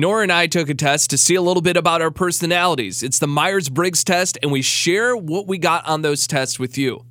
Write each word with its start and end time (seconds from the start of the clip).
Nora 0.00 0.22
and 0.22 0.32
I 0.32 0.46
took 0.46 0.70
a 0.70 0.74
test 0.74 1.10
to 1.10 1.18
see 1.18 1.34
a 1.34 1.42
little 1.42 1.60
bit 1.60 1.76
about 1.76 2.00
our 2.00 2.10
personalities. 2.10 3.02
It's 3.02 3.18
the 3.18 3.26
Myers 3.26 3.68
Briggs 3.68 4.02
test, 4.02 4.38
and 4.42 4.50
we 4.50 4.62
share 4.62 5.14
what 5.14 5.46
we 5.46 5.58
got 5.58 5.86
on 5.86 6.00
those 6.00 6.26
tests 6.26 6.58
with 6.58 6.78
you. 6.78 7.04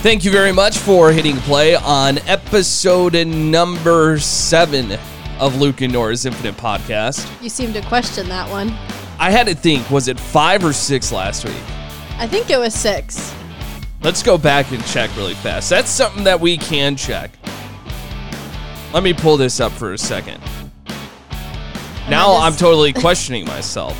Thank 0.00 0.24
you 0.24 0.30
very 0.30 0.52
much 0.52 0.78
for 0.78 1.12
hitting 1.12 1.36
play 1.36 1.76
on 1.76 2.16
episode 2.20 3.26
number 3.26 4.18
seven 4.18 4.98
of 5.40 5.60
Luke 5.60 5.80
and 5.80 5.92
Nora's 5.92 6.26
Infinite 6.26 6.56
Podcast. 6.56 7.28
You 7.42 7.48
seem 7.48 7.72
to 7.72 7.80
question 7.82 8.28
that 8.28 8.48
one. 8.48 8.70
I 9.18 9.30
had 9.30 9.46
to 9.46 9.54
think, 9.54 9.88
was 9.90 10.08
it 10.08 10.18
five 10.18 10.64
or 10.64 10.72
six 10.72 11.12
last 11.12 11.44
week? 11.44 11.54
I 12.18 12.26
think 12.26 12.50
it 12.50 12.58
was 12.58 12.74
six. 12.74 13.34
Let's 14.02 14.22
go 14.22 14.36
back 14.38 14.70
and 14.72 14.84
check 14.86 15.14
really 15.16 15.34
fast. 15.34 15.70
That's 15.70 15.90
something 15.90 16.24
that 16.24 16.38
we 16.40 16.56
can 16.56 16.94
check. 16.96 17.30
Let 18.92 19.02
me 19.02 19.12
pull 19.12 19.36
this 19.36 19.60
up 19.60 19.72
for 19.72 19.92
a 19.92 19.98
second. 19.98 20.40
Now 22.08 22.36
I'm 22.36 22.54
totally 22.54 22.92
questioning 22.92 23.44
myself. 23.46 23.98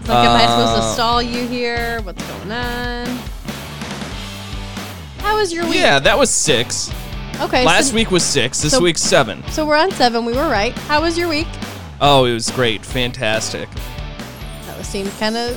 It's 0.00 0.08
like, 0.08 0.26
am 0.28 0.36
I 0.36 0.46
supposed 0.46 0.76
to 0.82 0.88
Uh, 0.88 0.94
stall 0.94 1.22
you 1.22 1.46
here? 1.48 2.00
What's 2.02 2.22
going 2.28 2.52
on? 2.52 3.06
How 5.18 5.36
was 5.38 5.52
your 5.52 5.64
week? 5.64 5.74
Yeah, 5.76 5.98
that 5.98 6.16
was 6.18 6.30
six. 6.30 6.90
Okay. 7.40 7.64
Last 7.64 7.88
so, 7.90 7.94
week 7.94 8.10
was 8.10 8.22
six. 8.24 8.62
This 8.62 8.72
so- 8.72 8.80
week's 8.82 9.02
seven. 9.02 9.42
So 9.48 9.66
we're 9.66 9.76
on 9.76 9.90
seven. 9.92 10.24
We 10.24 10.32
were 10.34 10.48
right. 10.48 10.72
How 10.72 11.02
was 11.02 11.18
your 11.18 11.28
week? 11.28 11.48
Oh, 12.00 12.24
it 12.24 12.32
was 12.32 12.50
great. 12.50 12.84
Fantastic. 12.84 13.68
That 14.66 14.78
was 14.78 14.86
seemed 14.86 15.10
kind 15.18 15.36
of. 15.36 15.56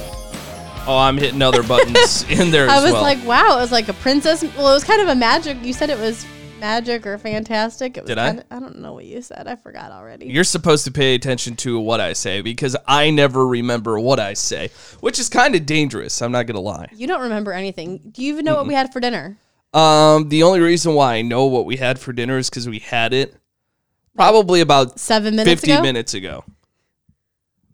Oh, 0.87 0.97
I'm 0.97 1.17
hitting 1.17 1.41
other 1.41 1.63
buttons 1.63 2.23
in 2.29 2.49
there 2.49 2.69
I 2.69 2.81
was 2.81 2.93
well. 2.93 3.01
like, 3.01 3.23
wow. 3.25 3.57
It 3.57 3.61
was 3.61 3.71
like 3.71 3.89
a 3.89 3.93
princess. 3.93 4.41
Well, 4.57 4.69
it 4.69 4.73
was 4.73 4.83
kind 4.83 5.01
of 5.01 5.09
a 5.09 5.15
magic. 5.15 5.57
You 5.63 5.73
said 5.73 5.89
it 5.89 5.99
was 5.99 6.25
magic 6.61 7.05
or 7.05 7.17
fantastic. 7.17 7.97
It 7.97 8.03
was 8.03 8.07
Did 8.07 8.17
I? 8.17 8.27
kind 8.27 8.39
Of, 8.39 8.45
I 8.49 8.59
don't 8.59 8.79
know 8.79 8.93
what 8.93 9.05
you 9.05 9.21
said. 9.21 9.47
I 9.47 9.55
forgot 9.57 9.91
already. 9.91 10.27
You're 10.27 10.43
supposed 10.45 10.85
to 10.85 10.91
pay 10.91 11.13
attention 11.13 11.55
to 11.57 11.79
what 11.79 11.99
I 11.99 12.13
say 12.13 12.41
because 12.41 12.75
I 12.87 13.09
never 13.11 13.45
remember 13.45 13.99
what 13.99 14.19
I 14.19 14.33
say, 14.33 14.69
which 15.01 15.19
is 15.19 15.27
kind 15.29 15.55
of 15.55 15.65
dangerous. 15.65 16.21
I'm 16.21 16.31
not 16.31 16.47
gonna 16.47 16.61
lie. 16.61 16.87
you 16.95 17.05
don't 17.05 17.21
remember 17.21 17.51
anything. 17.51 17.99
Do 18.11 18.23
you 18.23 18.33
even 18.33 18.45
know 18.45 18.55
what 18.55 18.65
we 18.67 18.73
had 18.73 18.91
for 18.93 18.99
dinner? 18.99 19.37
Um, 19.73 20.29
the 20.29 20.43
only 20.43 20.59
reason 20.59 20.93
why 20.93 21.15
I 21.15 21.21
know 21.21 21.45
what 21.45 21.65
we 21.65 21.77
had 21.77 21.99
for 21.99 22.13
dinner 22.13 22.37
is 22.37 22.49
because 22.49 22.67
we 22.67 22.79
had 22.79 23.13
it 23.13 23.35
probably 24.15 24.61
about 24.61 24.99
Seven 24.99 25.35
minutes 25.35 25.61
50 25.61 25.71
ago. 25.71 25.81
minutes 25.81 26.13
ago. 26.13 26.43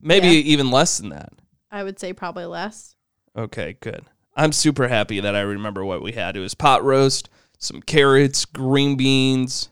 Maybe 0.02 0.28
Yeah. 0.28 0.34
even 0.54 0.72
less 0.72 0.98
than 0.98 1.10
that. 1.10 1.32
I 1.72 1.84
would 1.84 2.00
say 2.00 2.12
probably 2.14 2.46
less. 2.46 2.96
Okay, 3.38 3.78
good. 3.80 4.04
I'm 4.36 4.52
super 4.52 4.88
happy 4.88 5.20
that 5.20 5.36
I 5.36 5.42
remember 5.42 5.86
what 5.86 6.02
we 6.02 6.12
had. 6.14 6.36
It 6.36 6.40
was 6.42 6.56
pot 6.56 6.84
roast, 6.84 7.30
some 7.58 7.82
carrots, 7.82 8.46
green 8.46 8.96
beans, 8.98 9.70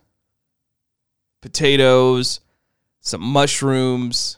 potatoes, 1.41 2.39
some 3.01 3.21
mushrooms. 3.21 4.37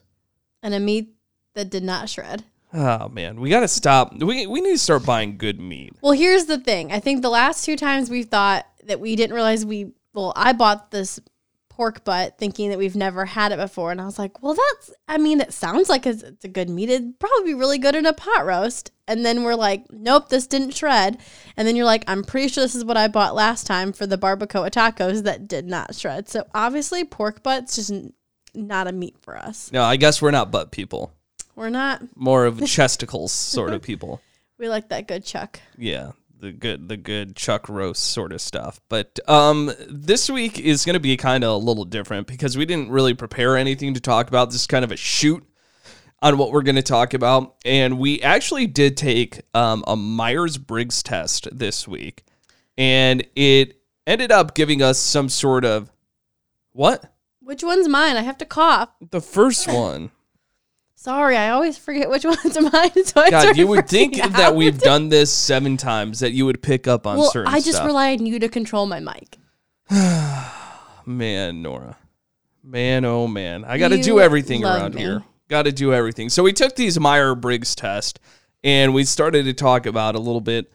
And 0.61 0.73
a 0.73 0.79
meat 0.79 1.13
that 1.53 1.69
did 1.69 1.83
not 1.83 2.09
shred. 2.09 2.43
Oh 2.73 3.07
man, 3.09 3.39
we 3.39 3.49
got 3.49 3.59
to 3.59 3.67
stop. 3.67 4.13
We 4.19 4.47
we 4.47 4.61
need 4.61 4.71
to 4.71 4.79
start 4.79 5.05
buying 5.05 5.37
good 5.37 5.59
meat. 5.59 5.93
Well, 6.01 6.13
here's 6.13 6.45
the 6.45 6.57
thing. 6.57 6.91
I 6.91 6.99
think 6.99 7.21
the 7.21 7.29
last 7.29 7.65
two 7.65 7.75
times 7.75 8.09
we 8.09 8.23
thought 8.23 8.65
that 8.85 8.99
we 8.99 9.15
didn't 9.15 9.35
realize 9.35 9.65
we 9.65 9.91
well, 10.13 10.33
I 10.35 10.53
bought 10.53 10.91
this 10.91 11.19
pork 11.69 12.03
butt 12.03 12.37
thinking 12.37 12.69
that 12.69 12.77
we've 12.77 12.95
never 12.95 13.25
had 13.25 13.51
it 13.51 13.57
before 13.57 13.91
and 13.91 13.99
I 13.99 14.05
was 14.05 14.17
like, 14.19 14.41
"Well, 14.41 14.55
that's 14.55 14.91
I 15.07 15.17
mean, 15.17 15.39
it 15.39 15.53
sounds 15.53 15.87
like 15.89 16.07
it's, 16.07 16.23
it's 16.23 16.45
a 16.45 16.49
good 16.49 16.69
meat. 16.69 16.89
It'd 16.89 17.19
probably 17.19 17.45
be 17.45 17.53
really 17.53 17.77
good 17.77 17.95
in 17.95 18.05
a 18.05 18.13
pot 18.13 18.45
roast." 18.45 18.91
And 19.07 19.25
then 19.25 19.43
we're 19.43 19.55
like, 19.55 19.85
"Nope, 19.91 20.29
this 20.29 20.47
didn't 20.47 20.71
shred." 20.75 21.19
And 21.55 21.67
then 21.67 21.75
you're 21.75 21.85
like, 21.85 22.03
"I'm 22.07 22.23
pretty 22.23 22.47
sure 22.47 22.63
this 22.63 22.75
is 22.75 22.85
what 22.85 22.97
I 22.97 23.07
bought 23.07 23.35
last 23.35 23.67
time 23.67 23.93
for 23.93 24.07
the 24.07 24.17
barbacoa 24.17 24.71
tacos 24.71 25.23
that 25.23 25.47
did 25.47 25.67
not 25.67 25.93
shred." 25.95 26.27
So, 26.29 26.45
obviously, 26.53 27.03
pork 27.03 27.43
butt's 27.43 27.75
just 27.75 27.93
not 28.55 28.87
a 28.87 28.91
meat 28.91 29.17
for 29.21 29.37
us. 29.37 29.71
No, 29.71 29.83
I 29.83 29.95
guess 29.95 30.21
we're 30.21 30.31
not 30.31 30.51
butt 30.51 30.71
people. 30.71 31.13
We're 31.55 31.69
not 31.69 32.01
More 32.15 32.45
of 32.45 32.59
chesticles 32.65 33.31
sort 33.31 33.73
of 33.73 33.81
people. 33.81 34.21
we 34.57 34.69
like 34.69 34.89
that 34.89 35.07
good 35.07 35.23
chuck. 35.23 35.59
Yeah, 35.77 36.11
the 36.39 36.51
good 36.51 36.87
the 36.87 36.97
good 36.97 37.35
chuck 37.35 37.69
roast 37.69 38.03
sort 38.03 38.31
of 38.31 38.41
stuff. 38.41 38.79
But 38.89 39.19
um 39.27 39.71
this 39.89 40.29
week 40.29 40.59
is 40.59 40.85
going 40.85 40.95
to 40.95 40.99
be 40.99 41.17
kind 41.17 41.43
of 41.43 41.51
a 41.51 41.57
little 41.57 41.85
different 41.85 42.27
because 42.27 42.57
we 42.57 42.65
didn't 42.65 42.89
really 42.89 43.13
prepare 43.13 43.57
anything 43.57 43.93
to 43.93 43.99
talk 43.99 44.27
about. 44.27 44.49
This 44.49 44.61
is 44.61 44.67
kind 44.67 44.85
of 44.85 44.91
a 44.91 44.97
shoot 44.97 45.43
on 46.21 46.37
what 46.37 46.51
we're 46.51 46.63
going 46.63 46.75
to 46.75 46.81
talk 46.81 47.13
about 47.13 47.55
and 47.65 47.99
we 47.99 48.21
actually 48.21 48.65
did 48.65 48.95
take 48.95 49.41
um, 49.53 49.83
a 49.85 49.95
Myers-Briggs 49.95 51.03
test 51.03 51.49
this 51.51 51.85
week 51.85 52.23
and 52.77 53.27
it 53.35 53.81
ended 54.07 54.31
up 54.31 54.55
giving 54.55 54.81
us 54.81 54.97
some 54.99 55.29
sort 55.29 55.65
of 55.65 55.91
what? 56.71 57.13
Which 57.41 57.63
one's 57.63 57.87
mine? 57.87 58.15
I 58.15 58.21
have 58.21 58.37
to 58.39 58.45
cough. 58.45 58.89
The 59.11 59.21
first 59.21 59.67
one. 59.67 60.11
Sorry, 61.03 61.35
I 61.35 61.49
always 61.49 61.77
forget 61.77 62.09
which 62.09 62.23
one's 62.25 62.57
mine. 62.57 63.03
So 63.05 63.19
I 63.21 63.29
God, 63.29 63.57
you 63.57 63.67
would 63.67 63.89
think 63.89 64.13
freaking 64.13 64.31
that 64.37 64.55
we've 64.55 64.79
done 64.79 65.09
this 65.09 65.33
7 65.33 65.75
times 65.75 66.21
that 66.21 66.31
you 66.31 66.45
would 66.45 66.61
pick 66.63 66.87
up 66.87 67.05
on 67.05 67.17
Well, 67.17 67.29
certain 67.29 67.53
I 67.53 67.59
just 67.59 67.73
stuff. 67.73 67.87
rely 67.87 68.13
on 68.13 68.25
you 68.25 68.39
to 68.39 68.47
control 68.47 68.85
my 68.85 69.01
mic. 69.01 69.37
Man, 71.05 71.61
Nora. 71.61 71.97
Man, 72.63 73.03
oh 73.03 73.27
man. 73.27 73.65
I 73.65 73.77
got 73.77 73.89
to 73.89 74.01
do 74.01 74.21
everything 74.21 74.63
around 74.63 74.95
me. 74.95 75.01
here. 75.01 75.23
Got 75.49 75.63
to 75.63 75.73
do 75.73 75.93
everything. 75.93 76.29
So 76.29 76.41
we 76.41 76.53
took 76.53 76.77
these 76.77 76.97
Meyer 76.97 77.35
Briggs 77.35 77.75
test 77.75 78.21
and 78.63 78.93
we 78.93 79.03
started 79.03 79.43
to 79.43 79.53
talk 79.53 79.85
about 79.85 80.15
a 80.15 80.19
little 80.19 80.39
bit 80.39 80.71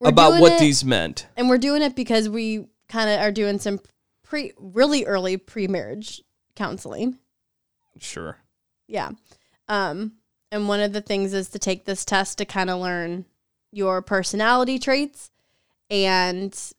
We're 0.00 0.10
about 0.10 0.38
what 0.38 0.52
it- 0.52 0.58
these 0.60 0.84
meant. 0.84 1.26
and 1.34 1.48
we're 1.48 1.56
doing 1.56 1.80
it 1.80 1.96
because 1.96 2.28
we 2.28 2.66
kind 2.90 3.08
of 3.08 3.20
are 3.20 3.32
doing 3.32 3.58
some 3.58 3.80
pre, 4.22 4.52
really 4.58 5.06
early 5.06 5.38
pre-marriage 5.38 6.20
counseling. 6.54 7.18
Sure. 7.98 8.36
Yeah, 8.86 9.12
um, 9.68 10.12
and 10.50 10.68
one 10.68 10.80
of 10.80 10.92
the 10.92 11.00
things 11.00 11.32
is 11.34 11.48
to 11.50 11.58
take 11.58 11.84
this 11.84 12.04
test 12.04 12.38
to 12.38 12.44
kind 12.44 12.70
of 12.70 12.80
learn 12.80 13.24
your 13.72 14.02
personality 14.02 14.78
traits 14.78 15.30
and 15.90 16.72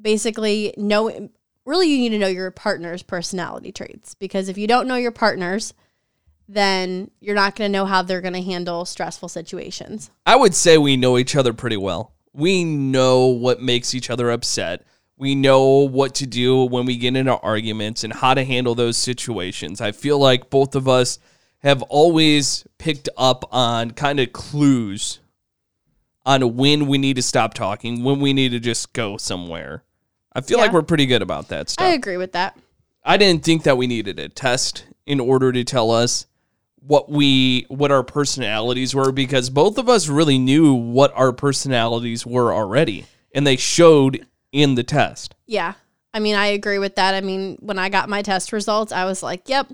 basically 0.00 0.74
know. 0.76 1.30
Really, 1.64 1.88
you 1.88 1.98
need 1.98 2.10
to 2.10 2.18
know 2.18 2.28
your 2.28 2.52
partner's 2.52 3.02
personality 3.02 3.72
traits 3.72 4.14
because 4.14 4.48
if 4.48 4.56
you 4.56 4.68
don't 4.68 4.86
know 4.86 4.94
your 4.94 5.10
partner's, 5.10 5.74
then 6.48 7.10
you're 7.20 7.34
not 7.34 7.56
going 7.56 7.70
to 7.70 7.72
know 7.72 7.86
how 7.86 8.02
they're 8.02 8.20
going 8.20 8.34
to 8.34 8.42
handle 8.42 8.84
stressful 8.84 9.28
situations. 9.28 10.10
I 10.24 10.36
would 10.36 10.54
say 10.54 10.78
we 10.78 10.96
know 10.96 11.18
each 11.18 11.34
other 11.34 11.52
pretty 11.52 11.76
well. 11.76 12.12
We 12.32 12.64
know 12.64 13.26
what 13.26 13.60
makes 13.60 13.94
each 13.94 14.10
other 14.10 14.30
upset. 14.30 14.86
We 15.16 15.34
know 15.34 15.88
what 15.88 16.14
to 16.16 16.26
do 16.26 16.64
when 16.64 16.84
we 16.86 16.98
get 16.98 17.16
into 17.16 17.36
arguments 17.38 18.04
and 18.04 18.12
how 18.12 18.34
to 18.34 18.44
handle 18.44 18.74
those 18.74 18.96
situations. 18.96 19.80
I 19.80 19.92
feel 19.92 20.18
like 20.18 20.50
both 20.50 20.74
of 20.74 20.86
us 20.86 21.18
have 21.66 21.82
always 21.82 22.64
picked 22.78 23.08
up 23.16 23.44
on 23.52 23.90
kind 23.90 24.20
of 24.20 24.32
clues 24.32 25.18
on 26.24 26.56
when 26.56 26.86
we 26.86 26.96
need 26.96 27.16
to 27.16 27.22
stop 27.22 27.54
talking, 27.54 28.04
when 28.04 28.20
we 28.20 28.32
need 28.32 28.52
to 28.52 28.60
just 28.60 28.92
go 28.92 29.16
somewhere. 29.16 29.82
I 30.32 30.42
feel 30.42 30.58
like 30.58 30.72
we're 30.72 30.82
pretty 30.82 31.06
good 31.06 31.22
about 31.22 31.48
that 31.48 31.68
stuff. 31.68 31.84
I 31.84 31.94
agree 31.94 32.18
with 32.18 32.32
that. 32.32 32.56
I 33.04 33.16
didn't 33.16 33.44
think 33.44 33.64
that 33.64 33.76
we 33.76 33.88
needed 33.88 34.20
a 34.20 34.28
test 34.28 34.84
in 35.06 35.18
order 35.18 35.50
to 35.50 35.64
tell 35.64 35.90
us 35.90 36.26
what 36.76 37.10
we 37.10 37.66
what 37.68 37.90
our 37.90 38.04
personalities 38.04 38.94
were 38.94 39.10
because 39.10 39.50
both 39.50 39.76
of 39.76 39.88
us 39.88 40.06
really 40.06 40.38
knew 40.38 40.72
what 40.72 41.12
our 41.16 41.32
personalities 41.32 42.24
were 42.24 42.54
already 42.54 43.06
and 43.34 43.44
they 43.44 43.56
showed 43.56 44.24
in 44.52 44.76
the 44.76 44.84
test. 44.84 45.34
Yeah. 45.46 45.74
I 46.14 46.20
mean, 46.20 46.36
I 46.36 46.46
agree 46.46 46.78
with 46.78 46.94
that. 46.94 47.14
I 47.14 47.22
mean, 47.22 47.56
when 47.60 47.78
I 47.78 47.88
got 47.88 48.08
my 48.08 48.22
test 48.22 48.52
results, 48.52 48.92
I 48.92 49.04
was 49.04 49.20
like, 49.20 49.48
yep, 49.48 49.66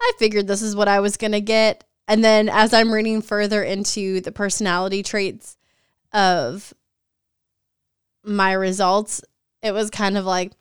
I 0.00 0.12
figured 0.18 0.46
this 0.46 0.62
is 0.62 0.76
what 0.76 0.88
I 0.88 1.00
was 1.00 1.16
going 1.16 1.32
to 1.32 1.40
get. 1.40 1.84
And 2.06 2.24
then 2.24 2.48
as 2.48 2.72
I'm 2.72 2.92
reading 2.92 3.20
further 3.20 3.62
into 3.62 4.20
the 4.20 4.32
personality 4.32 5.02
traits 5.02 5.56
of 6.12 6.72
my 8.24 8.52
results, 8.52 9.22
it 9.62 9.72
was 9.72 9.90
kind 9.90 10.16
of 10.16 10.24
like, 10.24 10.52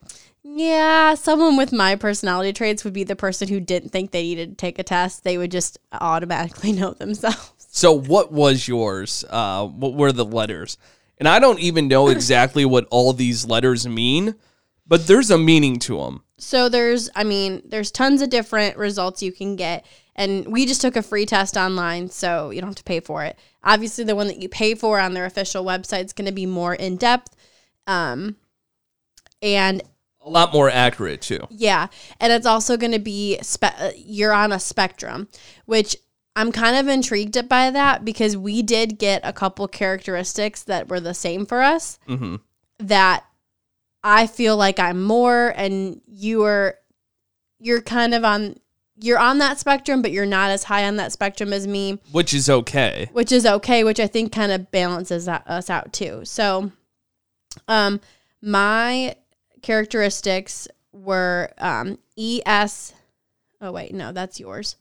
yeah, 0.44 1.14
someone 1.14 1.58
with 1.58 1.72
my 1.72 1.96
personality 1.96 2.54
traits 2.54 2.84
would 2.84 2.94
be 2.94 3.04
the 3.04 3.16
person 3.16 3.48
who 3.48 3.60
didn't 3.60 3.90
think 3.90 4.12
they 4.12 4.24
needed 4.24 4.50
to 4.52 4.56
take 4.56 4.80
a 4.80 4.84
test. 4.84 5.24
They 5.24 5.38
would 5.38 5.52
just 5.52 5.78
automatically 5.92 6.72
know 6.74 6.92
themselves. 6.92 7.54
So 7.70 7.92
what 7.94 8.32
was 8.32 8.68
yours? 8.68 9.24
Uh 9.30 9.68
what 9.68 9.94
were 9.94 10.12
the 10.12 10.26
letters? 10.26 10.78
And 11.18 11.28
I 11.28 11.40
don't 11.40 11.60
even 11.60 11.88
know 11.88 12.10
exactly 12.10 12.66
what 12.66 12.88
all 12.92 13.14
these 13.14 13.46
letters 13.46 13.88
mean, 13.88 14.36
but 14.86 15.08
there's 15.08 15.32
a 15.32 15.38
meaning 15.38 15.80
to 15.80 15.98
them. 15.98 16.24
So 16.38 16.70
there's, 16.70 17.10
I 17.16 17.24
mean, 17.24 17.62
there's 17.66 17.92
tons 17.92 18.22
of 18.22 18.30
different 18.30 18.78
results 18.78 19.24
you 19.24 19.32
can 19.32 19.56
get. 19.56 19.86
And 20.16 20.48
we 20.48 20.66
just 20.66 20.82
took 20.82 20.96
a 20.96 21.04
free 21.04 21.26
test 21.26 21.58
online, 21.58 22.10
so 22.10 22.50
you 22.50 22.60
don't 22.60 22.70
have 22.70 22.76
to 22.76 22.84
pay 22.84 23.00
for 23.00 23.24
it. 23.24 23.38
Obviously, 23.64 24.04
the 24.04 24.16
one 24.16 24.28
that 24.28 24.42
you 24.42 24.50
pay 24.50 24.74
for 24.74 25.00
on 25.00 25.14
their 25.14 25.26
official 25.26 25.64
website 25.64 26.06
is 26.06 26.14
going 26.14 26.26
to 26.26 26.32
be 26.32 26.46
more 26.46 26.74
in 26.74 26.98
depth. 26.98 27.36
Um, 27.86 28.36
and 29.42 29.84
A 30.26 30.30
lot 30.30 30.54
more 30.54 30.70
accurate 30.70 31.22
too. 31.22 31.48
Yeah, 31.50 31.88
and 32.20 32.34
it's 32.34 32.48
also 32.48 32.78
going 32.78 32.94
to 32.94 33.00
be 33.00 33.38
spe- 33.42 33.94
you're 33.96 34.34
on 34.34 34.52
a 34.52 34.60
spectrum, 34.60 35.28
which 35.66 35.96
I'm 36.36 36.52
kind 36.52 36.76
of 36.76 36.88
intrigued 36.88 37.48
by 37.48 37.72
that 37.72 38.04
because 38.04 38.36
we 38.36 38.62
did 38.62 39.00
get 39.00 39.22
a 39.24 39.34
couple 39.34 39.68
characteristics 39.68 40.64
that 40.64 40.90
were 40.90 41.00
the 41.00 41.14
same 41.14 41.46
for 41.46 41.62
us 41.62 42.00
hmm 42.08 42.36
that 42.80 43.26
I 44.10 44.26
feel 44.26 44.56
like 44.56 44.80
I'm 44.80 45.04
more 45.04 45.54
and 45.56 46.00
you 46.08 46.44
are 46.46 46.76
you're 47.60 47.82
kind 47.82 48.14
of 48.14 48.24
on 48.24 48.56
you're 49.00 49.20
on 49.20 49.40
that 49.40 49.60
spectrum 49.60 50.02
but 50.02 50.12
you're 50.12 50.26
not 50.26 50.50
as 50.50 50.64
high 50.64 50.86
on 50.86 50.96
that 50.96 51.12
spectrum 51.12 51.52
as 51.52 51.68
me, 51.68 52.00
Which 52.14 52.34
is 52.34 52.50
okay. 52.50 53.10
which 53.12 53.34
is 53.34 53.46
okay, 53.46 53.84
which 53.84 54.00
I 54.00 54.08
think 54.08 54.32
kind 54.32 54.52
of 54.54 54.72
balances 54.72 55.28
us 55.28 55.70
out 55.70 55.92
too. 55.92 56.22
So 56.24 56.72
um 57.68 58.00
my 58.42 59.16
characteristics 59.62 60.70
were 60.94 61.52
um 61.58 61.98
ES 62.18 62.94
Oh 63.60 63.74
wait, 63.74 63.94
no, 63.94 64.14
that's 64.14 64.40
yours. 64.40 64.78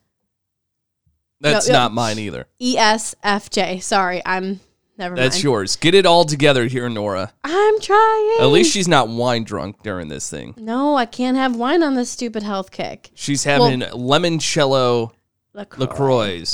That's 1.40 1.66
No, 1.68 1.74
not 1.74 1.92
mine 1.92 2.18
either. 2.20 2.46
E 2.60 2.76
ESFJ. 2.76 3.82
Sorry, 3.82 4.22
I'm 4.24 4.60
never 4.98 5.14
That's 5.16 5.36
mind. 5.36 5.44
yours. 5.44 5.76
Get 5.76 5.94
it 5.94 6.06
all 6.06 6.24
together 6.24 6.66
here, 6.66 6.88
Nora. 6.88 7.32
I'm 7.44 7.80
trying. 7.80 8.36
At 8.40 8.46
least 8.46 8.72
she's 8.72 8.88
not 8.88 9.08
wine 9.08 9.44
drunk 9.44 9.82
during 9.82 10.08
this 10.08 10.28
thing. 10.30 10.54
No, 10.56 10.96
I 10.96 11.06
can't 11.06 11.36
have 11.36 11.56
wine 11.56 11.82
on 11.82 11.94
this 11.94 12.10
stupid 12.10 12.42
health 12.42 12.70
kick. 12.70 13.10
She's 13.14 13.44
having 13.44 13.80
limoncello 13.80 15.12
LaCroix. 15.52 15.80
LaCroix. 15.86 16.44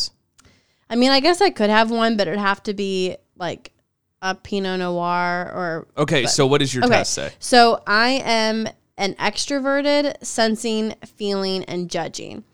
I 0.91 0.97
mean, 0.97 1.11
I 1.11 1.21
guess 1.21 1.41
I 1.41 1.50
could 1.50 1.71
have 1.71 1.91
one, 1.91 2.17
but 2.17 2.29
it'd 2.29 2.39
have 2.39 2.62
to 2.65 2.75
be 2.75 3.17
like 3.37 3.73
a 4.21 4.35
Pinot 4.35 4.79
Noir 4.81 5.50
or. 5.53 5.88
Okay, 5.97 6.27
so 6.27 6.47
what 6.47 6.59
does 6.59 6.75
your 6.75 6.85
Okay. 6.85 6.95
test 6.95 7.15
say? 7.15 7.33
So 7.38 7.83
I 7.87 8.23
am 8.25 8.69
an 8.99 9.15
extroverted, 9.15 10.23
sensing, 10.23 10.95
feeling, 11.17 11.65
and 11.65 11.91
judging. 11.91 12.45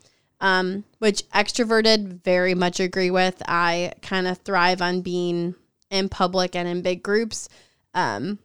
Um, 0.41 0.85
which 0.99 1.29
extroverted 1.31 2.23
very 2.23 2.55
much 2.55 2.79
agree 2.79 3.11
with. 3.11 3.43
I 3.45 3.91
kind 4.01 4.25
of 4.25 4.37
thrive 4.37 4.81
on 4.81 5.01
being 5.01 5.53
in 5.89 6.09
public 6.09 6.55
and 6.55 6.67
in 6.67 6.81
big 6.81 7.03
groups. 7.03 7.49
Um, 7.93 8.39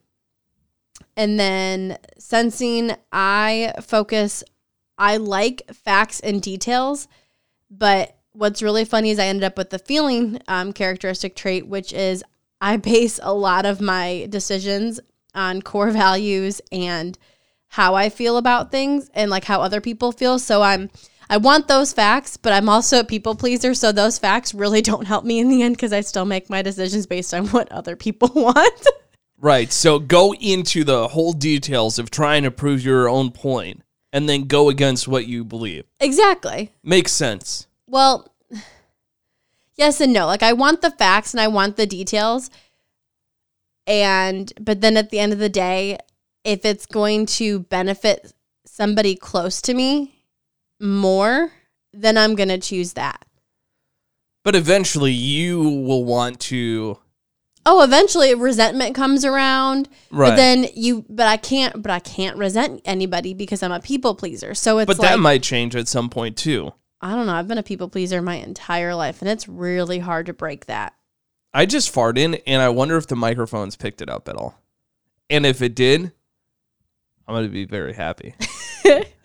and 1.17 1.38
then 1.38 1.99
sensing, 2.19 2.93
I 3.12 3.73
focus. 3.81 4.43
I 4.96 5.17
like 5.17 5.62
facts 5.73 6.20
and 6.20 6.41
details, 6.41 7.08
but 7.69 8.17
what's 8.32 8.62
really 8.62 8.85
funny 8.85 9.11
is 9.11 9.19
I 9.19 9.26
ended 9.26 9.44
up 9.44 9.58
with 9.58 9.70
the 9.70 9.79
feeling 9.79 10.38
um, 10.46 10.73
characteristic 10.73 11.35
trait, 11.35 11.67
which 11.67 11.93
is 11.93 12.23
I 12.61 12.76
base 12.79 13.19
a 13.23 13.35
lot 13.35 13.67
of 13.67 13.81
my 13.81 14.26
decisions 14.31 15.00
on 15.35 15.62
core 15.62 15.90
values 15.90 16.61
and 16.70 17.19
how 17.69 17.97
I 17.97 18.08
feel 18.08 18.37
about 18.37 18.70
things 18.70 19.11
and 19.14 19.31
like 19.31 19.44
how 19.44 19.61
other 19.61 19.81
people 19.81 20.12
feel. 20.12 20.38
So 20.38 20.62
I'm 20.62 20.90
I 21.29 21.37
want 21.38 21.69
those 21.69 21.93
facts, 21.93 22.37
but 22.37 22.53
I'm 22.53 22.69
also 22.69 23.00
a 23.00 23.05
people 23.05 23.35
pleaser, 23.35 23.75
so 23.75 23.93
those 23.93 24.19
facts 24.19 24.55
really 24.55 24.82
don't 24.82 25.06
help 25.06 25.25
me 25.25 25.38
in 25.38 25.49
the 25.49 25.62
end 25.62 25.76
because 25.76 25.93
I 25.93 26.00
still 26.00 26.25
make 26.25 26.50
my 26.50 26.62
decisions 26.62 27.06
based 27.06 27.32
on 27.32 27.49
what 27.49 27.71
other 27.73 27.97
people 27.97 28.29
want. 28.35 28.87
Right. 29.38 29.73
So 29.73 29.99
go 29.99 30.35
into 30.35 30.85
the 30.85 31.09
whole 31.09 31.32
details 31.32 31.99
of 31.99 32.11
trying 32.11 32.44
to 32.44 32.50
prove 32.50 32.85
your 32.85 33.09
own 33.09 33.31
point 33.31 33.82
and 34.12 34.29
then 34.29 34.44
go 34.44 34.69
against 34.69 35.09
what 35.09 35.26
you 35.26 35.44
believe. 35.44 35.85
exactly. 36.00 36.73
Makes 36.82 37.12
sense. 37.12 37.67
Well, 37.87 38.32
yes 39.76 40.00
and 40.00 40.12
no. 40.12 40.26
Like 40.26 40.43
I 40.43 40.53
want 40.53 40.82
the 40.82 40.91
facts 40.91 41.35
and 41.35 41.41
I 41.41 41.49
want 41.49 41.76
the 41.76 41.87
details. 41.87 42.49
And 43.87 44.53
but 44.59 44.81
then 44.81 44.97
at 44.97 45.11
the 45.11 45.19
end 45.19 45.32
of 45.32 45.38
the 45.38 45.49
day, 45.50 45.99
if 46.44 46.65
it's 46.65 46.87
going 46.87 47.26
to 47.26 47.61
benefit 47.61 48.32
somebody 48.65 49.15
close 49.15 49.61
to 49.62 49.75
me 49.75 50.13
more, 50.81 51.53
then 51.93 52.17
I'm 52.17 52.35
going 52.35 52.49
to 52.49 52.59
choose 52.59 52.94
that. 52.94 53.25
But 54.43 54.55
eventually 54.55 55.12
you 55.12 55.62
will 55.62 56.05
want 56.05 56.38
to 56.41 56.99
Oh, 57.67 57.82
eventually 57.82 58.35
resentment 58.35 58.94
comes 58.94 59.25
around. 59.25 59.88
Right. 60.11 60.31
But 60.31 60.37
then 60.37 60.67
you 60.75 61.05
but 61.09 61.26
I 61.26 61.37
can't 61.37 61.81
but 61.82 61.91
I 61.91 61.99
can't 61.99 62.37
resent 62.37 62.82
anybody 62.85 63.32
because 63.32 63.62
I'm 63.62 63.73
a 63.73 63.81
people 63.81 64.15
pleaser. 64.15 64.55
So 64.55 64.79
it's 64.79 64.87
but 64.87 64.99
like 64.99 65.11
that 65.11 65.19
might 65.19 65.43
change 65.43 65.75
at 65.75 65.88
some 65.88 66.11
point 66.11 66.37
too. 66.37 66.73
I 67.00 67.15
don't 67.15 67.26
know. 67.26 67.35
I've 67.35 67.49
been 67.49 67.59
a 67.59 67.62
people 67.62 67.88
pleaser 67.88 68.21
my 68.21 68.37
entire 68.37 68.94
life 68.94 69.23
and 69.23 69.31
it's 69.31 69.49
really 69.49 69.99
hard 69.99 70.26
to 70.26 70.35
break 70.35 70.67
that. 70.67 70.94
I 71.55 71.67
just 71.67 71.94
farted 71.94 72.43
and 72.47 72.61
I 72.61 72.69
wonder 72.69 72.97
if 72.97 73.06
the 73.06 73.17
microphones 73.17 73.76
picked 73.76 74.03
it 74.03 74.11
up 74.11 74.29
at 74.29 74.37
all. 74.37 74.61
And 75.31 75.47
if 75.47 75.62
it 75.62 75.75
did, 75.75 76.12
I'm 77.26 77.35
going 77.35 77.44
to 77.44 77.50
be 77.50 77.65
very 77.65 77.94
happy. 77.94 78.35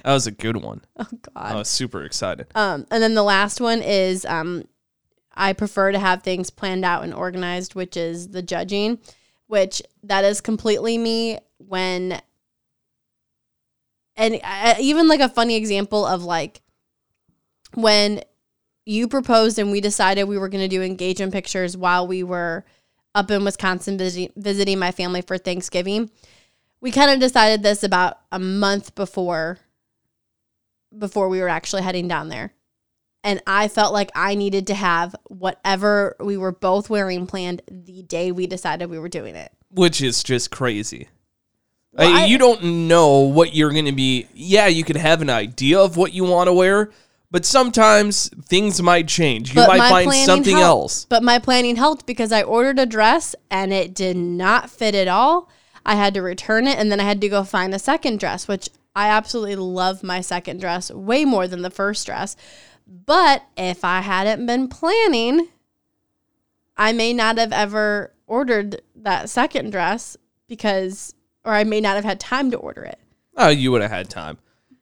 that 0.03 0.13
was 0.13 0.27
a 0.27 0.31
good 0.31 0.57
one. 0.57 0.81
Oh 0.99 1.05
God. 1.11 1.31
I 1.35 1.55
was 1.55 1.69
super 1.69 2.03
excited. 2.03 2.47
Um, 2.55 2.85
and 2.91 3.01
then 3.01 3.13
the 3.13 3.23
last 3.23 3.61
one 3.61 3.81
is 3.81 4.25
um, 4.25 4.65
I 5.33 5.53
prefer 5.53 5.91
to 5.91 5.99
have 5.99 6.23
things 6.23 6.49
planned 6.49 6.83
out 6.83 7.03
and 7.03 7.13
organized, 7.13 7.75
which 7.75 7.95
is 7.95 8.29
the 8.29 8.41
judging, 8.41 8.99
which 9.47 9.81
that 10.03 10.25
is 10.25 10.41
completely 10.41 10.97
me 10.97 11.39
when. 11.57 12.21
And 14.17 14.39
I, 14.43 14.75
even 14.81 15.07
like 15.07 15.21
a 15.21 15.29
funny 15.29 15.55
example 15.55 16.05
of 16.05 16.23
like 16.23 16.61
when 17.73 18.21
you 18.85 19.07
proposed 19.07 19.59
and 19.59 19.71
we 19.71 19.79
decided 19.79 20.23
we 20.23 20.37
were 20.37 20.49
going 20.49 20.63
to 20.63 20.67
do 20.67 20.81
engagement 20.81 21.31
pictures 21.31 21.77
while 21.77 22.05
we 22.07 22.23
were 22.23 22.65
up 23.15 23.31
in 23.31 23.45
Wisconsin 23.45 23.97
visiting 23.97 24.79
my 24.79 24.91
family 24.91 25.21
for 25.21 25.37
Thanksgiving. 25.37 26.09
We 26.81 26.91
kind 26.91 27.11
of 27.11 27.19
decided 27.19 27.63
this 27.63 27.83
about 27.83 28.19
a 28.31 28.39
month 28.39 28.95
before 28.95 29.59
before 30.97 31.29
we 31.29 31.39
were 31.39 31.49
actually 31.49 31.81
heading 31.81 32.07
down 32.07 32.29
there. 32.29 32.53
And 33.23 33.41
I 33.45 33.67
felt 33.67 33.93
like 33.93 34.11
I 34.15 34.35
needed 34.35 34.67
to 34.67 34.73
have 34.73 35.15
whatever 35.27 36.15
we 36.19 36.37
were 36.37 36.53
both 36.53 36.89
wearing 36.89 37.27
planned 37.27 37.61
the 37.69 38.01
day 38.03 38.31
we 38.31 38.47
decided 38.47 38.89
we 38.89 38.99
were 38.99 39.09
doing 39.09 39.35
it. 39.35 39.51
Which 39.71 40.01
is 40.01 40.23
just 40.23 40.51
crazy. 40.51 41.09
Well, 41.91 42.07
Uh, 42.07 42.19
I- 42.21 42.25
you 42.25 42.37
don't 42.37 42.87
know 42.87 43.17
what 43.19 43.53
you're 43.53 43.71
going 43.71 43.85
to 43.85 43.91
be. 43.91 44.27
Yeah, 44.33 44.67
you 44.67 44.83
could 44.83 44.95
have 44.95 45.21
an 45.21 45.29
idea 45.29 45.79
of 45.79 45.97
what 45.97 46.13
you 46.13 46.23
want 46.23 46.47
to 46.47 46.53
wear, 46.53 46.91
but 47.29 47.45
sometimes 47.45 48.29
things 48.45 48.81
might 48.81 49.07
change. 49.07 49.53
You 49.53 49.67
might 49.67 49.89
find 49.89 50.13
something 50.13 50.55
helped. 50.55 50.63
else. 50.63 51.05
But 51.09 51.21
my 51.21 51.39
planning 51.39 51.75
helped 51.75 52.05
because 52.05 52.31
I 52.31 52.41
ordered 52.43 52.79
a 52.79 52.85
dress 52.85 53.35
and 53.51 53.73
it 53.73 53.93
did 53.93 54.15
not 54.15 54.69
fit 54.69 54.95
at 54.95 55.07
all. 55.09 55.49
I 55.85 55.95
had 55.95 56.13
to 56.13 56.21
return 56.21 56.67
it 56.67 56.77
and 56.79 56.91
then 56.91 56.99
I 56.99 57.03
had 57.03 57.19
to 57.21 57.29
go 57.29 57.43
find 57.43 57.73
a 57.73 57.79
second 57.79 58.19
dress, 58.19 58.47
which 58.47 58.69
I 58.95 59.09
absolutely 59.09 59.55
love 59.55 60.03
my 60.03 60.21
second 60.21 60.59
dress 60.59 60.91
way 60.91 61.25
more 61.25 61.47
than 61.47 61.61
the 61.61 61.69
first 61.69 62.05
dress. 62.05 62.35
But 62.87 63.43
if 63.55 63.85
I 63.85 64.01
hadn't 64.01 64.45
been 64.45 64.67
planning, 64.67 65.47
I 66.75 66.91
may 66.91 67.13
not 67.13 67.37
have 67.37 67.53
ever 67.53 68.13
ordered 68.25 68.81
that 68.95 69.29
second 69.29 69.71
dress 69.71 70.17
because, 70.47 71.13
or 71.45 71.53
I 71.53 71.63
may 71.63 71.81
not 71.81 71.95
have 71.95 72.05
had 72.05 72.19
time 72.19 72.49
to 72.51 72.57
order 72.57 72.83
it. 72.83 72.99
Oh, 73.37 73.49
you 73.49 73.71
would 73.71 73.81
have 73.81 73.91
had 73.91 74.09
time. 74.09 74.37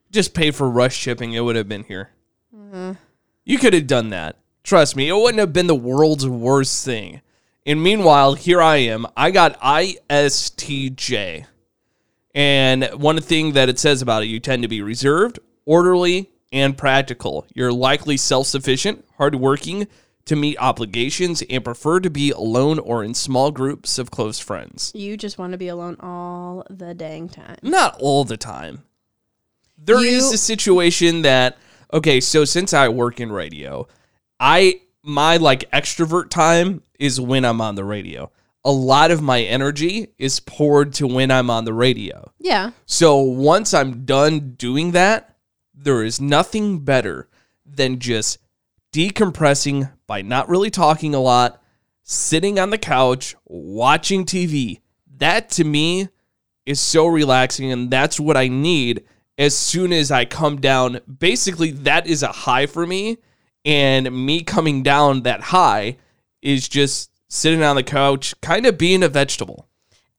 Just 0.10 0.34
pay 0.34 0.52
for 0.52 0.70
rush 0.70 0.96
shipping. 0.96 1.34
It 1.34 1.42
would 1.42 1.56
have 1.56 1.68
been 1.68 1.84
here. 1.84 2.12
Mm-hmm. 2.56 2.94
You 3.44 3.58
could 3.58 3.74
have 3.74 3.88
done 3.88 4.10
that. 4.10 4.38
Trust 4.64 4.96
me, 4.96 5.08
it 5.08 5.16
wouldn't 5.16 5.40
have 5.40 5.54
been 5.54 5.68
the 5.68 5.76
world's 5.76 6.28
worst 6.28 6.84
thing. 6.84 7.22
And 7.66 7.82
meanwhile, 7.84 8.34
here 8.34 8.62
I 8.62 8.78
am. 8.78 9.06
I 9.16 9.32
got 9.32 9.60
ISTJ. 9.60 11.46
And 12.38 12.84
one 12.94 13.20
thing 13.20 13.53
that 13.53 13.67
it 13.67 13.79
says 13.79 14.03
about 14.03 14.22
it, 14.22 14.27
you 14.27 14.39
tend 14.39 14.62
to 14.62 14.67
be 14.67 14.84
reserved, 14.84 15.39
orderly, 15.65 16.29
and 16.51 16.77
practical. 16.77 17.48
You're 17.56 17.74
likely 17.74 18.15
self 18.15 18.46
sufficient, 18.46 19.03
hardworking 19.17 19.88
to 20.25 20.36
meet 20.36 20.56
obligations, 20.60 21.41
and 21.50 21.65
prefer 21.65 22.00
to 22.00 22.12
be 22.12 22.29
alone 22.29 22.77
or 22.77 23.03
in 23.03 23.15
small 23.15 23.50
groups 23.50 23.98
of 23.98 24.12
close 24.12 24.38
friends. 24.38 24.91
You 24.94 25.17
just 25.17 25.39
want 25.39 25.53
to 25.53 25.58
be 25.58 25.67
alone 25.70 25.98
all 26.00 26.63
the 26.70 26.94
dang 26.94 27.27
time. 27.27 27.58
Not 27.63 27.98
all 28.00 28.24
the 28.24 28.38
time. 28.38 28.84
There 29.75 30.03
is 30.06 30.27
You- 30.27 30.34
a 30.36 30.38
situation 30.38 31.24
that 31.24 31.58
okay, 31.91 32.20
so 32.22 32.46
since 32.46 32.72
I 32.72 32.88
work 32.89 33.20
in 33.20 33.32
radio, 33.32 33.88
I 34.39 34.82
my 35.01 35.38
like 35.38 35.72
extrovert 35.72 36.29
time 36.29 36.84
is 37.00 37.20
when 37.20 37.46
I'm 37.46 37.62
on 37.62 37.74
the 37.74 37.84
radio. 37.86 38.29
A 38.68 38.72
lot 38.72 39.12
of 39.12 39.22
my 39.22 39.44
energy 39.44 40.10
is 40.18 40.42
poured 40.42 40.92
to 40.96 41.08
when 41.08 41.32
I'm 41.32 41.50
on 41.50 41.64
the 41.64 41.74
radio. 41.74 42.34
Yeah. 42.38 42.72
So 42.86 43.18
once 43.18 43.74
I'm 43.74 44.04
done 44.04 44.56
doing 44.56 44.92
that, 44.92 45.38
there 45.74 46.04
is 46.04 46.20
nothing 46.20 46.80
better 46.80 47.30
than 47.66 48.00
just 48.00 48.40
decompressing 48.92 49.92
by 50.06 50.22
not 50.22 50.50
really 50.50 50.70
talking 50.70 51.16
a 51.16 51.20
lot, 51.22 51.62
sitting 52.04 52.60
on 52.60 52.70
the 52.70 52.78
couch, 52.78 53.36
watching 53.46 54.26
TV. 54.26 54.82
That 55.16 55.50
to 55.52 55.64
me 55.64 56.10
is 56.66 56.82
so 56.82 57.08
relaxing, 57.08 57.72
and 57.72 57.90
that's 57.90 58.20
what 58.20 58.36
I 58.36 58.50
need 58.50 59.06
as 59.38 59.56
soon 59.56 59.94
as 59.94 60.12
I 60.12 60.26
come 60.26 60.60
down. 60.60 61.00
Basically, 61.20 61.72
that 61.72 62.06
is 62.06 62.22
a 62.22 62.28
high 62.28 62.66
for 62.66 62.86
me, 62.86 63.18
and 63.64 64.26
me 64.26 64.44
coming 64.44 64.84
down 64.84 65.24
that 65.24 65.40
high 65.40 65.98
is 66.42 66.68
just 66.68 67.12
sitting 67.30 67.64
on 67.64 67.76
the 67.76 67.84
couch, 67.84 68.40
kind 68.42 68.66
of 68.66 68.78
being 68.78 69.04
a 69.04 69.10
vegetable. 69.10 69.68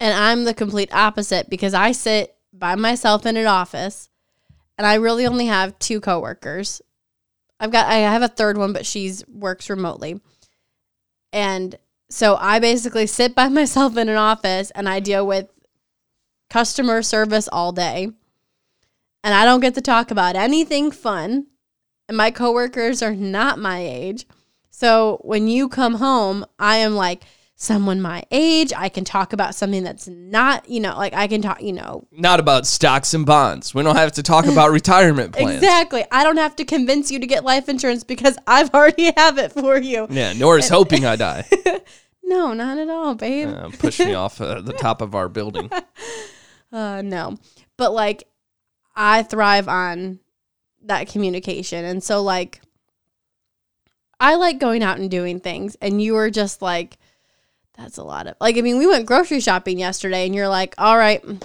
And 0.01 0.15
I'm 0.15 0.45
the 0.45 0.55
complete 0.55 0.93
opposite 0.93 1.51
because 1.51 1.75
I 1.75 1.93
sit 1.93 2.37
by 2.53 2.75
myself 2.75 3.27
in 3.27 3.37
an 3.37 3.47
office 3.47 4.11
and 4.77 4.87
I 4.87 4.95
really 4.95 5.27
only 5.27 5.47
have 5.47 5.79
two 5.79 6.01
coworkers. 6.01 6.81
I've 7.61 7.73
got 7.73 7.87
I 7.87 7.97
have 7.97 8.23
a 8.23 8.29
third 8.29 8.57
one 8.57 8.73
but 8.73 8.87
she's 8.87 9.27
works 9.27 9.69
remotely. 9.69 10.21
And 11.33 11.77
so 12.11 12.37
I 12.37 12.59
basically 12.59 13.07
sit 13.07 13.35
by 13.35 13.49
myself 13.49 13.97
in 13.97 14.09
an 14.09 14.17
office 14.17 14.71
and 14.73 14.89
I 14.89 15.01
deal 15.01 15.27
with 15.27 15.49
customer 16.49 17.03
service 17.03 17.49
all 17.49 17.73
day. 17.73 18.11
And 19.25 19.35
I 19.35 19.45
don't 19.45 19.61
get 19.61 19.75
to 19.75 19.81
talk 19.81 20.11
about 20.11 20.37
anything 20.37 20.91
fun. 20.91 21.49
And 22.07 22.17
my 22.17 22.31
coworkers 22.31 23.03
are 23.03 23.15
not 23.15 23.59
my 23.59 23.81
age. 23.81 24.27
So 24.79 25.19
when 25.23 25.49
you 25.49 25.69
come 25.69 25.95
home, 25.95 26.47
I 26.57 26.77
am 26.77 26.95
like 26.95 27.25
someone 27.57 28.01
my 28.01 28.23
age. 28.31 28.73
I 28.77 28.89
can 28.89 29.05
talk 29.05 29.33
about 29.33 29.57
something 29.57 29.83
that's 29.83 30.07
not, 30.07 30.71
you 30.71 30.79
know, 30.79 30.97
like 30.97 31.15
I 31.15 31.27
can 31.27 31.43
talk, 31.43 31.61
you 31.61 31.73
know. 31.73 32.07
Not 32.13 32.39
about 32.39 32.65
stocks 32.65 33.13
and 33.13 33.27
bonds. 33.27 33.75
We 33.75 33.83
don't 33.83 33.97
have 33.97 34.13
to 34.13 34.23
talk 34.23 34.47
about 34.47 34.71
retirement 34.81 35.33
plans. 35.33 35.57
Exactly. 35.57 36.05
I 36.13 36.23
don't 36.23 36.37
have 36.37 36.55
to 36.55 36.65
convince 36.65 37.11
you 37.11 37.19
to 37.19 37.27
get 37.27 37.43
life 37.43 37.69
insurance 37.69 38.05
because 38.05 38.39
I've 38.47 38.73
already 38.73 39.13
have 39.17 39.37
it 39.39 39.51
for 39.51 39.77
you. 39.79 40.07
Yeah, 40.11 40.33
Nora's 40.35 40.69
hoping 40.69 41.05
I 41.05 41.17
die. 41.17 41.45
No, 42.23 42.53
not 42.53 42.77
at 42.77 42.91
all, 42.91 43.15
babe. 43.15 43.49
Uh, 43.49 43.71
push 43.79 43.99
me 44.01 44.13
off 44.13 44.39
uh, 44.39 44.61
the 44.61 44.75
top 44.75 45.01
of 45.01 45.15
our 45.15 45.31
building. 45.31 45.71
Uh, 46.71 47.01
no. 47.01 47.39
But 47.79 47.95
like, 47.95 48.25
I 48.95 49.23
thrive 49.23 49.67
on 49.67 50.21
that 50.85 51.09
communication. 51.09 51.87
And 51.87 52.05
so, 52.05 52.23
like, 52.23 52.61
I 54.21 54.35
like 54.35 54.59
going 54.59 54.83
out 54.83 54.99
and 54.99 55.11
doing 55.11 55.41
things. 55.41 55.77
And 55.81 56.03
you 56.03 56.15
were 56.15 56.31
just 56.31 56.61
like, 56.63 56.99
that's 57.77 57.99
a 57.99 58.03
lot 58.03 58.27
of, 58.27 58.35
like, 58.41 58.57
I 58.57 58.61
mean, 58.61 58.79
we 58.79 58.87
went 58.87 59.07
grocery 59.07 59.41
shopping 59.41 59.79
yesterday 59.79 60.27
and 60.27 60.35
you're 60.35 60.49
like, 60.49 60.75
all 60.79 60.99
right, 60.99 61.23
mm, 61.23 61.41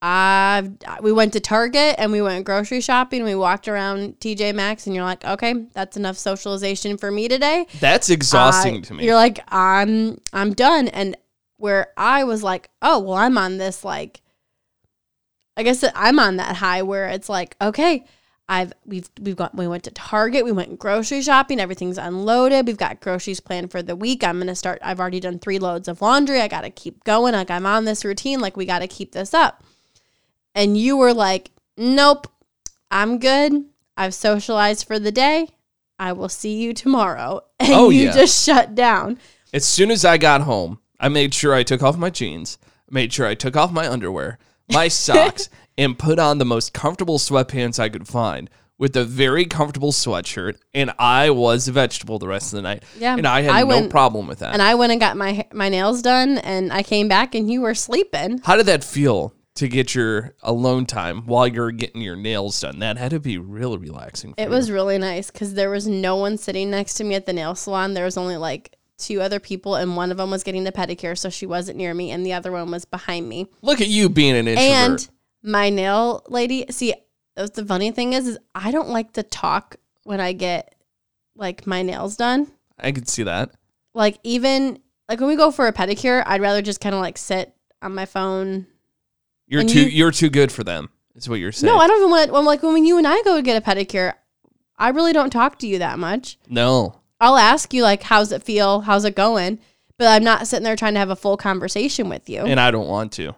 I've, 0.00 0.72
we 1.02 1.12
went 1.12 1.32
to 1.32 1.40
Target 1.40 1.94
and 1.98 2.12
we 2.12 2.20
went 2.20 2.44
grocery 2.44 2.82
shopping. 2.82 3.24
We 3.24 3.34
walked 3.34 3.68
around 3.68 4.20
TJ 4.20 4.54
Maxx 4.54 4.86
and 4.86 4.94
you're 4.94 5.04
like, 5.04 5.24
okay, 5.24 5.54
that's 5.72 5.96
enough 5.96 6.18
socialization 6.18 6.98
for 6.98 7.10
me 7.10 7.26
today. 7.26 7.66
That's 7.80 8.10
exhausting 8.10 8.76
I- 8.76 8.80
to 8.80 8.94
me. 8.94 9.04
You're 9.06 9.14
like, 9.14 9.40
I'm 9.48 10.20
I'm 10.34 10.52
done. 10.52 10.88
And 10.88 11.16
where 11.56 11.88
I 11.96 12.24
was 12.24 12.42
like, 12.42 12.68
oh 12.82 12.98
well, 12.98 13.14
I'm 13.14 13.38
on 13.38 13.56
this 13.56 13.82
like 13.82 14.20
I 15.56 15.62
guess 15.62 15.82
I'm 15.94 16.18
on 16.18 16.36
that 16.36 16.56
high 16.56 16.82
where 16.82 17.08
it's 17.08 17.28
like, 17.30 17.56
okay, 17.62 18.04
I've 18.48 18.72
we've 18.84 19.08
we've 19.20 19.36
got 19.36 19.54
we 19.54 19.66
went 19.66 19.84
to 19.84 19.90
Target, 19.90 20.44
we 20.44 20.52
went 20.52 20.78
grocery 20.78 21.22
shopping, 21.22 21.58
everything's 21.58 21.96
unloaded, 21.98 22.66
we've 22.66 22.76
got 22.76 23.00
groceries 23.00 23.40
planned 23.40 23.70
for 23.70 23.82
the 23.82 23.96
week. 23.96 24.22
I'm 24.22 24.38
gonna 24.38 24.54
start 24.54 24.80
I've 24.82 25.00
already 25.00 25.20
done 25.20 25.38
three 25.38 25.58
loads 25.58 25.88
of 25.88 26.02
laundry. 26.02 26.40
I 26.40 26.48
gotta 26.48 26.70
keep 26.70 27.04
going. 27.04 27.32
Like 27.32 27.50
I'm 27.50 27.64
on 27.66 27.84
this 27.86 28.04
routine, 28.04 28.40
like 28.40 28.56
we 28.56 28.66
gotta 28.66 28.86
keep 28.86 29.12
this 29.12 29.32
up. 29.32 29.64
And 30.54 30.76
you 30.76 30.96
were 30.96 31.14
like, 31.14 31.50
Nope, 31.76 32.26
I'm 32.90 33.18
good. 33.18 33.64
I've 33.96 34.14
socialized 34.14 34.86
for 34.86 34.98
the 34.98 35.12
day. 35.12 35.48
I 35.98 36.12
will 36.12 36.28
see 36.28 36.56
you 36.56 36.74
tomorrow. 36.74 37.40
And 37.60 37.72
Oh, 37.72 37.88
you 37.90 38.04
yeah. 38.06 38.12
just 38.12 38.44
shut 38.44 38.74
down. 38.74 39.18
As 39.52 39.64
soon 39.64 39.90
as 39.90 40.04
I 40.04 40.18
got 40.18 40.42
home, 40.42 40.80
I 41.00 41.08
made 41.08 41.32
sure 41.32 41.54
I 41.54 41.62
took 41.62 41.82
off 41.82 41.96
my 41.96 42.10
jeans, 42.10 42.58
made 42.90 43.12
sure 43.12 43.26
I 43.26 43.34
took 43.34 43.56
off 43.56 43.72
my 43.72 43.88
underwear, 43.88 44.38
my 44.70 44.88
socks, 45.06 45.48
and 45.76 45.98
put 45.98 46.18
on 46.18 46.38
the 46.38 46.44
most 46.44 46.72
comfortable 46.72 47.18
sweatpants 47.18 47.78
I 47.78 47.88
could 47.88 48.06
find 48.08 48.48
with 48.78 48.96
a 48.96 49.04
very 49.04 49.44
comfortable 49.44 49.92
sweatshirt. 49.92 50.56
And 50.74 50.92
I 50.98 51.30
was 51.30 51.68
a 51.68 51.72
vegetable 51.72 52.18
the 52.18 52.26
rest 52.28 52.52
of 52.52 52.56
the 52.56 52.62
night. 52.62 52.82
Yeah, 52.98 53.16
And 53.16 53.26
I 53.26 53.42
had 53.42 53.52
I 53.52 53.60
no 53.60 53.66
went- 53.66 53.90
problem 53.90 54.26
with 54.26 54.40
that. 54.40 54.52
And 54.52 54.62
I 54.62 54.74
went 54.74 54.92
and 54.92 55.00
got 55.00 55.16
my 55.16 55.46
my 55.52 55.68
nails 55.68 56.02
done, 56.02 56.38
and 56.38 56.72
I 56.72 56.82
came 56.82 57.08
back, 57.08 57.34
and 57.34 57.50
you 57.50 57.60
were 57.60 57.74
sleeping. 57.74 58.40
How 58.44 58.56
did 58.56 58.66
that 58.66 58.82
feel 58.84 59.32
to 59.56 59.68
get 59.68 59.94
your 59.94 60.34
alone 60.42 60.84
time 60.86 61.26
while 61.26 61.46
you're 61.46 61.70
getting 61.70 62.00
your 62.02 62.16
nails 62.16 62.60
done? 62.60 62.80
That 62.80 62.96
had 62.98 63.10
to 63.12 63.20
be 63.20 63.38
really 63.38 63.78
relaxing. 63.78 64.34
For 64.34 64.40
It 64.40 64.44
you. 64.44 64.50
was 64.50 64.70
really 64.70 64.98
nice 64.98 65.30
because 65.30 65.54
there 65.54 65.70
was 65.70 65.86
no 65.86 66.16
one 66.16 66.36
sitting 66.36 66.70
next 66.70 66.94
to 66.94 67.04
me 67.04 67.14
at 67.14 67.26
the 67.26 67.32
nail 67.32 67.54
salon. 67.54 67.94
There 67.94 68.04
was 68.04 68.16
only 68.16 68.36
like 68.36 68.76
two 68.98 69.20
other 69.20 69.38
people, 69.38 69.76
and 69.76 69.96
one 69.96 70.10
of 70.10 70.16
them 70.16 70.30
was 70.32 70.42
getting 70.42 70.66
a 70.66 70.72
pedicure, 70.72 71.16
so 71.16 71.30
she 71.30 71.46
wasn't 71.46 71.76
near 71.78 71.94
me, 71.94 72.10
and 72.10 72.26
the 72.26 72.32
other 72.32 72.50
one 72.50 72.70
was 72.72 72.84
behind 72.84 73.28
me. 73.28 73.46
Look 73.62 73.80
at 73.80 73.86
you 73.88 74.08
being 74.08 74.34
an 74.36 74.48
introvert. 74.48 74.72
And 74.72 75.08
my 75.44 75.70
nail 75.70 76.24
lady, 76.28 76.64
see, 76.70 76.94
the 77.36 77.64
funny 77.64 77.90
thing 77.92 78.14
is, 78.14 78.26
is 78.26 78.38
I 78.54 78.70
don't 78.72 78.88
like 78.88 79.12
to 79.12 79.22
talk 79.22 79.76
when 80.02 80.18
I 80.20 80.32
get 80.32 80.74
like 81.36 81.66
my 81.66 81.82
nails 81.82 82.16
done. 82.16 82.48
I 82.78 82.90
could 82.90 83.08
see 83.08 83.22
that. 83.24 83.50
Like 83.92 84.18
even 84.24 84.80
like 85.08 85.20
when 85.20 85.28
we 85.28 85.36
go 85.36 85.50
for 85.50 85.66
a 85.68 85.72
pedicure, 85.72 86.22
I'd 86.26 86.40
rather 86.40 86.62
just 86.62 86.80
kind 86.80 86.94
of 86.94 87.00
like 87.00 87.18
sit 87.18 87.54
on 87.82 87.94
my 87.94 88.06
phone 88.06 88.66
You're 89.46 89.64
too 89.64 89.88
you- 89.88 90.06
are 90.06 90.10
too 90.12 90.30
good 90.30 90.50
for 90.50 90.64
them. 90.64 90.88
Is 91.14 91.28
what 91.28 91.38
you're 91.38 91.52
saying. 91.52 91.72
No, 91.72 91.78
I 91.78 91.86
don't 91.86 91.98
even 91.98 92.10
want. 92.10 92.32
When 92.32 92.44
like 92.44 92.62
when 92.64 92.84
you 92.84 92.98
and 92.98 93.06
I 93.06 93.22
go 93.22 93.36
to 93.36 93.42
get 93.42 93.62
a 93.62 93.64
pedicure, 93.64 94.14
I 94.76 94.88
really 94.88 95.12
don't 95.12 95.30
talk 95.30 95.60
to 95.60 95.66
you 95.68 95.78
that 95.78 95.98
much. 95.98 96.38
no. 96.48 97.00
I'll 97.20 97.36
ask 97.36 97.72
you 97.72 97.84
like, 97.84 98.02
"How's 98.02 98.32
it 98.32 98.42
feel? 98.42 98.80
How's 98.80 99.04
it 99.04 99.14
going?" 99.14 99.60
But 99.98 100.08
I'm 100.08 100.24
not 100.24 100.48
sitting 100.48 100.64
there 100.64 100.74
trying 100.74 100.94
to 100.94 100.98
have 100.98 101.10
a 101.10 101.16
full 101.16 101.36
conversation 101.36 102.08
with 102.08 102.28
you, 102.28 102.40
And 102.40 102.58
I 102.58 102.72
don't 102.72 102.88
want 102.88 103.12
to. 103.12 103.34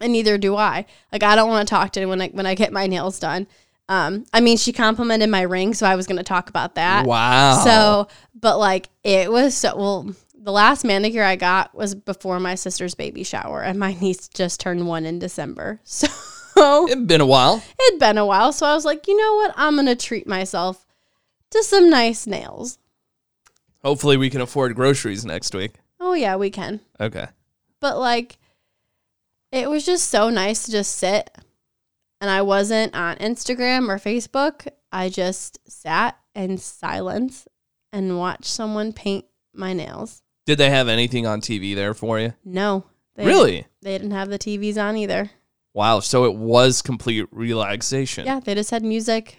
Neither 0.00 0.38
do 0.38 0.56
I. 0.56 0.86
Like, 1.12 1.22
I 1.22 1.34
don't 1.36 1.48
want 1.48 1.66
to 1.66 1.70
talk 1.74 1.92
to 1.92 2.06
when 2.06 2.20
I 2.20 2.28
when 2.28 2.46
I 2.46 2.54
get 2.54 2.72
my 2.72 2.86
nails 2.86 3.18
done. 3.18 3.46
Um, 3.88 4.24
I 4.32 4.40
mean, 4.40 4.56
she 4.56 4.72
complimented 4.72 5.30
my 5.30 5.42
ring, 5.42 5.72
so 5.74 5.86
I 5.86 5.94
was 5.94 6.06
going 6.08 6.16
to 6.16 6.24
talk 6.24 6.48
about 6.48 6.74
that. 6.74 7.06
Wow. 7.06 7.62
So, 7.64 8.08
but 8.34 8.58
like, 8.58 8.88
it 9.04 9.30
was 9.30 9.56
so 9.56 9.76
well. 9.76 10.14
The 10.34 10.52
last 10.52 10.84
manicure 10.84 11.24
I 11.24 11.34
got 11.36 11.74
was 11.74 11.94
before 11.94 12.38
my 12.38 12.54
sister's 12.54 12.94
baby 12.94 13.24
shower, 13.24 13.62
and 13.62 13.78
my 13.78 13.94
niece 14.00 14.28
just 14.28 14.60
turned 14.60 14.86
one 14.86 15.04
in 15.06 15.18
December. 15.18 15.80
So 16.56 16.88
It'd 16.88 17.06
been 17.06 17.20
a 17.20 17.26
while. 17.26 17.62
it'd 17.88 18.00
been 18.00 18.16
a 18.16 18.24
while, 18.24 18.50
so 18.50 18.64
I 18.64 18.72
was 18.72 18.86
like, 18.86 19.06
you 19.06 19.14
know 19.14 19.34
what? 19.34 19.52
I'm 19.58 19.76
gonna 19.76 19.94
treat 19.94 20.26
myself 20.26 20.86
to 21.50 21.62
some 21.62 21.90
nice 21.90 22.26
nails. 22.26 22.78
Hopefully 23.84 24.16
we 24.16 24.30
can 24.30 24.40
afford 24.40 24.74
groceries 24.74 25.26
next 25.26 25.54
week. 25.54 25.74
Oh 26.00 26.14
yeah, 26.14 26.36
we 26.36 26.48
can. 26.48 26.80
Okay. 26.98 27.26
But 27.80 27.98
like, 27.98 28.38
it 29.52 29.70
was 29.70 29.84
just 29.86 30.08
so 30.08 30.30
nice 30.30 30.64
to 30.64 30.72
just 30.72 30.96
sit, 30.96 31.30
and 32.20 32.30
I 32.30 32.42
wasn't 32.42 32.94
on 32.94 33.16
Instagram 33.16 33.88
or 33.88 33.98
Facebook. 33.98 34.68
I 34.92 35.08
just 35.08 35.58
sat 35.70 36.18
in 36.34 36.58
silence 36.58 37.46
and 37.92 38.18
watched 38.18 38.46
someone 38.46 38.92
paint 38.92 39.24
my 39.52 39.72
nails. 39.72 40.22
Did 40.46 40.58
they 40.58 40.70
have 40.70 40.88
anything 40.88 41.26
on 41.26 41.40
TV 41.40 41.74
there 41.74 41.94
for 41.94 42.20
you? 42.20 42.34
No, 42.44 42.84
they 43.16 43.26
really? 43.26 43.66
they 43.82 43.92
didn't 43.98 44.12
have 44.12 44.28
the 44.28 44.38
TVs 44.38 44.80
on 44.82 44.96
either. 44.96 45.30
Wow. 45.74 46.00
So 46.00 46.24
it 46.24 46.34
was 46.34 46.80
complete 46.82 47.26
relaxation. 47.30 48.24
Yeah, 48.26 48.40
they 48.40 48.54
just 48.54 48.70
had 48.70 48.82
music. 48.82 49.38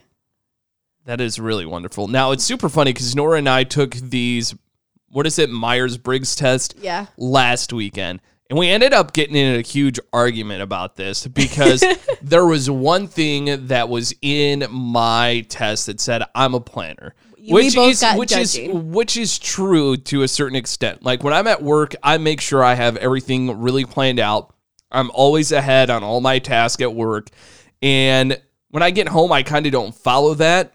That 1.06 1.22
is 1.22 1.40
really 1.40 1.66
wonderful. 1.66 2.08
Now 2.08 2.32
it's 2.32 2.44
super 2.44 2.70
funny 2.70 2.94
because 2.94 3.16
Nora 3.16 3.40
and 3.40 3.48
I 3.50 3.64
took 3.64 3.96
these, 3.96 4.54
what 5.10 5.26
is 5.26 5.40
it, 5.40 5.50
Myers 5.50 5.98
Briggs 5.98 6.36
test 6.36 6.76
Yeah, 6.80 7.08
last 7.18 7.72
weekend. 7.74 8.20
And 8.50 8.58
we 8.58 8.70
ended 8.70 8.94
up 8.94 9.14
getting 9.14 9.36
in 9.36 9.60
a 9.60 9.62
huge 9.62 10.00
argument 10.14 10.62
about 10.62 10.96
this 10.96 11.28
because 11.28 11.84
there 12.22 12.46
was 12.46 12.70
one 12.70 13.08
thing 13.08 13.68
that 13.68 13.90
was 13.90 14.14
in 14.22 14.66
my 14.72 15.46
test 15.50 15.88
that 15.88 16.00
said 16.00 16.24
I'm 16.34 16.54
a 16.54 16.62
planner. 16.62 17.14
Which 17.50 17.78
is 17.78 18.04
which 18.16 18.36
is 18.36 18.60
which 18.72 19.16
is 19.16 19.40
true 19.40 19.96
to 19.96 20.24
a 20.24 20.28
certain 20.28 20.58
extent. 20.58 21.04
Like 21.04 21.24
when 21.24 21.34
I'm 21.34 21.48
at 21.48 21.64
work, 21.64 21.96
I 22.04 22.18
make 22.18 22.42
sure 22.42 22.62
I 22.64 22.74
have 22.74 22.98
everything 22.98 23.62
really 23.62 23.86
planned 23.86 24.20
out. 24.20 24.54
I'm 24.92 25.12
always 25.12 25.52
ahead 25.52 25.90
on 25.90 26.04
all 26.04 26.20
my 26.20 26.40
tasks 26.40 26.82
at 26.82 26.94
work. 26.94 27.30
And 27.82 28.42
when 28.70 28.84
I 28.84 28.92
get 28.92 29.08
home, 29.08 29.32
I 29.32 29.44
kind 29.44 29.66
of 29.66 29.72
don't 29.72 29.96
follow 29.96 30.34
that. 30.36 30.74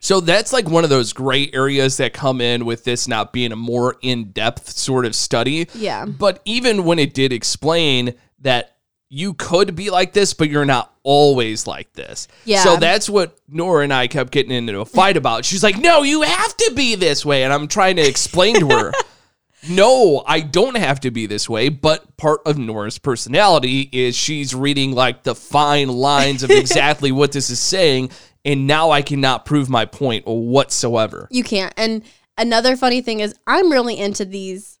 So 0.00 0.20
that's 0.20 0.52
like 0.52 0.68
one 0.68 0.84
of 0.84 0.90
those 0.90 1.12
gray 1.12 1.50
areas 1.52 1.96
that 1.96 2.12
come 2.12 2.40
in 2.40 2.64
with 2.64 2.84
this 2.84 3.08
not 3.08 3.32
being 3.32 3.50
a 3.52 3.56
more 3.56 3.96
in 4.00 4.30
depth 4.30 4.70
sort 4.70 5.04
of 5.04 5.14
study. 5.14 5.68
yeah, 5.74 6.04
But 6.04 6.40
even 6.44 6.84
when 6.84 6.98
it 6.98 7.14
did 7.14 7.32
explain 7.32 8.14
that 8.40 8.76
you 9.10 9.34
could 9.34 9.74
be 9.74 9.90
like 9.90 10.12
this, 10.12 10.34
but 10.34 10.50
you're 10.50 10.64
not 10.66 10.92
always 11.02 11.66
like 11.66 11.92
this. 11.94 12.28
Yeah. 12.44 12.62
So 12.62 12.76
that's 12.76 13.08
what 13.08 13.38
Nora 13.48 13.84
and 13.84 13.92
I 13.92 14.06
kept 14.06 14.30
getting 14.30 14.52
into 14.52 14.80
a 14.80 14.84
fight 14.84 15.16
about. 15.22 15.44
She's 15.44 15.62
like, 15.62 15.78
no, 15.78 16.02
you 16.02 16.22
have 16.22 16.56
to 16.56 16.72
be 16.76 16.94
this 16.94 17.24
way. 17.24 17.44
And 17.44 17.52
I'm 17.52 17.68
trying 17.68 17.96
to 17.96 18.02
explain 18.06 18.60
to 18.60 18.68
her, 18.68 18.92
no, 19.68 20.22
I 20.26 20.40
don't 20.40 20.76
have 20.76 21.00
to 21.00 21.10
be 21.10 21.26
this 21.26 21.48
way. 21.48 21.70
But 21.70 22.16
part 22.18 22.40
of 22.44 22.58
Nora's 22.58 22.98
personality 22.98 23.88
is 23.92 24.14
she's 24.14 24.54
reading 24.54 24.92
like 24.92 25.22
the 25.22 25.34
fine 25.34 25.88
lines 25.88 26.42
of 26.42 26.50
exactly 26.52 27.10
what 27.10 27.32
this 27.32 27.50
is 27.50 27.60
saying. 27.60 28.10
And 28.48 28.66
now 28.66 28.90
I 28.90 29.02
cannot 29.02 29.44
prove 29.44 29.68
my 29.68 29.84
point 29.84 30.26
whatsoever. 30.26 31.28
you 31.30 31.44
can't. 31.44 31.74
And 31.76 32.02
another 32.38 32.76
funny 32.76 33.02
thing 33.02 33.20
is, 33.20 33.34
I'm 33.46 33.70
really 33.70 33.98
into 33.98 34.24
these. 34.24 34.78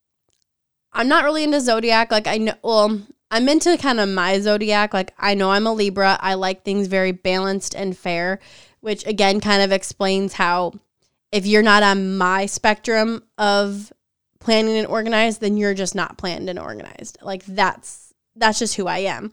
I'm 0.90 1.06
not 1.06 1.24
really 1.24 1.44
into 1.44 1.60
zodiac. 1.60 2.10
Like 2.10 2.26
I 2.26 2.38
know, 2.38 2.54
well, 2.62 3.02
I'm 3.30 3.46
into 3.46 3.76
kind 3.76 4.00
of 4.00 4.08
my 4.08 4.40
zodiac. 4.40 4.94
Like 4.94 5.12
I 5.18 5.34
know 5.34 5.50
I'm 5.50 5.66
a 5.66 5.72
Libra. 5.74 6.16
I 6.18 6.32
like 6.32 6.64
things 6.64 6.86
very 6.86 7.12
balanced 7.12 7.74
and 7.74 7.94
fair, 7.94 8.38
which 8.80 9.06
again 9.06 9.38
kind 9.38 9.60
of 9.60 9.70
explains 9.70 10.32
how 10.32 10.72
if 11.30 11.44
you're 11.44 11.62
not 11.62 11.82
on 11.82 12.16
my 12.16 12.46
spectrum 12.46 13.22
of 13.36 13.92
planning 14.40 14.78
and 14.78 14.86
organized, 14.86 15.42
then 15.42 15.58
you're 15.58 15.74
just 15.74 15.94
not 15.94 16.16
planned 16.16 16.48
and 16.48 16.58
organized. 16.58 17.18
Like 17.20 17.44
that's 17.44 18.14
that's 18.34 18.58
just 18.58 18.76
who 18.76 18.86
I 18.86 19.00
am. 19.00 19.30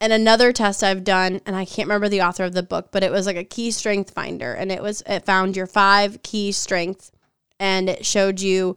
And 0.00 0.12
another 0.12 0.52
test 0.52 0.82
I've 0.82 1.04
done, 1.04 1.40
and 1.46 1.56
I 1.56 1.64
can't 1.64 1.88
remember 1.88 2.08
the 2.08 2.22
author 2.22 2.44
of 2.44 2.52
the 2.52 2.62
book, 2.62 2.88
but 2.92 3.02
it 3.02 3.10
was 3.10 3.26
like 3.26 3.36
a 3.36 3.44
key 3.44 3.70
strength 3.70 4.10
finder, 4.10 4.52
and 4.52 4.70
it 4.70 4.82
was 4.82 5.02
it 5.06 5.24
found 5.24 5.56
your 5.56 5.66
five 5.66 6.22
key 6.22 6.52
strengths, 6.52 7.10
and 7.58 7.88
it 7.88 8.04
showed 8.04 8.40
you 8.40 8.76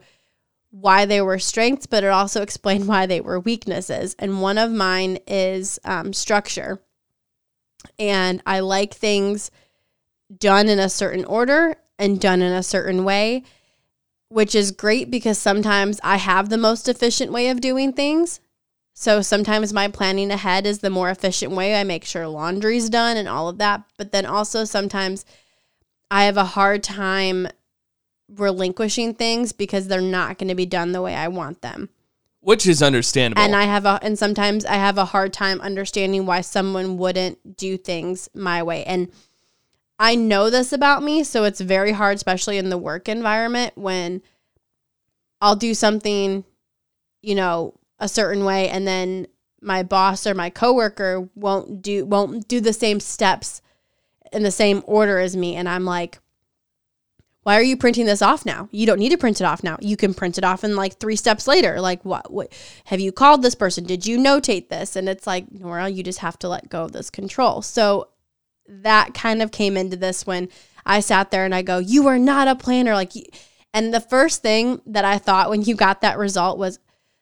why 0.72 1.06
they 1.06 1.20
were 1.20 1.40
strengths, 1.40 1.88
but 1.88 2.04
it 2.04 2.08
also 2.08 2.42
explained 2.42 2.88
why 2.88 3.06
they 3.06 3.20
were 3.20 3.40
weaknesses. 3.40 4.16
And 4.20 4.42
one 4.42 4.58
of 4.58 4.72
mine 4.72 5.20
is 5.28 5.80
um, 5.84 6.14
structure, 6.14 6.82
and 7.98 8.42
I 8.46 8.62
like 8.62 8.94
things 8.94 9.52
done 10.36 10.70
in 10.70 10.80
a 10.80 10.90
certain 10.90 11.26
order 11.26 11.76
and 11.98 12.22
done 12.22 12.42
in 12.42 12.54
a 12.54 12.64
certain 12.64 13.04
way, 13.04 13.44
which 14.30 14.56
is 14.56 14.72
great 14.72 15.12
because 15.12 15.38
sometimes 15.38 16.00
I 16.02 16.18
have 16.18 16.50
the 16.50 16.58
most 16.58 16.88
efficient 16.88 17.32
way 17.32 17.50
of 17.50 17.60
doing 17.60 17.92
things. 17.92 18.40
So 19.02 19.22
sometimes 19.22 19.72
my 19.72 19.88
planning 19.88 20.30
ahead 20.30 20.66
is 20.66 20.80
the 20.80 20.90
more 20.90 21.10
efficient 21.10 21.54
way. 21.54 21.74
I 21.80 21.86
make 21.86 22.04
sure 22.04 22.28
laundry's 22.28 22.90
done 22.90 23.16
and 23.16 23.30
all 23.30 23.48
of 23.48 23.58
that. 23.60 23.84
But 23.98 24.12
then 24.12 24.26
also 24.26 24.66
sometimes 24.66 25.24
I 26.12 26.26
have 26.26 26.36
a 26.36 26.44
hard 26.44 26.84
time 26.84 27.48
relinquishing 28.28 29.14
things 29.14 29.54
because 29.54 29.88
they're 29.88 30.02
not 30.02 30.38
going 30.38 30.50
to 30.50 30.56
be 30.56 30.66
done 30.66 30.92
the 30.92 31.02
way 31.02 31.16
I 31.16 31.30
want 31.30 31.62
them. 31.62 31.88
Which 32.42 32.68
is 32.68 32.84
understandable. 32.84 33.42
And 33.42 33.56
I 33.56 33.64
have 33.64 33.86
a 33.86 34.00
and 34.02 34.20
sometimes 34.20 34.66
I 34.66 34.76
have 34.76 34.98
a 34.98 35.06
hard 35.06 35.32
time 35.32 35.62
understanding 35.62 36.26
why 36.26 36.42
someone 36.42 36.98
wouldn't 36.98 37.56
do 37.56 37.78
things 37.78 38.28
my 38.34 38.62
way. 38.62 38.84
And 38.84 39.10
I 39.98 40.16
know 40.16 40.50
this 40.50 40.74
about 40.74 41.04
me, 41.04 41.24
so 41.24 41.46
it's 41.46 41.62
very 41.62 41.94
hard 41.94 42.18
especially 42.18 42.58
in 42.58 42.68
the 42.68 42.78
work 42.78 43.08
environment 43.08 43.78
when 43.78 44.22
I'll 45.40 45.56
do 45.56 45.74
something, 45.74 46.44
you 47.22 47.36
know, 47.36 47.79
a 48.00 48.08
certain 48.08 48.46
way 48.46 48.70
and 48.70 48.88
then 48.88 49.28
my 49.62 49.84
boss 49.84 50.26
or 50.26 50.34
my 50.34 50.50
coworker 50.50 51.30
won't 51.36 51.82
do 51.82 52.06
won't 52.06 52.48
do 52.48 52.62
the 52.62 52.74
same 52.74 53.00
steps 53.00 53.62
in 54.32 54.44
the 54.44 54.52
same 54.52 54.84
order 54.86 55.20
as 55.20 55.36
me 55.36 55.56
and 55.56 55.68
I'm 55.68 55.86
like 55.86 56.20
why 57.44 57.58
are 57.58 57.64
you 57.64 57.78
printing 57.78 58.06
this 58.06 58.22
off 58.22 58.46
now? 58.46 58.68
You 58.72 58.86
don't 58.86 59.00
need 59.00 59.10
to 59.10 59.18
print 59.18 59.42
it 59.42 59.46
off 59.46 59.64
now. 59.64 59.78
You 59.80 59.98
can 59.98 60.14
print 60.14 60.38
it 60.38 60.44
off 60.44 60.64
in 60.64 60.76
like 60.76 61.00
three 61.00 61.16
steps 61.16 61.48
later. 61.48 61.80
Like 61.82 62.04
what 62.06 62.32
what 62.32 62.54
have 62.86 63.00
you 63.00 63.12
called 63.12 63.42
this 63.42 63.56
person? 63.56 63.86
Did 63.86 64.06
you 64.06 64.20
notate 64.20 64.70
this? 64.70 64.96
And 64.96 65.10
it's 65.10 65.26
like, 65.26 65.52
Nora, 65.52 65.90
you 65.90 66.04
just 66.04 66.20
have 66.20 66.38
to 66.40 66.50
let 66.50 66.70
go 66.70 66.84
of 66.84 66.92
this 66.92 67.10
control. 67.10 67.62
So 67.62 68.10
that 68.68 69.14
kind 69.14 69.42
of 69.42 69.52
came 69.52 69.78
into 69.78 69.98
this 69.98 70.28
when 70.28 70.50
I 70.86 71.00
sat 71.00 71.32
there 71.32 71.46
and 71.46 71.56
I 71.56 71.62
go, 71.62 71.80
"You 71.80 72.08
are 72.08 72.20
not 72.20 72.48
a 72.48 72.56
planner." 72.56 72.94
Like 72.94 73.14
and 73.74 73.94
the 73.94 74.00
first 74.00 74.42
thing 74.42 74.82
that 74.86 75.06
I 75.06 75.18
thought 75.18 75.50
when 75.50 75.64
you 75.64 75.76
got 75.76 76.02
that 76.02 76.18
result 76.18 76.58
was 76.58 76.80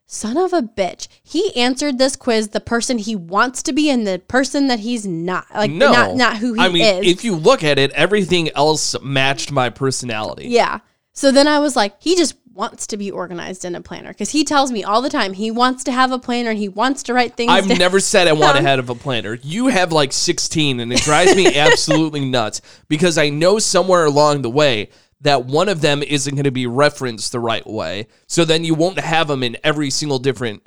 son 0.08 0.38
of 0.38 0.54
a 0.54 0.62
bitch. 0.62 1.08
He 1.22 1.56
answered 1.56 2.00
this 2.00 2.16
quiz 2.16 2.50
the 2.50 2.60
person 2.60 2.98
he 2.98 3.16
wants 3.16 3.62
to 3.64 3.74
be 3.74 3.90
and 3.90 4.08
the 4.08 4.20
person 4.20 4.68
that 4.68 4.80
he's 4.80 5.06
not. 5.06 5.46
Like 5.54 5.70
no, 5.70 5.92
not 5.92 6.16
not 6.16 6.38
who 6.38 6.54
he 6.54 6.62
I 6.62 6.70
mean, 6.70 7.04
is. 7.04 7.12
if 7.12 7.24
you 7.24 7.36
look 7.36 7.64
at 7.64 7.78
it, 7.78 7.92
everything 7.92 8.50
else 8.56 9.00
matched 9.02 9.52
my 9.52 9.70
personality. 9.70 10.48
Yeah. 10.48 10.80
So 11.14 11.32
then 11.32 11.48
I 11.48 11.60
was 11.60 11.76
like, 11.76 12.02
he 12.02 12.16
just 12.16 12.36
wants 12.54 12.88
to 12.88 12.98
be 12.98 13.12
organized 13.12 13.64
in 13.66 13.76
a 13.76 13.82
planner 13.82 14.10
because 14.10 14.32
he 14.32 14.44
tells 14.44 14.72
me 14.72 14.84
all 14.84 15.02
the 15.02 15.10
time 15.10 15.34
he 15.34 15.52
wants 15.52 15.84
to 15.84 15.92
have 15.92 16.12
a 16.12 16.18
planner 16.18 16.50
and 16.50 16.58
he 16.58 16.68
wants 16.68 17.04
to 17.04 17.14
write 17.14 17.36
things. 17.36 17.52
I've 17.52 17.68
down. 17.68 17.78
never 17.78 18.00
said 18.00 18.28
I 18.28 18.34
want 18.34 18.58
to 18.58 18.64
have 18.68 18.90
a 18.90 18.96
planner. 18.96 19.36
You 19.44 19.68
have 19.68 19.92
like 19.92 20.12
16, 20.12 20.80
and 20.80 20.92
it 20.92 21.02
drives 21.02 21.36
me 21.36 21.56
absolutely 21.56 22.26
nuts 22.26 22.62
because 22.88 23.18
I 23.18 23.30
know 23.30 23.60
somewhere 23.60 24.06
along 24.06 24.42
the 24.42 24.50
way 24.50 24.90
that 25.22 25.46
one 25.46 25.68
of 25.70 25.82
them 25.82 26.04
isn't 26.04 26.36
going 26.36 26.44
to 26.44 26.52
be 26.52 26.68
referenced 26.68 27.32
the 27.32 27.40
right 27.40 27.66
way. 27.66 28.08
So 28.28 28.46
then 28.46 28.64
you 28.64 28.76
won't 28.76 29.00
have 29.00 29.28
them 29.28 29.44
in 29.44 29.58
every 29.64 29.90
single 29.90 30.20
different 30.20 30.66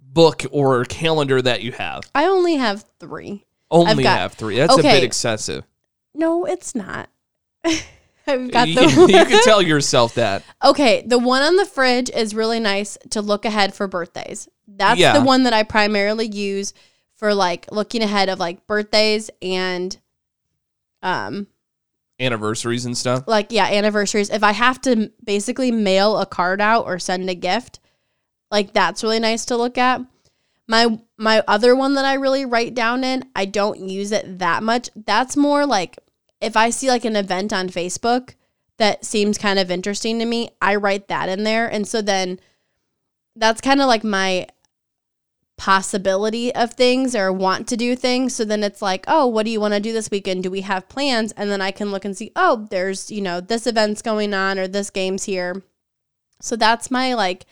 book 0.00 0.42
or 0.50 0.84
calendar 0.86 1.40
that 1.42 1.62
you 1.62 1.72
have. 1.72 2.02
I 2.14 2.24
only 2.26 2.56
have 2.56 2.84
three. 2.98 3.44
Only 3.70 4.02
got- 4.02 4.18
have 4.18 4.32
three. 4.34 4.56
That's 4.56 4.76
a 4.78 4.82
bit 4.82 5.04
excessive. 5.04 5.64
No, 6.14 6.44
it's 6.44 6.74
not. 6.74 7.08
I've 8.26 8.50
got 8.50 8.68
you, 8.68 8.74
the 8.74 8.82
you 9.12 9.24
can 9.24 9.42
tell 9.44 9.62
yourself 9.62 10.14
that. 10.14 10.42
Okay, 10.64 11.02
the 11.06 11.18
one 11.18 11.42
on 11.42 11.56
the 11.56 11.64
fridge 11.66 12.10
is 12.10 12.34
really 12.34 12.60
nice 12.60 12.96
to 13.10 13.20
look 13.22 13.44
ahead 13.44 13.74
for 13.74 13.86
birthdays. 13.86 14.48
That's 14.66 14.98
Yeah. 15.00 15.18
the 15.18 15.24
one 15.24 15.44
that 15.44 15.52
I 15.52 15.62
primarily 15.62 16.26
use 16.26 16.72
for 17.16 17.34
like 17.34 17.70
looking 17.70 18.02
ahead 18.02 18.28
of 18.28 18.38
like 18.38 18.66
birthdays 18.66 19.30
and 19.42 19.96
um 21.02 21.46
Anniversaries 22.20 22.84
and 22.84 22.96
stuff. 22.96 23.24
like 23.26 23.48
yeah, 23.50 23.64
anniversaries. 23.64 24.30
If 24.30 24.44
I 24.44 24.52
have 24.52 24.80
to 24.82 25.10
basically 25.24 25.72
mail 25.72 26.18
a 26.18 26.26
card 26.26 26.60
out 26.60 26.84
or 26.84 26.98
send 26.98 27.28
a 27.30 27.34
gift, 27.34 27.80
like 28.50 28.72
that's 28.72 29.02
really 29.02 29.18
nice 29.18 29.44
to 29.46 29.56
look 29.56 29.78
at. 29.78 30.02
My 30.68 31.00
my 31.16 31.42
other 31.48 31.74
one 31.74 31.94
that 31.94 32.04
I 32.04 32.14
really 32.14 32.44
write 32.44 32.74
down 32.74 33.04
in, 33.04 33.24
I 33.34 33.46
don't 33.46 33.80
use 33.80 34.12
it 34.12 34.38
that 34.38 34.62
much. 34.62 34.90
That's 34.94 35.36
more 35.36 35.66
like 35.66 35.98
if 36.40 36.56
I 36.56 36.70
see 36.70 36.88
like 36.88 37.04
an 37.04 37.16
event 37.16 37.52
on 37.52 37.68
Facebook 37.68 38.34
that 38.78 39.04
seems 39.04 39.36
kind 39.36 39.58
of 39.58 39.70
interesting 39.70 40.18
to 40.18 40.24
me, 40.24 40.50
I 40.60 40.76
write 40.76 41.08
that 41.08 41.28
in 41.28 41.44
there. 41.44 41.66
And 41.70 41.86
so 41.86 42.00
then 42.00 42.40
that's 43.36 43.60
kind 43.60 43.80
of 43.80 43.86
like 43.86 44.04
my 44.04 44.46
possibility 45.60 46.54
of 46.54 46.72
things 46.72 47.14
or 47.14 47.30
want 47.30 47.68
to 47.68 47.76
do 47.76 47.94
things. 47.94 48.34
So 48.34 48.46
then 48.46 48.64
it's 48.64 48.80
like, 48.80 49.04
oh, 49.06 49.26
what 49.26 49.44
do 49.44 49.50
you 49.50 49.60
want 49.60 49.74
to 49.74 49.80
do 49.80 49.92
this 49.92 50.10
weekend? 50.10 50.42
Do 50.42 50.50
we 50.50 50.62
have 50.62 50.88
plans? 50.88 51.32
And 51.32 51.50
then 51.50 51.60
I 51.60 51.70
can 51.70 51.90
look 51.90 52.06
and 52.06 52.16
see, 52.16 52.32
oh, 52.34 52.66
there's, 52.70 53.10
you 53.10 53.20
know, 53.20 53.42
this 53.42 53.66
event's 53.66 54.00
going 54.00 54.32
on 54.32 54.58
or 54.58 54.66
this 54.66 54.88
game's 54.88 55.24
here. 55.24 55.62
So 56.40 56.56
that's 56.56 56.90
my 56.90 57.12
like 57.12 57.44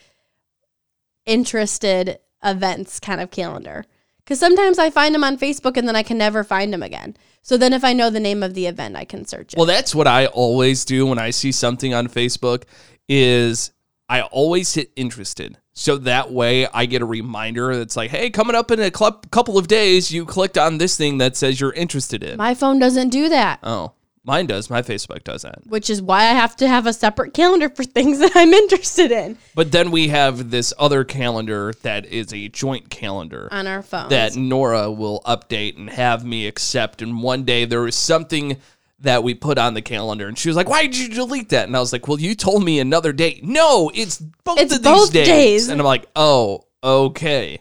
interested 1.26 2.18
events 2.42 2.98
kind 2.98 3.20
of 3.20 3.30
calendar. 3.30 3.84
Because 4.24 4.40
sometimes 4.40 4.78
I 4.78 4.88
find 4.88 5.14
them 5.14 5.24
on 5.24 5.36
Facebook 5.36 5.76
and 5.76 5.86
then 5.86 5.94
I 5.94 6.02
can 6.02 6.16
never 6.16 6.42
find 6.42 6.72
them 6.72 6.82
again. 6.82 7.14
So 7.42 7.58
then 7.58 7.74
if 7.74 7.84
I 7.84 7.92
know 7.92 8.08
the 8.08 8.20
name 8.20 8.42
of 8.42 8.54
the 8.54 8.68
event, 8.68 8.96
I 8.96 9.04
can 9.04 9.26
search 9.26 9.52
it. 9.52 9.58
Well, 9.58 9.66
that's 9.66 9.94
what 9.94 10.06
I 10.06 10.28
always 10.28 10.86
do 10.86 11.04
when 11.04 11.18
I 11.18 11.28
see 11.28 11.52
something 11.52 11.92
on 11.92 12.08
Facebook 12.08 12.62
is 13.06 13.70
I 14.08 14.22
always 14.22 14.72
hit 14.74 14.90
interested. 14.96 15.58
So 15.74 15.96
that 15.98 16.32
way 16.32 16.66
I 16.66 16.86
get 16.86 17.02
a 17.02 17.06
reminder 17.06 17.76
that's 17.76 17.96
like, 17.96 18.10
hey, 18.10 18.30
coming 18.30 18.56
up 18.56 18.70
in 18.70 18.80
a 18.80 18.90
cl- 18.94 19.22
couple 19.30 19.58
of 19.58 19.68
days, 19.68 20.10
you 20.10 20.24
clicked 20.24 20.58
on 20.58 20.78
this 20.78 20.96
thing 20.96 21.18
that 21.18 21.36
says 21.36 21.60
you're 21.60 21.72
interested 21.74 22.22
in. 22.24 22.36
my 22.36 22.54
phone 22.54 22.78
doesn't 22.78 23.10
do 23.10 23.28
that. 23.28 23.60
oh, 23.62 23.92
mine 24.24 24.46
does. 24.46 24.68
My 24.70 24.82
Facebook 24.82 25.22
does 25.24 25.42
that. 25.42 25.64
which 25.66 25.88
is 25.88 26.02
why 26.02 26.22
I 26.22 26.32
have 26.32 26.56
to 26.56 26.66
have 26.68 26.86
a 26.86 26.92
separate 26.92 27.32
calendar 27.32 27.68
for 27.68 27.84
things 27.96 28.18
that 28.18 28.32
I'm 28.34 28.52
interested 28.52 29.12
in 29.12 29.38
But 29.54 29.70
then 29.72 29.90
we 29.90 30.08
have 30.08 30.50
this 30.50 30.72
other 30.78 31.04
calendar 31.04 31.72
that 31.82 32.04
is 32.06 32.32
a 32.34 32.48
joint 32.48 32.90
calendar. 32.90 33.48
on 33.52 33.66
our 33.66 33.82
phone 33.82 34.08
that 34.08 34.34
Nora 34.36 34.90
will 34.90 35.20
update 35.26 35.76
and 35.76 35.90
have 35.90 36.24
me 36.24 36.46
accept. 36.48 37.02
And 37.02 37.22
one 37.22 37.44
day 37.44 37.66
there 37.66 37.82
was 37.82 37.94
something 37.94 38.56
that 39.00 39.22
we 39.22 39.34
put 39.34 39.58
on 39.58 39.74
the 39.74 39.82
calendar, 39.82 40.26
and 40.28 40.36
she 40.38 40.48
was 40.48 40.56
like, 40.56 40.68
"Why 40.68 40.82
did 40.86 40.96
you 40.98 41.08
delete 41.08 41.50
that?" 41.50 41.66
And 41.66 41.76
I 41.76 41.80
was 41.80 41.92
like, 41.92 42.08
"Well, 42.08 42.18
you 42.20 42.34
told 42.34 42.64
me 42.64 42.80
another 42.80 43.12
date. 43.12 43.44
No, 43.44 43.90
it's 43.94 44.18
both 44.18 44.58
It's 44.60 44.74
of 44.76 44.82
these 44.82 44.92
both 44.92 45.12
days. 45.12 45.26
days. 45.26 45.68
And 45.68 45.80
I'm 45.80 45.86
like, 45.86 46.06
"Oh, 46.16 46.64
okay." 46.82 47.60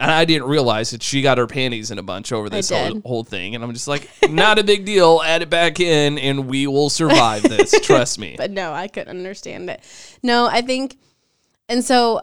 And 0.00 0.10
I 0.12 0.24
didn't 0.24 0.46
realize 0.46 0.90
that 0.92 1.02
she 1.02 1.22
got 1.22 1.38
her 1.38 1.48
panties 1.48 1.90
in 1.90 1.98
a 1.98 2.04
bunch 2.04 2.30
over 2.30 2.48
this 2.48 2.70
whole, 2.70 3.00
whole 3.04 3.24
thing. 3.24 3.56
And 3.56 3.64
I'm 3.64 3.72
just 3.72 3.88
like, 3.88 4.08
not 4.30 4.56
a 4.60 4.62
big 4.62 4.84
deal. 4.84 5.20
Add 5.24 5.42
it 5.42 5.50
back 5.50 5.80
in, 5.80 6.18
and 6.20 6.46
we 6.46 6.68
will 6.68 6.88
survive 6.88 7.42
this. 7.42 7.74
Trust 7.82 8.16
me. 8.20 8.36
but 8.38 8.52
no, 8.52 8.72
I 8.72 8.86
couldn't 8.86 9.08
understand 9.10 9.68
it. 9.68 9.80
No, 10.22 10.46
I 10.46 10.60
think, 10.62 10.96
and 11.68 11.84
so 11.84 12.20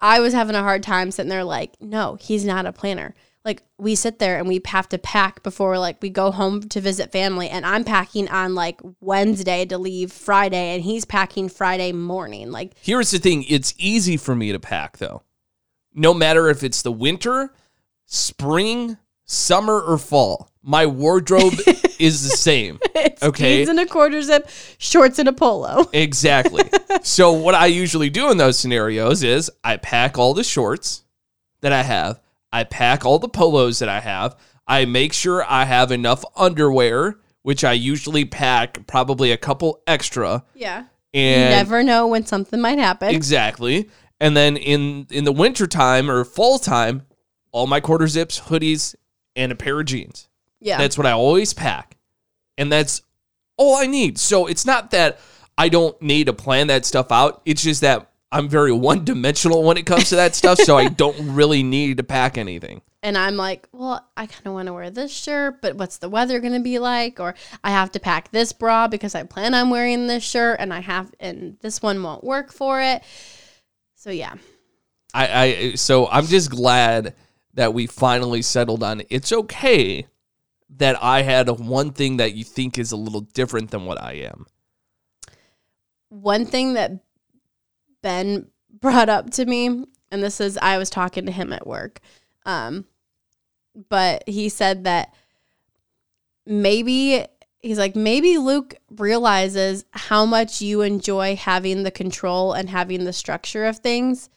I 0.00 0.20
was 0.20 0.32
having 0.32 0.54
a 0.54 0.62
hard 0.62 0.84
time 0.84 1.10
sitting 1.10 1.28
there 1.28 1.42
like, 1.42 1.72
no, 1.80 2.16
he's 2.20 2.44
not 2.44 2.66
a 2.66 2.72
planner. 2.72 3.16
Like 3.46 3.62
we 3.78 3.94
sit 3.94 4.18
there 4.18 4.38
and 4.38 4.48
we 4.48 4.60
have 4.66 4.88
to 4.88 4.98
pack 4.98 5.44
before 5.44 5.78
like 5.78 6.02
we 6.02 6.10
go 6.10 6.32
home 6.32 6.62
to 6.68 6.80
visit 6.80 7.12
family, 7.12 7.48
and 7.48 7.64
I'm 7.64 7.84
packing 7.84 8.28
on 8.28 8.56
like 8.56 8.80
Wednesday 9.00 9.64
to 9.66 9.78
leave 9.78 10.10
Friday, 10.12 10.74
and 10.74 10.82
he's 10.82 11.04
packing 11.04 11.48
Friday 11.48 11.92
morning. 11.92 12.50
Like 12.50 12.72
Here's 12.82 13.12
the 13.12 13.20
thing 13.20 13.44
it's 13.48 13.72
easy 13.78 14.16
for 14.16 14.34
me 14.34 14.50
to 14.50 14.58
pack, 14.58 14.98
though. 14.98 15.22
No 15.94 16.12
matter 16.12 16.48
if 16.50 16.64
it's 16.64 16.82
the 16.82 16.90
winter, 16.90 17.54
spring, 18.04 18.96
summer, 19.24 19.80
or 19.80 19.96
fall, 19.96 20.50
my 20.62 20.86
wardrobe 20.86 21.54
is 22.00 22.28
the 22.28 22.36
same. 22.36 22.80
it's 22.96 23.22
Okay. 23.22 23.58
jeans 23.58 23.68
and 23.68 23.78
a 23.78 23.86
quarter 23.86 24.20
zip, 24.22 24.48
shorts 24.78 25.20
and 25.20 25.28
a 25.28 25.32
polo. 25.32 25.88
Exactly. 25.92 26.64
so, 27.02 27.32
what 27.32 27.54
I 27.54 27.66
usually 27.66 28.10
do 28.10 28.30
in 28.32 28.38
those 28.38 28.58
scenarios 28.58 29.22
is 29.22 29.50
I 29.62 29.76
pack 29.76 30.18
all 30.18 30.34
the 30.34 30.42
shorts 30.44 31.04
that 31.60 31.72
I 31.72 31.82
have, 31.84 32.20
I 32.52 32.64
pack 32.64 33.04
all 33.04 33.18
the 33.18 33.28
polos 33.28 33.78
that 33.80 33.88
I 33.88 34.00
have, 34.00 34.36
I 34.66 34.84
make 34.84 35.12
sure 35.12 35.44
I 35.44 35.64
have 35.64 35.92
enough 35.92 36.24
underwear, 36.36 37.18
which 37.42 37.64
I 37.64 37.72
usually 37.72 38.24
pack 38.24 38.86
probably 38.86 39.30
a 39.30 39.36
couple 39.36 39.82
extra. 39.86 40.44
Yeah. 40.54 40.84
And 41.14 41.42
You 41.42 41.56
never 41.56 41.82
know 41.82 42.06
when 42.06 42.26
something 42.26 42.60
might 42.60 42.78
happen. 42.78 43.14
Exactly. 43.14 43.88
And 44.20 44.36
then 44.36 44.56
in 44.56 45.06
in 45.10 45.24
the 45.24 45.32
winter 45.32 45.66
time 45.66 46.10
or 46.10 46.24
fall 46.24 46.58
time, 46.58 47.02
all 47.52 47.66
my 47.66 47.80
quarter 47.80 48.06
zips, 48.08 48.40
hoodies, 48.40 48.94
and 49.34 49.52
a 49.52 49.54
pair 49.54 49.78
of 49.80 49.86
jeans. 49.86 50.28
yeah. 50.60 50.78
That's 50.78 50.96
what 50.98 51.06
I 51.06 51.12
always 51.12 51.52
pack. 51.54 51.96
And 52.58 52.72
that's 52.72 53.02
all 53.58 53.76
I 53.76 53.86
need. 53.86 54.18
So 54.18 54.46
it's 54.46 54.64
not 54.66 54.90
that 54.92 55.18
I 55.58 55.68
don't 55.68 56.00
need 56.02 56.26
to 56.26 56.32
plan 56.32 56.66
that 56.68 56.84
stuff 56.84 57.12
out. 57.12 57.42
It's 57.44 57.62
just 57.62 57.82
that 57.82 58.10
I'm 58.32 58.48
very 58.48 58.72
one 58.72 59.04
dimensional 59.04 59.62
when 59.62 59.76
it 59.76 59.86
comes 59.86 60.08
to 60.10 60.16
that 60.16 60.34
stuff, 60.34 60.58
so 60.58 60.76
I 60.76 60.88
don't 60.88 61.34
really 61.34 61.62
need 61.62 61.98
to 61.98 62.02
pack 62.02 62.36
anything. 62.36 62.82
And 63.02 63.16
I'm 63.16 63.36
like, 63.36 63.68
well, 63.72 64.04
I 64.16 64.26
kind 64.26 64.46
of 64.46 64.54
want 64.54 64.66
to 64.66 64.72
wear 64.72 64.90
this 64.90 65.12
shirt, 65.12 65.62
but 65.62 65.76
what's 65.76 65.98
the 65.98 66.08
weather 66.08 66.40
going 66.40 66.54
to 66.54 66.60
be 66.60 66.78
like? 66.80 67.20
Or 67.20 67.34
I 67.62 67.70
have 67.70 67.92
to 67.92 68.00
pack 68.00 68.32
this 68.32 68.52
bra 68.52 68.88
because 68.88 69.14
I 69.14 69.22
plan 69.22 69.54
on 69.54 69.70
wearing 69.70 70.08
this 70.08 70.24
shirt 70.24 70.58
and 70.58 70.74
I 70.74 70.80
have, 70.80 71.14
and 71.20 71.56
this 71.60 71.80
one 71.80 72.02
won't 72.02 72.24
work 72.24 72.52
for 72.52 72.80
it. 72.80 73.04
So, 73.94 74.10
yeah. 74.10 74.34
I, 75.14 75.42
I 75.42 75.74
so 75.76 76.08
I'm 76.08 76.26
just 76.26 76.50
glad 76.50 77.14
that 77.54 77.72
we 77.72 77.86
finally 77.86 78.42
settled 78.42 78.82
on 78.82 79.02
it's 79.08 79.32
okay 79.32 80.06
that 80.76 81.02
I 81.02 81.22
had 81.22 81.48
one 81.48 81.92
thing 81.92 82.18
that 82.18 82.34
you 82.34 82.44
think 82.44 82.78
is 82.78 82.92
a 82.92 82.96
little 82.96 83.22
different 83.22 83.70
than 83.70 83.86
what 83.86 84.02
I 84.02 84.12
am. 84.14 84.46
One 86.08 86.44
thing 86.44 86.74
that 86.74 87.05
Ben 88.06 88.46
brought 88.70 89.08
up 89.08 89.30
to 89.30 89.44
me, 89.44 89.66
and 90.12 90.22
this 90.22 90.40
is 90.40 90.56
I 90.62 90.78
was 90.78 90.90
talking 90.90 91.26
to 91.26 91.32
him 91.32 91.52
at 91.52 91.66
work. 91.66 91.98
Um, 92.44 92.84
but 93.88 94.22
he 94.28 94.48
said 94.48 94.84
that 94.84 95.12
maybe 96.46 97.26
he's 97.62 97.78
like 97.78 97.96
maybe 97.96 98.38
Luke 98.38 98.76
realizes 98.96 99.84
how 99.90 100.24
much 100.24 100.62
you 100.62 100.82
enjoy 100.82 101.34
having 101.34 101.82
the 101.82 101.90
control 101.90 102.52
and 102.52 102.70
having 102.70 103.02
the 103.02 103.12
structure 103.12 103.64
of 103.64 103.78
things 103.78 104.30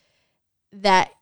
that 0.72 1.12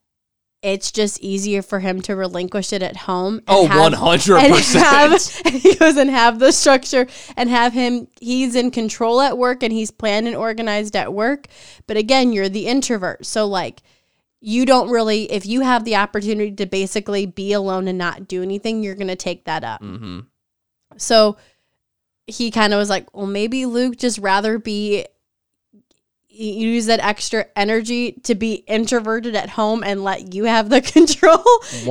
it's 0.60 0.90
just 0.90 1.20
easier 1.20 1.62
for 1.62 1.78
him 1.78 2.02
to 2.02 2.16
relinquish 2.16 2.72
it 2.72 2.82
at 2.82 2.96
home. 2.96 3.36
and 3.36 3.44
Oh, 3.46 3.66
100%. 3.68 4.38
And, 4.38 4.82
have, 4.82 5.54
he 5.62 5.74
goes 5.76 5.96
and 5.96 6.10
have 6.10 6.40
the 6.40 6.50
structure 6.52 7.06
and 7.36 7.48
have 7.48 7.72
him. 7.72 8.08
He's 8.20 8.56
in 8.56 8.70
control 8.72 9.20
at 9.20 9.38
work 9.38 9.62
and 9.62 9.72
he's 9.72 9.90
planned 9.92 10.26
and 10.26 10.36
organized 10.36 10.96
at 10.96 11.14
work. 11.14 11.46
But 11.86 11.96
again, 11.96 12.32
you're 12.32 12.48
the 12.48 12.66
introvert, 12.66 13.24
so 13.24 13.46
like 13.46 13.82
you 14.40 14.66
don't 14.66 14.90
really. 14.90 15.30
If 15.30 15.46
you 15.46 15.60
have 15.60 15.84
the 15.84 15.96
opportunity 15.96 16.52
to 16.52 16.66
basically 16.66 17.26
be 17.26 17.52
alone 17.52 17.86
and 17.88 17.98
not 17.98 18.26
do 18.26 18.42
anything, 18.42 18.82
you're 18.82 18.94
gonna 18.96 19.16
take 19.16 19.44
that 19.44 19.62
up. 19.64 19.80
hmm 19.80 20.20
So 20.96 21.36
he 22.26 22.50
kind 22.50 22.72
of 22.74 22.78
was 22.78 22.90
like, 22.90 23.14
well, 23.14 23.26
maybe 23.26 23.64
Luke 23.64 23.96
just 23.96 24.18
rather 24.18 24.58
be 24.58 25.06
use 26.46 26.86
that 26.86 27.00
extra 27.00 27.46
energy 27.56 28.12
to 28.24 28.34
be 28.34 28.54
introverted 28.66 29.34
at 29.34 29.48
home 29.50 29.82
and 29.84 30.04
let 30.04 30.34
you 30.34 30.44
have 30.44 30.70
the 30.70 30.80
control. 30.94 31.44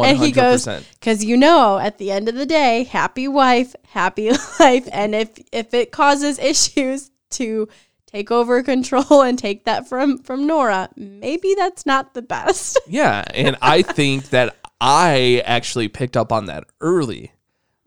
And 0.05 0.17
he 0.17 0.31
goes, 0.31 0.65
because 0.99 1.23
you 1.23 1.37
know, 1.37 1.77
at 1.77 1.97
the 1.97 2.11
end 2.11 2.29
of 2.29 2.35
the 2.35 2.45
day, 2.45 2.83
happy 2.83 3.27
wife, 3.27 3.75
happy 3.89 4.31
life, 4.59 4.87
and 4.91 5.13
if 5.15 5.29
if 5.51 5.73
it 5.73 5.91
causes 5.91 6.39
issues 6.53 7.11
to 7.31 7.67
take 8.05 8.31
over 8.31 8.63
control 8.63 9.21
and 9.21 9.37
take 9.37 9.65
that 9.65 9.87
from 9.89 10.19
from 10.19 10.47
Nora, 10.47 10.89
maybe 10.95 11.55
that's 11.57 11.85
not 11.85 12.13
the 12.13 12.21
best. 12.21 12.79
Yeah, 12.87 13.25
and 13.33 13.57
I 13.61 13.81
think 13.81 14.29
that 14.29 14.55
I 14.79 15.41
actually 15.45 15.87
picked 15.87 16.15
up 16.15 16.31
on 16.31 16.45
that 16.45 16.63
early. 16.81 17.31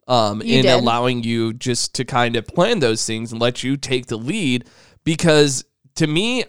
Um, 0.08 0.42
You 0.42 0.56
in 0.58 0.62
did. 0.64 0.72
allowing 0.72 1.22
you 1.22 1.52
just 1.52 1.94
to 1.94 2.04
kind 2.04 2.34
of 2.34 2.44
plan 2.44 2.80
those 2.80 3.06
things 3.06 3.30
and 3.30 3.40
let 3.40 3.62
you 3.62 3.76
take 3.76 4.06
the 4.06 4.18
lead 4.18 4.64
because 5.04 5.64
to 5.96 6.06
me 6.06 6.44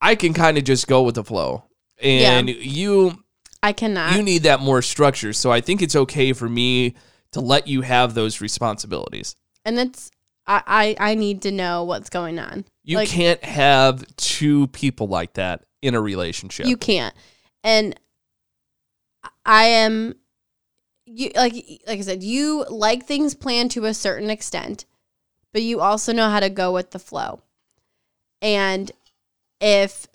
I 0.00 0.14
can 0.14 0.32
kind 0.32 0.56
of 0.58 0.64
just 0.64 0.86
go 0.86 1.02
with 1.02 1.14
the 1.14 1.24
flow. 1.24 1.64
And 2.02 2.48
you 2.48 3.22
I 3.62 3.72
cannot. 3.74 4.16
you 4.16 4.22
need 4.22 4.44
that 4.44 4.60
more 4.60 4.80
structure. 4.80 5.32
So 5.34 5.52
I 5.52 5.60
think 5.60 5.82
it's 5.82 5.94
okay 5.94 6.32
for 6.32 6.48
me 6.48 6.94
to 7.32 7.40
let 7.40 7.66
you 7.66 7.82
have 7.82 8.14
those 8.14 8.40
responsibilities. 8.40 9.36
and 9.64 9.78
it's 9.78 10.10
I, 10.46 10.62
I 10.66 11.10
I 11.10 11.14
need 11.14 11.42
to 11.42 11.52
know 11.52 11.84
what's 11.84 12.08
going 12.10 12.38
on. 12.38 12.64
You 12.82 12.96
Like- 12.96 13.08
can't 13.08 13.44
have 13.44 14.04
two 14.16 14.66
people 14.68 15.06
like 15.08 15.34
that 15.34 15.64
in 15.82 15.94
a 15.94 16.00
relationship. 16.00 16.66
You 16.66 16.76
can't. 16.78 17.14
And 17.62 17.94
I 19.44 19.64
am 19.64 20.16
you 21.04 21.30
like 21.34 21.52
like 21.86 21.98
I 21.98 22.02
said, 22.02 22.22
you 22.22 22.64
like 22.70 23.04
things 23.04 23.34
planned 23.34 23.70
to 23.72 23.84
a 23.84 23.92
certain 23.94 24.30
extent, 24.30 24.86
but 25.52 25.60
you 25.62 25.80
also 25.80 26.12
know 26.12 26.30
how 26.30 26.40
to 26.40 26.48
go 26.48 26.72
with 26.72 26.92
the 26.92 26.98
flow. 26.98 27.42
And 28.42 28.90
if 29.60 30.06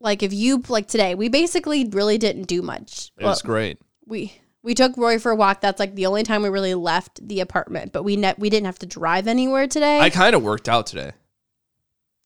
like 0.00 0.22
if 0.22 0.32
you 0.32 0.62
like 0.68 0.88
today, 0.88 1.14
we 1.14 1.28
basically 1.28 1.84
really 1.88 2.18
didn't 2.18 2.44
do 2.44 2.62
much. 2.62 3.10
it 3.18 3.24
was 3.24 3.42
great. 3.42 3.78
we 4.06 4.32
we 4.62 4.74
took 4.74 4.96
Roy 4.96 5.18
for 5.18 5.32
a 5.32 5.36
walk. 5.36 5.60
That's 5.60 5.80
like 5.80 5.94
the 5.94 6.06
only 6.06 6.22
time 6.22 6.42
we 6.42 6.48
really 6.48 6.74
left 6.74 7.26
the 7.26 7.40
apartment, 7.40 7.92
but 7.92 8.02
we 8.02 8.16
ne- 8.16 8.34
we 8.38 8.50
didn't 8.50 8.66
have 8.66 8.78
to 8.80 8.86
drive 8.86 9.26
anywhere 9.26 9.66
today. 9.66 10.00
I 10.00 10.10
kind 10.10 10.34
of 10.36 10.42
worked 10.42 10.68
out 10.68 10.86
today. 10.86 11.12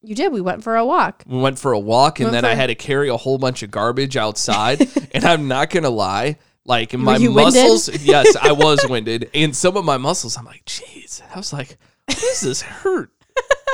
you 0.02 0.14
did. 0.14 0.32
We 0.32 0.40
went 0.40 0.62
for 0.62 0.76
a 0.76 0.84
walk. 0.84 1.24
We 1.26 1.38
went 1.38 1.58
for 1.58 1.72
a 1.72 1.78
walk 1.78 2.20
and 2.20 2.26
Went 2.26 2.42
then 2.42 2.44
I 2.44 2.54
had 2.54 2.66
to 2.66 2.74
carry 2.74 3.08
a 3.08 3.16
whole 3.16 3.38
bunch 3.38 3.62
of 3.62 3.70
garbage 3.70 4.16
outside. 4.16 4.80
and 5.12 5.24
I'm 5.24 5.48
not 5.48 5.70
gonna 5.70 5.90
lie, 5.90 6.38
like 6.64 6.92
my 6.92 7.18
muscles. 7.18 7.88
yes, 8.04 8.36
I 8.36 8.52
was 8.52 8.84
winded, 8.88 9.30
and 9.32 9.54
some 9.54 9.76
of 9.76 9.84
my 9.84 9.96
muscles. 9.96 10.36
I'm 10.36 10.44
like, 10.44 10.64
jeez. 10.64 11.22
I 11.34 11.38
was 11.38 11.52
like, 11.52 11.78
what 12.06 12.18
does 12.18 12.40
this 12.40 12.62
hurt? 12.62 13.10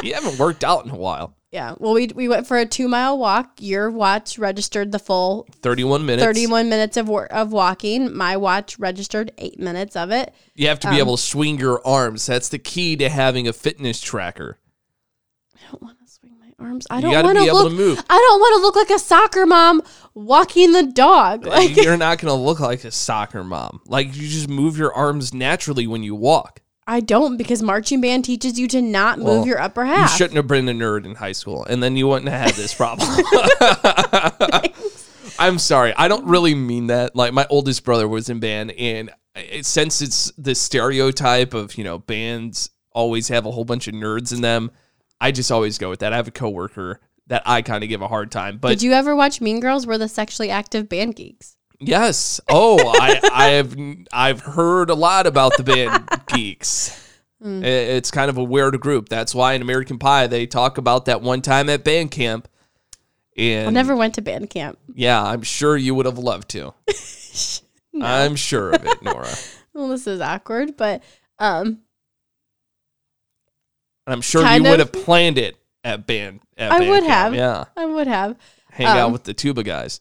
You 0.03 0.15
haven't 0.15 0.39
worked 0.39 0.65
out 0.65 0.85
in 0.85 0.91
a 0.91 0.97
while. 0.97 1.37
Yeah. 1.53 1.75
Well, 1.79 1.95
we 1.95 2.07
we 2.15 2.29
went 2.29 2.47
for 2.47 2.59
a 2.59 2.65
two 2.67 2.87
mile 2.87 3.19
walk. 3.19 3.55
Your 3.59 3.91
watch 3.91 4.39
registered 4.39 4.93
the 4.93 5.01
full 5.01 5.49
31 5.63 6.07
minutes. 6.07 6.25
31 6.25 6.69
minutes 6.69 6.97
of 6.97 7.09
wa- 7.09 7.27
of 7.31 7.51
walking. 7.53 8.17
My 8.17 8.37
watch 8.37 8.79
registered 8.79 9.33
eight 9.39 9.59
minutes 9.59 9.97
of 9.97 10.13
it. 10.13 10.33
You 10.55 10.69
have 10.69 10.79
to 10.81 10.89
Um, 10.89 10.95
be 10.95 11.01
able 11.01 11.17
to 11.17 11.23
swing 11.23 11.59
your 11.59 11.85
arms. 11.85 12.27
That's 12.27 12.49
the 12.49 12.59
key 12.61 12.95
to 12.97 13.09
having 13.09 13.49
a 13.49 13.53
fitness 13.53 14.01
tracker. 14.01 14.59
I 15.57 15.71
don't 15.73 15.83
want 15.83 15.99
to 16.05 16.11
swing 16.13 16.35
my 16.39 16.65
arms. 16.65 16.87
I 16.89 17.01
don't 17.01 17.13
want 17.13 17.37
be 17.37 17.45
to 17.45 17.47
able 17.49 17.63
look. 17.65 17.71
to 17.73 17.77
move. 17.77 17.99
I 18.09 18.17
don't 18.17 18.41
want 18.41 18.57
to 18.57 18.63
look 18.63 18.77
like 18.77 18.91
a 18.97 18.99
soccer 19.03 19.45
mom 19.45 19.83
walking 20.15 20.71
the 20.73 20.85
dog. 20.85 21.47
Like 21.47 21.75
You're 21.77 21.97
not 21.97 22.19
going 22.19 22.31
to 22.31 22.35
look 22.41 22.61
like 22.61 22.85
a 22.85 22.91
soccer 22.93 23.43
mom. 23.43 23.81
Like 23.87 24.15
you 24.15 24.29
just 24.29 24.49
move 24.49 24.79
your 24.79 24.93
arms 24.95 25.35
naturally 25.35 25.87
when 25.89 26.05
you 26.05 26.15
walk. 26.15 26.61
I 26.91 26.99
don't 26.99 27.37
because 27.37 27.63
marching 27.63 28.01
band 28.01 28.25
teaches 28.25 28.59
you 28.59 28.67
to 28.67 28.83
not 28.83 29.19
move 29.19 29.27
Well, 29.27 29.47
your 29.47 29.61
upper 29.61 29.85
half. 29.85 30.11
You 30.11 30.17
shouldn't 30.17 30.39
have 30.39 30.49
been 30.49 30.69
a 30.69 30.73
nerd 30.73 31.05
in 31.05 31.15
high 31.15 31.31
school, 31.31 31.65
and 31.65 31.81
then 31.81 31.97
you 31.97 32.09
wouldn't 32.09 32.29
have 32.29 32.47
had 32.47 32.55
this 32.55 32.75
problem. 32.75 33.09
I'm 35.39 35.61
sorry. 35.61 35.95
I 35.95 36.09
don't 36.09 36.27
really 36.27 36.57
mean 36.57 36.89
that. 36.89 37.15
Like 37.15 37.33
my 37.33 37.47
oldest 37.49 37.85
brother 37.85 38.09
was 38.09 38.29
in 38.29 38.41
band, 38.41 38.73
and 38.73 39.13
it, 39.37 39.67
since 39.67 40.03
it's 40.03 40.33
the 40.37 40.57
stereotype 40.57 41.55
of 41.55 41.79
you 41.79 41.85
know 41.85 42.01
bands 42.01 42.71
always 42.91 43.29
have 43.29 43.47
a 43.47 43.53
whole 43.53 43.65
bunch 43.65 43.87
of 43.87 43.95
nerds 43.95 44.35
in 44.35 44.41
them, 44.41 44.73
I 45.21 45.31
just 45.31 45.53
always 45.53 45.79
go 45.79 45.91
with 45.91 46.01
that. 46.01 46.13
I 46.13 46.17
have 46.17 46.27
a 46.27 46.33
coworker 46.33 46.99
that 47.29 47.45
I 47.47 47.63
kind 47.63 47.85
of 47.85 47.89
give 47.89 48.03
a 48.03 48.09
hard 48.09 48.33
time, 48.33 48.59
but 48.59 48.71
Did 48.71 48.83
you 48.83 48.95
ever 48.95 49.15
watch 49.15 49.41
Mean 49.41 49.61
Girls? 49.61 49.87
We're 49.87 49.97
the 49.97 50.09
sexually 50.09 50.51
active 50.51 50.89
band 50.89 51.15
geeks. 51.15 51.57
Yes. 51.81 52.41
Oh, 52.49 52.79
I 53.01 53.21
I've 53.33 53.77
I've 54.13 54.41
heard 54.41 54.91
a 54.91 54.95
lot 54.95 55.27
about 55.27 55.57
the 55.57 55.63
band 55.65 56.09
geeks. 56.29 56.97
Mm. 57.43 57.65
It's 57.65 58.11
kind 58.11 58.29
of 58.29 58.37
a 58.37 58.45
weird 58.45 58.79
group. 58.81 59.09
That's 59.09 59.35
why 59.35 59.55
in 59.55 59.63
American 59.63 59.99
Pie 59.99 60.27
they 60.27 60.47
talk 60.47 60.77
about 60.79 61.07
that 61.07 61.23
one 61.23 61.41
time 61.43 61.69
at 61.71 61.83
band 61.85 62.11
camp. 62.11 62.49
And 63.37 63.69
I 63.69 63.71
never 63.71 63.97
went 63.97 64.15
to 64.17 64.23
band 64.23 64.51
camp. 64.51 64.79
yeah, 64.95 65.23
I'm 65.23 65.43
sure 65.43 65.77
you 65.77 65.95
would 65.95 66.05
have 66.07 66.19
loved 66.19 66.51
to. 66.51 66.75
I'm 68.03 68.37
sure 68.37 68.71
of 68.73 68.85
it, 68.87 69.03
Nora. 69.03 69.29
Well, 69.73 69.89
this 69.89 70.07
is 70.09 70.21
awkward, 70.21 70.77
but 70.77 71.03
um, 71.39 71.79
I'm 74.07 74.21
sure 74.21 74.45
you 74.45 74.63
would 74.65 74.81
have 74.81 74.93
planned 74.93 75.39
it 75.39 75.57
at 75.85 76.07
band. 76.07 76.41
At 76.57 76.73
I 76.73 76.79
band 76.79 76.91
would 76.91 77.01
camp. 77.05 77.11
have. 77.11 77.35
Yeah, 77.35 77.65
I 77.77 77.87
would 77.87 78.07
have. 78.09 78.37
hang 78.73 78.87
out 78.89 78.99
Um, 79.07 79.13
with 79.13 79.25
the 79.25 79.33
tuba 79.33 79.63
guys. 79.63 80.01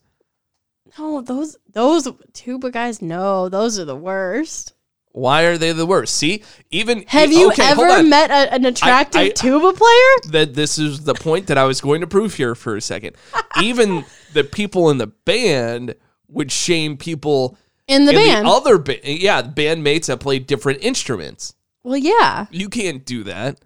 No, 0.97 1.21
those 1.21 1.58
those 1.71 2.08
tuba 2.34 2.71
guys. 2.71 3.02
No, 3.02 3.49
those 3.49 3.78
are 3.80 3.86
the 3.86 3.95
worst. 3.95 4.73
Why 5.12 5.43
are 5.43 5.58
they 5.58 5.71
the 5.71 5.86
worst? 5.88 6.15
See, 6.15 6.43
even 6.69 7.04
Have 7.08 7.32
you 7.32 7.49
okay, 7.52 7.63
ever 7.63 8.04
met 8.04 8.30
a, 8.30 8.54
an 8.54 8.63
attractive 8.65 9.21
I- 9.21 9.30
tuba 9.30 9.73
player? 9.73 10.32
that 10.32 10.54
this 10.54 10.78
is 10.78 11.04
the 11.04 11.15
point 11.15 11.47
that 11.47 11.58
I 11.58 11.63
was 11.65 11.82
going 11.82 12.02
to 12.02 12.08
prove 12.08 12.36
here 12.36 12.54
for 12.56 12.75
a 12.78 12.82
second. 12.82 13.15
Even 13.62 14.06
the 14.34 14.43
people 14.43 14.89
in 14.91 14.97
the 14.99 15.08
band 15.08 15.95
would 16.28 16.52
shame 16.52 16.95
people 16.95 17.58
In 17.88 18.06
the 18.06 18.12
in 18.12 18.17
band. 18.17 18.45
the 18.45 18.52
other 18.52 18.78
ba- 18.78 18.99
yeah, 19.12 19.41
bandmates 19.41 20.06
that 20.06 20.19
play 20.19 20.38
different 20.38 20.84
instruments. 20.84 21.56
well, 21.84 21.97
yeah. 21.97 22.45
You 22.52 22.69
can't 22.69 23.04
do 23.04 23.23
that. 23.23 23.60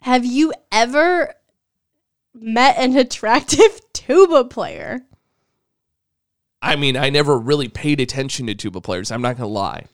Have 0.00 0.24
you 0.24 0.52
ever 0.72 1.34
met 2.34 2.76
an 2.78 2.96
attractive 2.96 3.80
tuba 3.92 4.44
player? 4.44 5.02
I 6.64 6.76
mean, 6.76 6.96
I 6.96 7.10
never 7.10 7.38
really 7.38 7.68
paid 7.68 8.00
attention 8.00 8.46
to 8.46 8.54
tuba 8.54 8.80
players. 8.80 9.10
I'm 9.10 9.22
not 9.22 9.36
gonna 9.36 9.48
lie. 9.48 9.86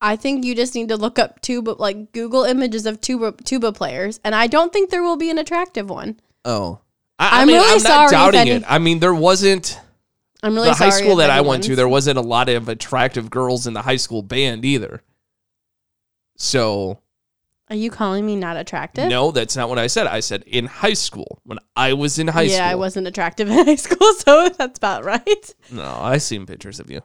I 0.00 0.16
think 0.16 0.44
you 0.46 0.54
just 0.54 0.74
need 0.74 0.88
to 0.88 0.96
look 0.96 1.18
up 1.18 1.42
tuba, 1.42 1.72
like 1.72 2.12
Google 2.12 2.44
images 2.44 2.86
of 2.86 3.00
tuba 3.00 3.32
tuba 3.44 3.72
players, 3.72 4.18
and 4.24 4.34
I 4.34 4.46
don't 4.46 4.72
think 4.72 4.90
there 4.90 5.02
will 5.02 5.16
be 5.18 5.28
an 5.30 5.36
attractive 5.38 5.90
one. 5.90 6.20
Oh, 6.44 6.78
I, 7.18 7.38
I 7.38 7.42
I'm 7.42 7.48
mean, 7.48 7.56
really 7.56 7.72
I'm 7.74 7.80
sorry 7.80 8.04
not 8.04 8.10
doubting 8.10 8.40
any- 8.40 8.50
it. 8.52 8.64
I 8.66 8.78
mean, 8.78 9.00
there 9.00 9.12
wasn't 9.14 9.78
I'm 10.42 10.54
really 10.54 10.68
the 10.68 10.74
high 10.74 10.88
school 10.90 11.16
that 11.16 11.28
I 11.28 11.42
went 11.42 11.64
to. 11.64 11.76
There 11.76 11.88
wasn't 11.88 12.16
a 12.16 12.22
lot 12.22 12.48
of 12.48 12.68
attractive 12.68 13.28
girls 13.30 13.66
in 13.66 13.74
the 13.74 13.82
high 13.82 13.96
school 13.96 14.22
band 14.22 14.64
either. 14.64 15.02
So 16.36 16.98
Are 17.70 17.76
you 17.76 17.90
calling 17.90 18.26
me 18.26 18.34
not 18.34 18.56
attractive? 18.56 19.08
No, 19.08 19.30
that's 19.30 19.54
not 19.56 19.68
what 19.68 19.78
I 19.78 19.86
said. 19.86 20.08
I 20.08 20.18
said 20.20 20.42
in 20.44 20.66
high 20.66 20.92
school 20.94 21.40
when 21.44 21.58
I 21.76 21.92
was 21.92 22.18
in 22.18 22.26
high 22.26 22.42
yeah, 22.42 22.48
school. 22.48 22.58
Yeah, 22.66 22.70
I 22.70 22.74
wasn't 22.74 23.06
attractive 23.06 23.48
in 23.48 23.64
high 23.66 23.76
school, 23.76 24.12
so 24.14 24.48
that's 24.48 24.76
about 24.78 25.04
right. 25.04 25.54
No, 25.70 25.96
I 26.00 26.18
seen 26.18 26.46
pictures 26.46 26.80
of 26.80 26.90
you. 26.90 27.00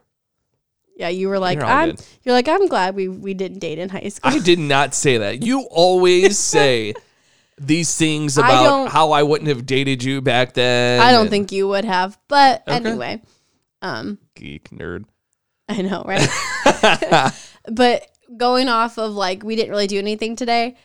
Yeah, 0.97 1.09
you 1.09 1.27
were 1.29 1.37
like, 1.39 1.57
You're 1.57 1.65
I'm. 1.67 1.89
good. 1.91 2.05
You're 2.23 2.33
like, 2.33 2.47
I'm 2.47 2.67
glad 2.67 2.95
we 2.95 3.07
we 3.07 3.33
didn't 3.35 3.59
date 3.59 3.77
in 3.77 3.89
high 3.89 4.07
school. 4.09 4.31
I 4.31 4.39
did 4.39 4.57
not 4.59 4.95
say 4.95 5.17
that. 5.19 5.43
You 5.43 5.67
always 5.69 6.39
say 6.55 6.93
these 7.59 7.95
things 7.95 8.37
about 8.37 8.63
don't- 8.63 8.89
how 8.89 9.11
I 9.11 9.21
wouldn't 9.21 9.49
have 9.49 9.65
dated 9.67 10.03
you 10.03 10.19
back 10.21 10.53
then. 10.53 10.99
I 10.99 11.11
don't 11.11 11.21
and- 11.21 11.29
think 11.29 11.51
you 11.51 11.67
would 11.67 11.85
have, 11.85 12.17
but 12.27 12.63
Okay. 12.67 12.75
anyway, 12.77 13.21
um, 13.83 14.17
geek 14.35 14.69
nerd. 14.69 15.05
I 15.69 15.81
know, 15.81 16.03
right? 16.07 16.27
but 17.71 18.07
going 18.37 18.67
off 18.67 18.97
of 18.97 19.13
like 19.13 19.43
we 19.43 19.55
didn't 19.55 19.71
really 19.71 19.87
do 19.87 19.99
anything 19.99 20.35
today. 20.35 20.75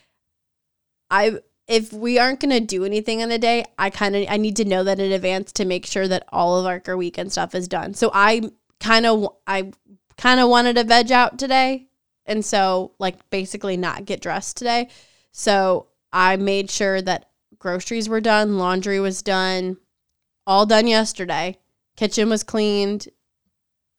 I 1.11 1.41
if 1.67 1.93
we 1.93 2.19
aren't 2.19 2.41
gonna 2.41 2.61
do 2.61 2.85
anything 2.85 3.21
in 3.21 3.29
the 3.29 3.39
day, 3.39 3.65
I 3.79 3.91
kind 3.91 4.17
of 4.17 4.27
I 4.29 4.37
need 4.37 4.57
to 4.57 4.65
know 4.65 4.85
that 4.85 4.99
in 4.99 5.13
advance 5.13 5.53
to 5.53 5.65
make 5.65 5.87
sure 5.87 6.09
that 6.09 6.25
all 6.31 6.59
of 6.59 6.67
our 6.67 6.97
weekend 6.97 7.33
stuff 7.33 7.55
is 7.55 7.69
done. 7.69 7.95
So 7.95 8.11
I 8.13 8.51
kind 8.81 9.07
of 9.07 9.29
I 9.47 9.73
kind 10.17 10.41
of 10.41 10.49
wanted 10.49 10.77
to 10.77 10.85
veg 10.85 11.13
out 11.13 11.39
today, 11.39 11.87
and 12.27 12.45
so 12.45 12.93
like 12.99 13.31
basically 13.31 13.77
not 13.77 14.05
get 14.05 14.21
dressed 14.21 14.57
today. 14.57 14.89
So 15.33 15.87
I 16.13 16.37
made 16.37 16.71
sure 16.71 17.01
that 17.03 17.31
groceries 17.59 18.09
were 18.09 18.21
done, 18.21 18.59
laundry 18.59 18.99
was 18.99 19.23
done, 19.23 19.77
all 20.47 20.67
done 20.67 20.89
yesterday. 20.89 21.59
Kitchen 21.97 22.29
was 22.29 22.43
cleaned. 22.43 23.09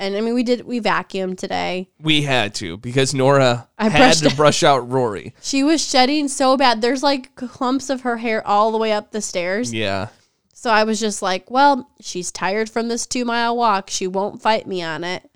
And 0.01 0.15
I 0.17 0.21
mean, 0.21 0.33
we 0.33 0.41
did, 0.41 0.65
we 0.65 0.81
vacuumed 0.81 1.37
today. 1.37 1.87
we 2.01 2.23
had 2.23 2.55
to 2.55 2.77
because 2.77 3.13
Nora 3.13 3.69
I 3.77 3.87
had 3.89 4.15
to 4.15 4.35
brush 4.35 4.63
out 4.63 4.89
Rory. 4.89 5.35
She 5.43 5.63
was 5.63 5.79
shedding 5.87 6.27
so 6.27 6.57
bad. 6.57 6.81
There's 6.81 7.03
like 7.03 7.35
clumps 7.35 7.91
of 7.91 8.01
her 8.01 8.17
hair 8.17 8.45
all 8.45 8.71
the 8.71 8.79
way 8.79 8.91
up 8.93 9.11
the 9.11 9.21
stairs. 9.21 9.71
Yeah. 9.71 10.07
So 10.53 10.71
I 10.71 10.85
was 10.85 10.99
just 10.99 11.21
like, 11.21 11.51
well, 11.51 11.87
she's 12.01 12.31
tired 12.31 12.67
from 12.69 12.87
this 12.87 13.05
two 13.05 13.25
mile 13.25 13.55
walk. 13.55 13.91
She 13.91 14.07
won't 14.07 14.41
fight 14.41 14.65
me 14.65 14.81
on 14.81 15.03
it. 15.03 15.29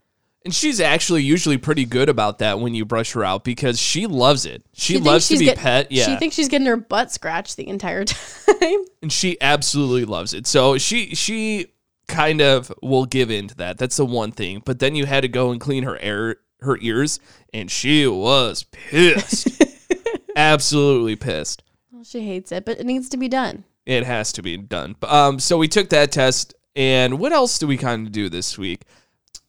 And 0.43 0.53
she's 0.53 0.79
actually 0.79 1.23
usually 1.23 1.57
pretty 1.57 1.85
good 1.85 2.09
about 2.09 2.39
that 2.39 2.59
when 2.59 2.73
you 2.75 2.85
brush 2.85 3.13
her 3.13 3.23
out 3.23 3.43
because 3.43 3.79
she 3.79 4.05
loves 4.07 4.45
it. 4.45 4.63
She, 4.73 4.93
thinks 4.93 5.05
loves 5.07 5.27
to 5.29 5.37
be 5.39 5.45
get- 5.45 5.57
pet. 5.57 5.91
Yeah. 5.91 6.05
She 6.05 6.15
thinks 6.17 6.35
she's 6.35 6.49
getting 6.49 6.67
her 6.67 6.77
butt 6.77 7.11
scratched 7.11 7.57
the 7.57 7.67
entire 7.67 8.03
time. 8.05 8.85
and 9.01 9.11
she 9.11 9.39
absolutely 9.41 10.05
loves 10.05 10.33
it. 10.35 10.45
So 10.47 10.77
she 10.79 11.15
she 11.15 11.67
kind 12.07 12.41
of 12.41 12.71
will 12.81 13.05
give 13.05 13.31
in 13.31 13.47
to 13.47 13.55
that. 13.57 13.77
That's 13.77 13.97
the 13.97 14.05
one 14.05 14.31
thing. 14.31 14.61
But 14.65 14.79
then 14.79 14.95
you 14.95 15.05
had 15.05 15.21
to 15.21 15.27
go 15.27 15.51
and 15.51 15.59
clean 15.59 15.83
her 15.83 15.97
air 15.99 16.37
her 16.61 16.77
ears, 16.81 17.19
and 17.53 17.69
she 17.69 18.07
was 18.07 18.63
pissed. 18.63 19.63
absolutely 20.35 21.15
pissed. 21.15 21.63
well, 21.91 22.03
she 22.03 22.21
hates 22.21 22.51
it, 22.51 22.65
but 22.65 22.79
it 22.79 22.85
needs 22.85 23.09
to 23.09 23.17
be 23.17 23.27
done. 23.27 23.63
It 23.85 24.03
has 24.03 24.31
to 24.33 24.41
be 24.41 24.57
done. 24.57 24.95
Um, 25.03 25.39
so 25.39 25.57
we 25.57 25.67
took 25.67 25.89
that 25.89 26.11
test, 26.11 26.55
and 26.75 27.19
what 27.19 27.31
else 27.31 27.59
do 27.59 27.67
we 27.67 27.77
kind 27.77 28.07
of 28.07 28.11
do 28.11 28.29
this 28.29 28.57
week? 28.57 28.81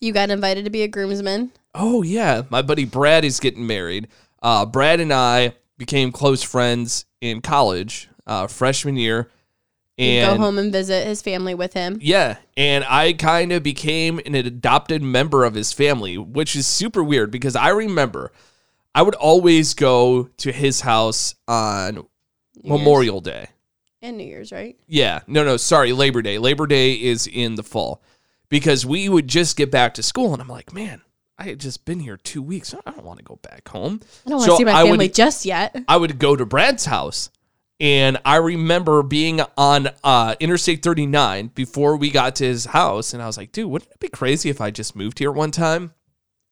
You 0.00 0.12
got 0.12 0.30
invited 0.30 0.64
to 0.64 0.70
be 0.70 0.82
a 0.82 0.88
groomsman. 0.88 1.52
Oh 1.74 2.02
yeah, 2.02 2.42
my 2.50 2.62
buddy 2.62 2.84
Brad 2.84 3.24
is 3.24 3.40
getting 3.40 3.66
married. 3.66 4.08
Uh, 4.42 4.66
Brad 4.66 5.00
and 5.00 5.12
I 5.12 5.54
became 5.78 6.12
close 6.12 6.42
friends 6.42 7.06
in 7.20 7.40
college, 7.40 8.08
uh, 8.26 8.46
freshman 8.46 8.96
year, 8.96 9.30
and 9.98 10.36
go 10.36 10.42
home 10.42 10.58
and 10.58 10.72
visit 10.72 11.06
his 11.06 11.22
family 11.22 11.54
with 11.54 11.72
him. 11.72 11.98
Yeah, 12.00 12.36
and 12.56 12.84
I 12.88 13.12
kind 13.14 13.52
of 13.52 13.62
became 13.62 14.20
an 14.26 14.34
adopted 14.34 15.02
member 15.02 15.44
of 15.44 15.54
his 15.54 15.72
family, 15.72 16.18
which 16.18 16.54
is 16.56 16.66
super 16.66 17.02
weird 17.02 17.30
because 17.30 17.56
I 17.56 17.70
remember 17.70 18.32
I 18.94 19.02
would 19.02 19.14
always 19.14 19.74
go 19.74 20.28
to 20.38 20.52
his 20.52 20.80
house 20.82 21.34
on. 21.48 22.06
Memorial 22.64 23.20
Day. 23.20 23.48
and 24.02 24.16
New 24.16 24.24
Year's, 24.24 24.50
right? 24.50 24.76
Yeah, 24.88 25.20
no, 25.28 25.44
no, 25.44 25.56
sorry, 25.56 25.92
Labor 25.92 26.20
Day. 26.22 26.38
Labor 26.38 26.66
Day 26.66 26.94
is 26.94 27.26
in 27.28 27.54
the 27.54 27.62
fall 27.62 28.02
because 28.48 28.84
we 28.84 29.08
would 29.08 29.28
just 29.28 29.56
get 29.56 29.70
back 29.70 29.94
to 29.94 30.02
school, 30.02 30.32
and 30.32 30.42
I'm 30.42 30.48
like, 30.48 30.72
man, 30.72 31.02
I 31.38 31.44
had 31.44 31.60
just 31.60 31.84
been 31.84 32.00
here 32.00 32.16
two 32.16 32.42
weeks. 32.42 32.74
I 32.74 32.90
don't 32.90 33.04
want 33.04 33.18
to 33.18 33.24
go 33.24 33.38
back 33.42 33.68
home. 33.68 34.00
I 34.26 34.30
don't 34.30 34.38
want 34.38 34.50
to 34.50 34.56
see 34.56 34.64
my 34.64 34.72
I 34.72 34.82
would- 34.82 34.90
family 34.92 35.08
just 35.10 35.44
yet. 35.44 35.76
I 35.86 35.96
would 35.96 36.18
go 36.18 36.34
to 36.34 36.44
Brad's 36.46 36.86
house. 36.86 37.30
And 37.78 38.18
I 38.24 38.36
remember 38.36 39.02
being 39.02 39.40
on 39.56 39.90
uh, 40.02 40.34
Interstate 40.40 40.82
39 40.82 41.48
before 41.54 41.96
we 41.96 42.10
got 42.10 42.36
to 42.36 42.44
his 42.44 42.66
house. 42.66 43.12
And 43.12 43.22
I 43.22 43.26
was 43.26 43.36
like, 43.36 43.52
dude, 43.52 43.70
wouldn't 43.70 43.90
it 43.90 44.00
be 44.00 44.08
crazy 44.08 44.48
if 44.48 44.60
I 44.60 44.70
just 44.70 44.96
moved 44.96 45.18
here 45.18 45.30
one 45.30 45.50
time? 45.50 45.92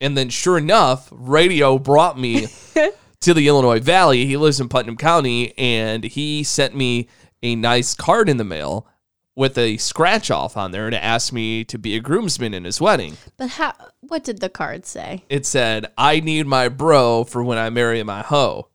And 0.01 0.19
then, 0.19 0.29
sure 0.29 0.59
enough, 0.59 1.09
radio 1.11 1.79
brought 1.79 2.19
me 2.19 2.49
to 3.21 3.33
the 3.33 3.49
Illinois 3.49 3.81
Valley. 3.81 4.27
He 4.27 4.37
lives 4.37 4.61
in 4.61 4.69
Putnam 4.69 4.99
County. 4.99 5.57
And 5.57 6.05
he 6.05 6.43
sent 6.43 6.77
me 6.77 7.09
a 7.43 7.57
nice 7.57 7.95
card 7.95 8.29
in 8.29 8.37
the 8.37 8.45
mail 8.45 8.87
with 9.35 9.57
a 9.59 9.77
scratch 9.79 10.31
off 10.31 10.57
on 10.57 10.73
there 10.73 10.91
to 10.91 11.03
ask 11.03 11.33
me 11.33 11.65
to 11.65 11.79
be 11.79 11.97
a 11.97 12.01
groomsman 12.01 12.55
in 12.55 12.65
his 12.65 12.81
wedding. 12.81 13.17
But 13.37 13.51
how? 13.51 13.73
What 14.01 14.25
did 14.25 14.41
the 14.41 14.51
card 14.51 14.87
say? 14.87 15.25
It 15.29 15.47
said, 15.47 15.87
I 15.97 16.21
need 16.21 16.47
my 16.47 16.69
bro 16.69 17.25
for 17.25 17.43
when 17.43 17.59
I 17.59 17.71
marry 17.71 18.03
my 18.03 18.23
hoe. 18.23 18.69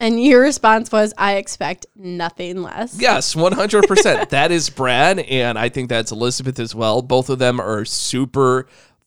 And 0.00 0.22
your 0.22 0.40
response 0.40 0.90
was, 0.90 1.12
"I 1.18 1.36
expect 1.36 1.86
nothing 1.94 2.62
less." 2.62 2.98
Yes, 2.98 3.34
100%. 3.34 4.28
that 4.30 4.50
is 4.50 4.70
Brad, 4.70 5.18
and 5.20 5.58
I 5.58 5.68
think 5.68 5.90
that's 5.90 6.10
Elizabeth 6.10 6.58
as 6.58 6.74
well. 6.74 7.02
Both 7.02 7.28
of 7.28 7.38
them 7.38 7.60
are 7.60 7.84
super 7.84 8.66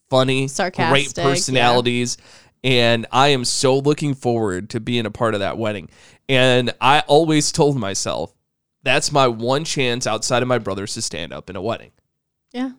funny, 0.10 0.48
Sarcastic, 0.48 0.92
great 0.92 1.18
yeah. 1.18 1.24
personalities. 1.24 2.18
And 2.64 3.08
I 3.12 3.30
am 3.30 3.44
so 3.44 3.80
looking 3.80 4.14
forward 4.14 4.70
to 4.70 4.80
being 4.80 5.06
a 5.06 5.12
part 5.12 5.34
of 5.34 5.42
that 5.42 5.58
wedding. 5.58 5.90
And 6.30 6.74
I 6.80 7.02
always 7.08 7.52
told 7.52 7.78
myself, 7.78 8.34
that's 8.84 9.12
my 9.12 9.28
one 9.28 9.66
chance 9.66 10.08
outside 10.08 10.42
of 10.42 10.48
my 10.48 10.60
brothers 10.60 10.94
to 10.94 11.02
stand 11.02 11.34
up 11.34 11.50
in 11.50 11.56
a 11.56 11.62
wedding. 11.62 11.92
Yeah. 12.52 12.72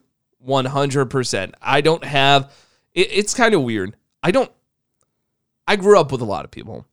100%. 0.47 1.53
I 1.61 1.81
don't 1.81 2.03
have, 2.03 2.53
it, 2.93 3.09
it's 3.11 3.33
kind 3.33 3.53
of 3.53 3.61
weird. 3.61 3.95
I 4.23 4.31
don't, 4.31 4.51
I 5.67 5.75
grew 5.75 5.99
up 5.99 6.11
with 6.11 6.21
a 6.21 6.25
lot 6.25 6.45
of 6.45 6.51
people, 6.51 6.87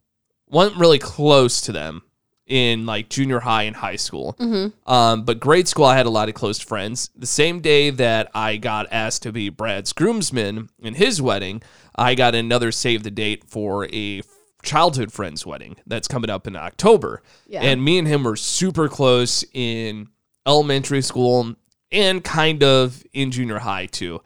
wasn't 0.52 0.78
really 0.78 0.98
close 0.98 1.62
to 1.62 1.72
them 1.72 2.02
in 2.46 2.84
like 2.84 3.08
junior 3.08 3.40
high 3.40 3.62
and 3.62 3.74
high 3.74 3.96
school. 3.96 4.36
Mm-hmm. 4.38 4.92
Um, 4.92 5.24
but 5.24 5.40
grade 5.40 5.66
school, 5.66 5.86
I 5.86 5.96
had 5.96 6.06
a 6.06 6.10
lot 6.10 6.28
of 6.28 6.34
close 6.34 6.60
friends. 6.60 7.10
The 7.16 7.26
same 7.26 7.60
day 7.60 7.90
that 7.90 8.30
I 8.34 8.58
got 8.58 8.86
asked 8.92 9.22
to 9.22 9.32
be 9.32 9.48
Brad's 9.48 9.92
groomsman 9.92 10.68
in 10.78 10.94
his 10.94 11.22
wedding, 11.22 11.62
I 11.96 12.14
got 12.14 12.34
another 12.34 12.70
save 12.70 13.02
the 13.02 13.10
date 13.10 13.44
for 13.48 13.86
a 13.92 14.22
childhood 14.62 15.12
friend's 15.12 15.46
wedding 15.46 15.76
that's 15.86 16.08
coming 16.08 16.30
up 16.30 16.46
in 16.46 16.54
October. 16.54 17.22
Yeah. 17.46 17.62
And 17.62 17.82
me 17.82 17.98
and 17.98 18.06
him 18.06 18.24
were 18.24 18.36
super 18.36 18.88
close 18.88 19.44
in 19.54 20.08
elementary 20.46 21.02
school 21.02 21.54
and 21.90 22.22
kind 22.22 22.62
of 22.62 23.02
in 23.12 23.30
junior 23.30 23.58
high 23.58 23.86
too. 23.86 24.20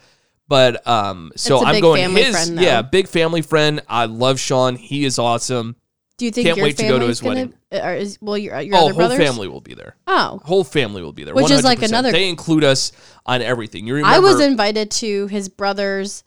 But 0.48 0.86
um, 0.86 1.32
so 1.36 1.64
I'm 1.64 1.74
big 1.74 1.82
going 1.82 2.10
his 2.10 2.30
friend, 2.30 2.60
yeah, 2.60 2.82
big 2.82 3.08
family 3.08 3.42
friend. 3.42 3.82
I 3.88 4.06
love 4.06 4.38
Sean. 4.38 4.76
He 4.76 5.04
is 5.04 5.18
awesome. 5.18 5.76
Do 6.18 6.24
you 6.24 6.30
think 6.30 6.46
Can't 6.46 6.56
your 6.56 6.64
wait 6.64 6.78
to 6.78 6.88
go 6.88 6.98
to 6.98 7.06
his 7.06 7.20
gonna, 7.20 7.50
wedding. 7.70 7.84
Or 7.84 7.94
is 7.94 8.18
well 8.22 8.38
your 8.38 8.58
your 8.60 8.74
Oh, 8.76 8.78
other 8.86 8.92
whole 8.92 8.98
brothers? 9.00 9.18
family 9.18 9.48
will 9.48 9.60
be 9.60 9.74
there. 9.74 9.96
Oh, 10.06 10.40
Whole 10.44 10.64
family 10.64 11.02
will 11.02 11.12
be 11.12 11.24
there. 11.24 11.34
Which 11.34 11.50
is 11.50 11.62
like 11.62 11.82
another- 11.82 12.10
They 12.10 12.28
include 12.28 12.64
us 12.64 12.92
on 13.26 13.42
everything. 13.42 13.86
You 13.86 13.94
remember 13.96 14.16
I 14.16 14.18
was 14.20 14.40
invited 14.40 14.90
to 14.92 15.26
his 15.26 15.48
brother's 15.50 16.24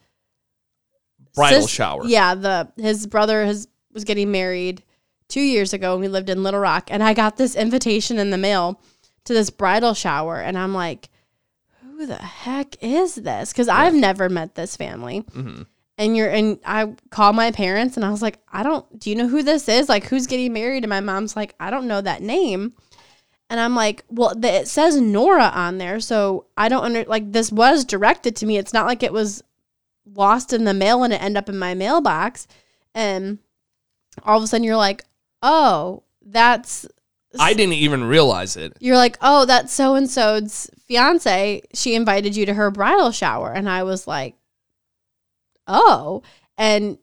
bridal 1.36 1.62
sis- 1.64 1.72
shower. 1.72 2.06
Yeah, 2.06 2.36
the 2.36 2.72
his 2.78 3.08
brother 3.08 3.46
has 3.46 3.68
was 3.94 4.04
getting 4.04 4.32
married 4.32 4.84
two 5.28 5.42
years 5.42 5.74
ago, 5.74 5.94
and 5.94 6.02
we 6.02 6.08
lived 6.08 6.30
in 6.30 6.44
Little 6.44 6.60
Rock, 6.60 6.90
and 6.92 7.02
I 7.04 7.14
got 7.14 7.38
this 7.38 7.56
invitation 7.56 8.20
in 8.20 8.30
the 8.30 8.38
mail 8.38 8.80
to 9.26 9.34
this 9.34 9.50
bridal 9.50 9.94
shower, 9.94 10.38
and 10.40 10.58
I'm 10.58 10.74
like, 10.74 11.10
who 11.82 12.06
the 12.06 12.16
heck 12.16 12.76
is 12.82 13.16
this? 13.16 13.52
Because 13.52 13.68
I've 13.68 13.94
never 13.96 14.30
met 14.30 14.56
this 14.56 14.76
family. 14.76 15.22
Mhm. 15.36 15.66
And 16.00 16.16
you're 16.16 16.30
and 16.30 16.60
I 16.66 16.94
called 17.12 17.36
my 17.36 17.52
parents 17.52 17.98
and 17.98 18.06
I 18.06 18.10
was 18.10 18.22
like, 18.22 18.40
I 18.52 18.64
don't 18.64 19.00
do 19.00 19.10
you 19.10 19.16
know 19.18 19.28
who 19.28 19.44
this 19.44 19.68
is? 19.68 19.90
Like 19.90 20.06
who's 20.06 20.28
getting 20.28 20.54
married? 20.54 20.84
And 20.84 20.90
my 20.90 21.02
mom's 21.02 21.36
like, 21.36 21.54
I 21.60 21.70
don't 21.70 21.88
know 21.88 22.02
that 22.02 22.24
name. 22.24 22.74
And 23.50 23.60
I'm 23.60 23.76
like, 23.76 24.06
well, 24.10 24.34
the, 24.36 24.62
it 24.62 24.68
says 24.68 25.00
Nora 25.00 25.52
on 25.54 25.78
there, 25.78 26.00
so 26.00 26.46
I 26.56 26.70
don't 26.70 26.86
under 26.86 27.04
like 27.04 27.32
this 27.32 27.52
was 27.52 27.84
directed 27.84 28.36
to 28.38 28.46
me. 28.46 28.58
It's 28.58 28.74
not 28.74 28.86
like 28.86 29.04
it 29.04 29.12
was 29.12 29.44
lost 30.06 30.54
in 30.54 30.64
the 30.64 30.74
mail 30.74 31.04
and 31.04 31.14
it 31.14 31.22
ended 31.22 31.38
up 31.38 31.50
in 31.50 31.60
my 31.60 31.74
mailbox. 31.74 32.48
And 32.96 33.40
all 34.24 34.38
of 34.38 34.44
a 34.44 34.48
sudden, 34.48 34.64
you're 34.64 34.78
like, 34.78 35.04
oh, 35.44 36.04
that's 36.26 36.88
I 37.38 37.54
didn't 37.54 37.74
even 37.74 38.04
realize 38.06 38.56
it. 38.56 38.78
you're 38.80 38.98
like, 38.98 39.18
oh, 39.22 39.46
that's 39.46 39.74
so 39.74 39.96
and 39.96 40.10
so's 40.10 40.70
fiance. 40.88 41.62
She 41.74 41.94
invited 41.94 42.36
you 42.36 42.46
to 42.46 42.54
her 42.54 42.72
bridal 42.72 43.12
shower, 43.12 43.52
and 43.52 43.70
I 43.70 43.84
was 43.84 44.08
like, 44.08 44.36
oh, 45.70 46.22
and 46.58 46.98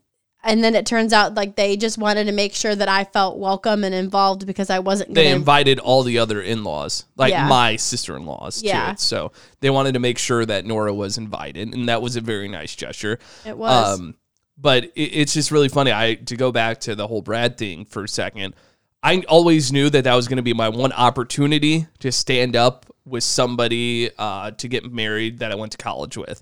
and 0.45 0.63
then 0.63 0.77
it 0.77 0.87
turns 0.87 1.13
out 1.13 1.35
like 1.35 1.57
they 1.57 1.77
just 1.77 1.99
wanted 1.99 2.27
to 2.27 2.33
make 2.33 2.55
sure 2.55 2.73
that 2.75 2.89
I 2.89 3.03
felt 3.05 3.37
welcome 3.39 3.83
and 3.83 3.93
involved 3.93 4.47
because 4.47 4.71
I 4.71 4.79
wasn't 4.79 5.13
They 5.15 5.25
to. 5.25 5.35
invited 5.35 5.81
all 5.81 6.05
the 6.05 6.19
other 6.19 6.41
in-laws, 6.41 7.05
like 7.17 7.33
Yeah. 7.33 7.49
my 7.49 7.75
sister-in-laws, 7.77 8.63
Yeah. 8.63 8.87
to 8.87 8.93
it. 8.93 9.01
So 9.01 9.33
they 9.61 9.71
wanted 9.71 9.95
to 9.95 9.99
make 9.99 10.19
sure 10.19 10.45
that 10.47 10.65
Nora 10.65 10.95
was 10.95 11.19
invited, 11.19 11.75
and 11.75 11.89
that 11.89 12.01
was 12.01 12.15
a 12.15 12.21
very 12.21 12.47
nice 12.49 12.77
gesture. 12.77 13.19
It 13.45 13.57
was. 13.59 13.99
Um, 13.99 14.15
but 14.57 14.85
it, 14.85 14.93
it's 15.01 15.35
just 15.35 15.51
really 15.51 15.69
funny. 15.69 15.91
I 15.93 16.15
to 16.15 16.37
go 16.37 16.53
back 16.53 16.79
to 16.83 16.95
the 16.95 17.09
whole 17.09 17.23
Brad 17.23 17.59
thing 17.59 17.85
for 17.85 18.05
a 18.05 18.09
second. 18.09 18.55
I 19.03 19.23
always 19.29 19.73
knew 19.73 19.91
that 19.91 20.05
that 20.05 20.15
was 20.15 20.29
going 20.29 20.37
to 20.39 20.43
be 20.45 20.55
my 20.55 20.69
one 20.69 20.93
opportunity 20.93 21.87
to 22.01 22.13
stand 22.13 22.55
up 22.55 22.87
with 23.05 23.25
somebody 23.25 24.11
uh, 24.17 24.53
to 24.53 24.69
get 24.69 24.93
married 24.93 25.41
that 25.41 25.51
I 25.51 25.57
went 25.57 25.73
to 25.73 25.79
college 25.79 26.17
with, 26.17 26.41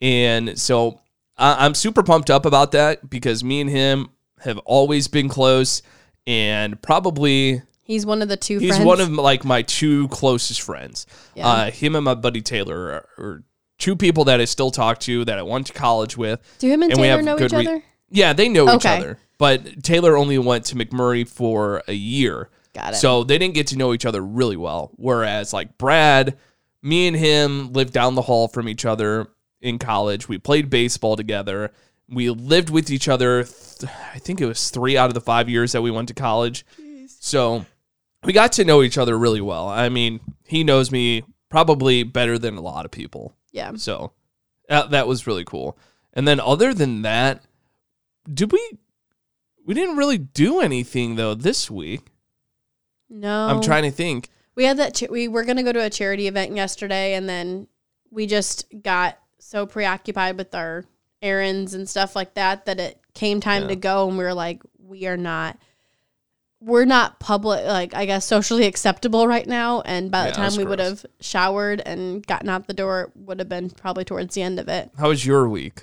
and 0.00 0.58
so 0.58 1.00
I'm 1.38 1.74
super 1.74 2.02
pumped 2.02 2.30
up 2.30 2.46
about 2.46 2.72
that 2.72 3.08
because 3.10 3.44
me 3.44 3.60
and 3.60 3.68
him 3.70 4.08
have 4.40 4.58
always 4.58 5.08
been 5.08 5.28
close, 5.28 5.82
and 6.26 6.80
probably 6.80 7.62
He's 7.82 8.04
one 8.04 8.20
of 8.20 8.28
the 8.28 8.36
two 8.36 8.58
He's 8.58 8.70
friends. 8.70 8.84
one 8.84 9.00
of 9.00 9.10
like 9.10 9.44
my 9.44 9.62
two 9.62 10.08
closest 10.08 10.62
friends. 10.62 11.06
Yeah. 11.34 11.46
Uh, 11.46 11.70
him 11.70 11.94
and 11.94 12.04
my 12.04 12.14
buddy 12.14 12.40
Taylor 12.42 12.76
are, 12.76 13.08
are 13.24 13.42
two 13.78 13.94
people 13.94 14.24
that 14.24 14.40
I 14.40 14.44
still 14.44 14.70
talk 14.70 14.98
to 15.00 15.24
that 15.24 15.38
I 15.38 15.42
went 15.42 15.68
to 15.68 15.72
college 15.72 16.16
with. 16.16 16.40
Do 16.58 16.68
him 16.68 16.82
and, 16.82 16.92
and 16.92 17.00
Taylor 17.00 17.22
know 17.22 17.38
each 17.38 17.52
re- 17.52 17.66
other? 17.66 17.82
Yeah, 18.10 18.32
they 18.32 18.48
know 18.48 18.74
each 18.74 18.86
other, 18.86 19.18
but 19.38 19.82
Taylor 19.84 20.16
only 20.16 20.38
went 20.38 20.64
to 20.66 20.76
MacMurray 20.76 21.28
for 21.28 21.82
a 21.88 21.92
year, 21.92 22.50
Got 22.72 22.94
it. 22.94 22.96
so 22.96 23.24
they 23.24 23.36
didn't 23.38 23.54
get 23.54 23.68
to 23.68 23.76
know 23.76 23.92
each 23.92 24.06
other 24.06 24.20
really 24.20 24.56
well. 24.56 24.92
Whereas 24.96 25.52
like 25.52 25.76
Brad, 25.76 26.36
me 26.82 27.06
and 27.08 27.16
him 27.16 27.72
lived 27.72 27.92
down 27.92 28.14
the 28.14 28.22
hall 28.22 28.48
from 28.48 28.68
each 28.68 28.84
other 28.84 29.28
in 29.60 29.78
college. 29.78 30.28
We 30.28 30.38
played 30.38 30.70
baseball 30.70 31.16
together. 31.16 31.72
We 32.08 32.30
lived 32.30 32.70
with 32.70 32.90
each 32.90 33.08
other. 33.08 33.44
Th- 33.44 33.90
I 34.14 34.18
think 34.18 34.40
it 34.40 34.46
was 34.46 34.70
three 34.70 34.96
out 34.96 35.08
of 35.08 35.14
the 35.14 35.20
five 35.20 35.48
years 35.48 35.72
that 35.72 35.82
we 35.82 35.90
went 35.90 36.08
to 36.08 36.14
college. 36.14 36.64
So 37.08 37.64
we 38.22 38.32
got 38.32 38.52
to 38.52 38.64
know 38.64 38.82
each 38.82 38.98
other 38.98 39.18
really 39.18 39.40
well. 39.40 39.68
I 39.68 39.88
mean, 39.88 40.20
he 40.44 40.62
knows 40.64 40.90
me 40.92 41.24
probably 41.48 42.02
better 42.02 42.38
than 42.38 42.56
a 42.56 42.60
lot 42.60 42.84
of 42.84 42.90
people. 42.90 43.34
yeah. 43.52 43.72
So 43.76 44.12
that, 44.68 44.90
that 44.90 45.08
was 45.08 45.26
really 45.26 45.44
cool. 45.44 45.78
And 46.12 46.26
then 46.26 46.40
other 46.40 46.72
than 46.74 47.02
that, 47.02 47.42
did 48.32 48.52
we 48.52 48.70
we 49.64 49.74
didn't 49.74 49.96
really 49.96 50.18
do 50.18 50.60
anything 50.60 51.16
though 51.16 51.34
this 51.34 51.70
week. 51.70 52.02
No. 53.10 53.48
I'm 53.48 53.60
trying 53.60 53.82
to 53.84 53.90
think. 53.90 54.28
We 54.54 54.64
had 54.64 54.78
that. 54.78 54.94
Ch- 54.94 55.10
we 55.10 55.28
were 55.28 55.44
gonna 55.44 55.62
go 55.62 55.72
to 55.72 55.82
a 55.84 55.90
charity 55.90 56.26
event 56.26 56.54
yesterday, 56.56 57.14
and 57.14 57.28
then 57.28 57.66
we 58.10 58.26
just 58.26 58.64
got 58.82 59.18
so 59.46 59.64
preoccupied 59.64 60.36
with 60.36 60.54
our 60.54 60.84
errands 61.22 61.72
and 61.74 61.88
stuff 61.88 62.16
like 62.16 62.34
that 62.34 62.66
that 62.66 62.80
it 62.80 63.00
came 63.14 63.40
time 63.40 63.62
Yeah. 63.62 63.68
to 63.68 63.76
go, 63.76 64.08
and 64.08 64.18
we 64.18 64.24
were 64.24 64.34
like, 64.34 64.62
we 64.78 65.06
are 65.06 65.16
not. 65.16 65.58
We're 66.58 66.86
not 66.86 67.20
public, 67.20 67.64
like 67.66 67.94
I 67.94 68.06
guess 68.06 68.24
socially 68.24 68.64
acceptable 68.64 69.28
right 69.28 69.46
now. 69.46 69.82
And 69.82 70.10
by 70.10 70.24
Yeah, 70.24 70.30
the 70.30 70.36
time 70.36 70.56
we 70.56 70.64
would 70.64 70.78
have 70.78 71.04
showered 71.20 71.82
and 71.84 72.26
gotten 72.26 72.48
out 72.48 72.66
the 72.66 72.72
door, 72.74 73.02
it 73.02 73.10
would 73.14 73.38
have 73.38 73.48
been 73.48 73.70
probably 73.70 74.04
towards 74.04 74.34
the 74.34 74.42
end 74.42 74.58
of 74.58 74.66
it. 74.66 74.90
How 74.98 75.10
was 75.10 75.24
your 75.24 75.48
week? 75.48 75.82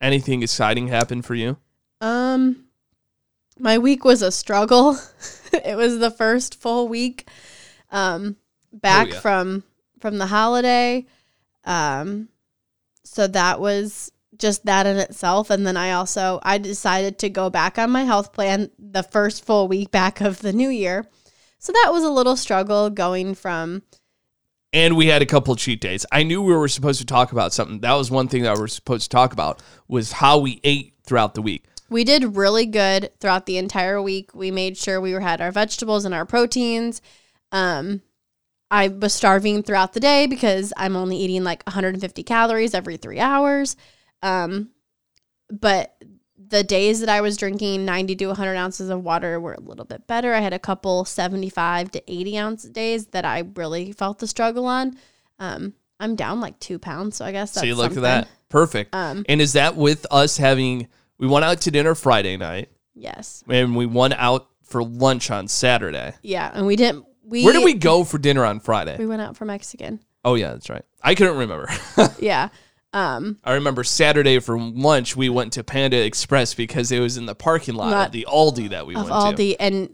Anything 0.00 0.42
exciting 0.42 0.86
happen 0.88 1.20
for 1.20 1.34
you? 1.34 1.58
Um, 2.00 2.64
my 3.58 3.76
week 3.78 4.04
was 4.04 4.22
a 4.22 4.30
struggle. 4.30 4.96
it 5.52 5.76
was 5.76 5.98
the 5.98 6.10
first 6.10 6.60
full 6.60 6.86
week, 6.88 7.28
um, 7.90 8.36
back 8.72 9.08
yeah. 9.08 9.20
from 9.20 9.64
from 10.00 10.18
the 10.18 10.26
holiday. 10.26 11.06
Um, 11.64 12.28
so 13.04 13.26
that 13.28 13.60
was 13.60 14.10
just 14.38 14.64
that 14.64 14.86
in 14.86 14.96
itself, 14.96 15.50
and 15.50 15.66
then 15.66 15.76
I 15.76 15.92
also 15.92 16.40
I 16.42 16.58
decided 16.58 17.18
to 17.18 17.30
go 17.30 17.50
back 17.50 17.78
on 17.78 17.90
my 17.90 18.04
health 18.04 18.32
plan 18.32 18.70
the 18.78 19.02
first 19.02 19.44
full 19.44 19.68
week 19.68 19.90
back 19.90 20.20
of 20.20 20.40
the 20.40 20.52
new 20.52 20.68
year. 20.70 21.06
So 21.58 21.72
that 21.72 21.90
was 21.92 22.02
a 22.02 22.10
little 22.10 22.36
struggle 22.36 22.90
going 22.90 23.34
from 23.34 23.82
And 24.72 24.96
we 24.96 25.06
had 25.06 25.22
a 25.22 25.26
couple 25.26 25.52
of 25.52 25.60
cheat 25.60 25.80
days. 25.80 26.04
I 26.10 26.22
knew 26.22 26.42
we 26.42 26.56
were 26.56 26.66
supposed 26.66 26.98
to 27.00 27.06
talk 27.06 27.30
about 27.30 27.52
something. 27.52 27.80
That 27.80 27.94
was 27.94 28.10
one 28.10 28.26
thing 28.26 28.42
that 28.42 28.56
we 28.56 28.62
were 28.62 28.68
supposed 28.68 29.04
to 29.04 29.08
talk 29.10 29.32
about 29.32 29.62
was 29.86 30.12
how 30.12 30.38
we 30.38 30.60
ate 30.64 30.94
throughout 31.04 31.34
the 31.34 31.42
week. 31.42 31.64
We 31.88 32.04
did 32.04 32.36
really 32.36 32.66
good 32.66 33.10
throughout 33.20 33.46
the 33.46 33.58
entire 33.58 34.00
week. 34.00 34.34
We 34.34 34.50
made 34.50 34.78
sure 34.78 35.00
we 35.00 35.12
had 35.12 35.40
our 35.42 35.52
vegetables 35.52 36.04
and 36.06 36.14
our 36.14 36.24
proteins. 36.24 37.02
Um, 37.52 38.00
I 38.72 38.88
was 38.88 39.12
starving 39.12 39.62
throughout 39.62 39.92
the 39.92 40.00
day 40.00 40.26
because 40.26 40.72
I'm 40.78 40.96
only 40.96 41.18
eating 41.18 41.44
like 41.44 41.62
150 41.66 42.22
calories 42.22 42.72
every 42.72 42.96
three 42.96 43.20
hours. 43.20 43.76
Um, 44.22 44.70
but 45.50 45.94
the 46.48 46.64
days 46.64 47.00
that 47.00 47.10
I 47.10 47.20
was 47.20 47.36
drinking 47.36 47.84
90 47.84 48.16
to 48.16 48.26
100 48.28 48.56
ounces 48.56 48.88
of 48.88 49.04
water 49.04 49.38
were 49.38 49.52
a 49.52 49.60
little 49.60 49.84
bit 49.84 50.06
better. 50.06 50.32
I 50.32 50.40
had 50.40 50.54
a 50.54 50.58
couple 50.58 51.04
75 51.04 51.90
to 51.90 52.10
80 52.10 52.38
ounce 52.38 52.62
days 52.64 53.08
that 53.08 53.26
I 53.26 53.44
really 53.56 53.92
felt 53.92 54.20
the 54.20 54.26
struggle 54.26 54.64
on. 54.64 54.96
Um, 55.38 55.74
I'm 56.00 56.16
down 56.16 56.40
like 56.40 56.58
two 56.58 56.78
pounds, 56.78 57.16
so 57.16 57.26
I 57.26 57.32
guess 57.32 57.52
that's 57.52 57.60
so 57.60 57.66
you 57.66 57.74
look 57.74 57.92
something. 57.92 58.04
at 58.04 58.24
that. 58.24 58.28
Perfect. 58.48 58.94
Um, 58.94 59.26
and 59.28 59.42
is 59.42 59.52
that 59.52 59.76
with 59.76 60.06
us 60.10 60.38
having 60.38 60.88
we 61.18 61.26
went 61.26 61.44
out 61.44 61.60
to 61.60 61.70
dinner 61.70 61.94
Friday 61.94 62.38
night 62.38 62.70
yes, 62.94 63.44
and 63.48 63.76
we 63.76 63.84
went 63.84 64.14
out 64.14 64.48
for 64.62 64.82
lunch 64.82 65.30
on 65.30 65.46
Saturday. 65.46 66.14
yeah, 66.22 66.50
and 66.54 66.66
we 66.66 66.76
didn't. 66.76 67.04
We 67.32 67.44
Where 67.44 67.54
did 67.54 67.64
we 67.64 67.72
go 67.72 68.04
for 68.04 68.18
dinner 68.18 68.44
on 68.44 68.60
Friday? 68.60 68.94
We 68.98 69.06
went 69.06 69.22
out 69.22 69.38
for 69.38 69.46
Mexican. 69.46 70.00
Oh 70.22 70.34
yeah, 70.34 70.52
that's 70.52 70.68
right. 70.68 70.84
I 71.02 71.14
couldn't 71.14 71.38
remember. 71.38 71.68
Yeah. 72.20 72.50
Um, 72.92 73.38
I 73.42 73.54
remember 73.54 73.84
Saturday 73.84 74.38
for 74.38 74.60
lunch 74.60 75.16
we 75.16 75.30
went 75.30 75.54
to 75.54 75.64
Panda 75.64 76.04
Express 76.04 76.52
because 76.52 76.92
it 76.92 77.00
was 77.00 77.16
in 77.16 77.24
the 77.24 77.34
parking 77.34 77.74
lot 77.74 78.06
of 78.08 78.12
the 78.12 78.26
Aldi 78.30 78.68
that 78.68 78.86
we 78.86 78.94
went 78.94 79.06
to. 79.06 79.14
Aldi 79.14 79.56
and 79.58 79.88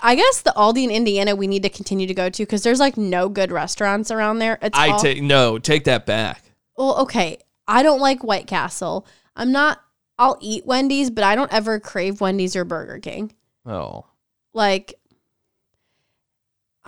I 0.00 0.16
guess 0.16 0.40
the 0.40 0.52
Aldi 0.56 0.82
in 0.82 0.90
Indiana 0.90 1.36
we 1.36 1.46
need 1.46 1.62
to 1.62 1.68
continue 1.68 2.08
to 2.08 2.14
go 2.14 2.28
to 2.28 2.42
because 2.42 2.64
there's 2.64 2.80
like 2.80 2.96
no 2.96 3.28
good 3.28 3.52
restaurants 3.52 4.10
around 4.10 4.40
there. 4.40 4.58
It's 4.60 4.76
I 4.76 4.88
all, 4.88 4.98
take 4.98 5.22
no, 5.22 5.58
take 5.60 5.84
that 5.84 6.06
back. 6.06 6.42
well, 6.76 6.98
okay. 7.02 7.38
I 7.68 7.84
don't 7.84 8.00
like 8.00 8.24
White 8.24 8.48
Castle. 8.48 9.06
I'm 9.36 9.52
not. 9.52 9.80
I'll 10.18 10.38
eat 10.40 10.66
Wendy's, 10.66 11.10
but 11.10 11.22
I 11.22 11.36
don't 11.36 11.52
ever 11.52 11.78
crave 11.78 12.20
Wendy's 12.20 12.56
or 12.56 12.64
Burger 12.64 12.98
King. 12.98 13.32
Oh, 13.64 14.06
Like, 14.52 14.94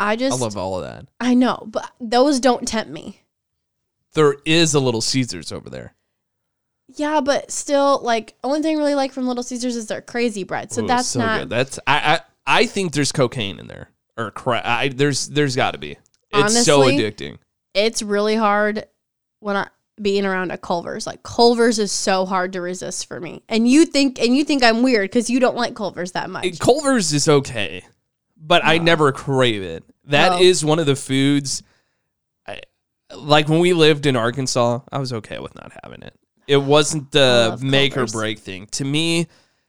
I 0.01 0.17
just 0.17 0.41
I 0.41 0.43
love 0.43 0.57
all 0.57 0.79
of 0.79 0.85
that. 0.85 1.07
I 1.21 1.35
know, 1.35 1.63
but 1.67 1.91
those 2.01 2.41
don't 2.41 2.67
tempt 2.67 2.91
me. 2.91 3.21
There 4.15 4.37
is 4.45 4.75
a 4.75 4.81
little 4.81 5.03
Caesars 5.03 5.53
over 5.53 5.71
there. 5.71 5.95
Yeah, 6.97 7.21
but 7.21 7.53
still, 7.53 8.01
like, 8.03 8.35
only 8.43 8.63
thing 8.63 8.77
I 8.77 8.81
really 8.81 8.97
like 8.97 9.13
from 9.13 9.29
Little 9.29 9.45
Caesars 9.45 9.77
is 9.77 9.87
their 9.87 10.01
crazy 10.01 10.43
bread. 10.43 10.73
So 10.73 10.83
Ooh, 10.83 10.89
that's 10.89 11.07
so 11.07 11.21
not. 11.21 11.41
good. 11.41 11.51
That's 11.51 11.79
I, 11.87 12.15
I 12.15 12.21
I 12.63 12.67
think 12.67 12.93
there's 12.93 13.13
cocaine 13.13 13.61
in 13.61 13.69
there 13.69 13.91
or 14.17 14.31
cra- 14.31 14.63
I, 14.65 14.89
there's 14.89 15.29
there's 15.29 15.55
got 15.55 15.73
to 15.73 15.79
be. 15.79 15.97
It's 16.33 16.65
so 16.65 16.81
addicting. 16.81 17.39
it's 17.75 18.03
really 18.03 18.37
hard 18.37 18.87
when 19.41 19.57
I 19.57 19.69
being 20.01 20.25
around 20.25 20.51
a 20.51 20.59
Culver's. 20.59 21.07
Like 21.07 21.23
Culver's 21.23 21.79
is 21.79 21.93
so 21.93 22.27
hard 22.27 22.53
to 22.55 22.61
resist 22.61 23.07
for 23.07 23.21
me. 23.21 23.43
And 23.49 23.69
you 23.69 23.85
think 23.85 24.21
and 24.21 24.37
you 24.37 24.45
think 24.45 24.63
I'm 24.63 24.83
weird 24.83 25.11
because 25.11 25.29
you 25.31 25.41
don't 25.41 25.57
like 25.57 25.75
Culver's 25.75 26.13
that 26.13 26.31
much. 26.31 26.59
Culver's 26.59 27.13
is 27.13 27.29
okay, 27.29 27.85
but 28.41 28.65
I 28.65 28.79
never 28.79 29.13
crave 29.13 29.63
it. 29.63 29.85
That 30.05 30.41
is 30.41 30.65
one 30.65 30.79
of 30.79 30.87
the 30.87 30.97
foods. 30.97 31.63
I, 32.47 32.61
like 33.15 33.49
when 33.49 33.61
we 33.61 33.73
lived 33.73 34.07
in 34.07 34.17
Arkansas, 34.17 34.81
I 34.91 34.99
was 34.99 35.13
okay 35.13 35.39
with 35.39 35.55
not 35.55 35.73
having 35.85 36.03
it. 36.03 36.15
It 36.49 36.57
wasn't 36.57 37.13
the 37.13 37.49
love 37.51 37.63
make 37.63 37.97
or 37.97 38.07
break 38.07 38.39
thing. 38.41 38.67
To 38.73 38.85
me, 38.85 39.29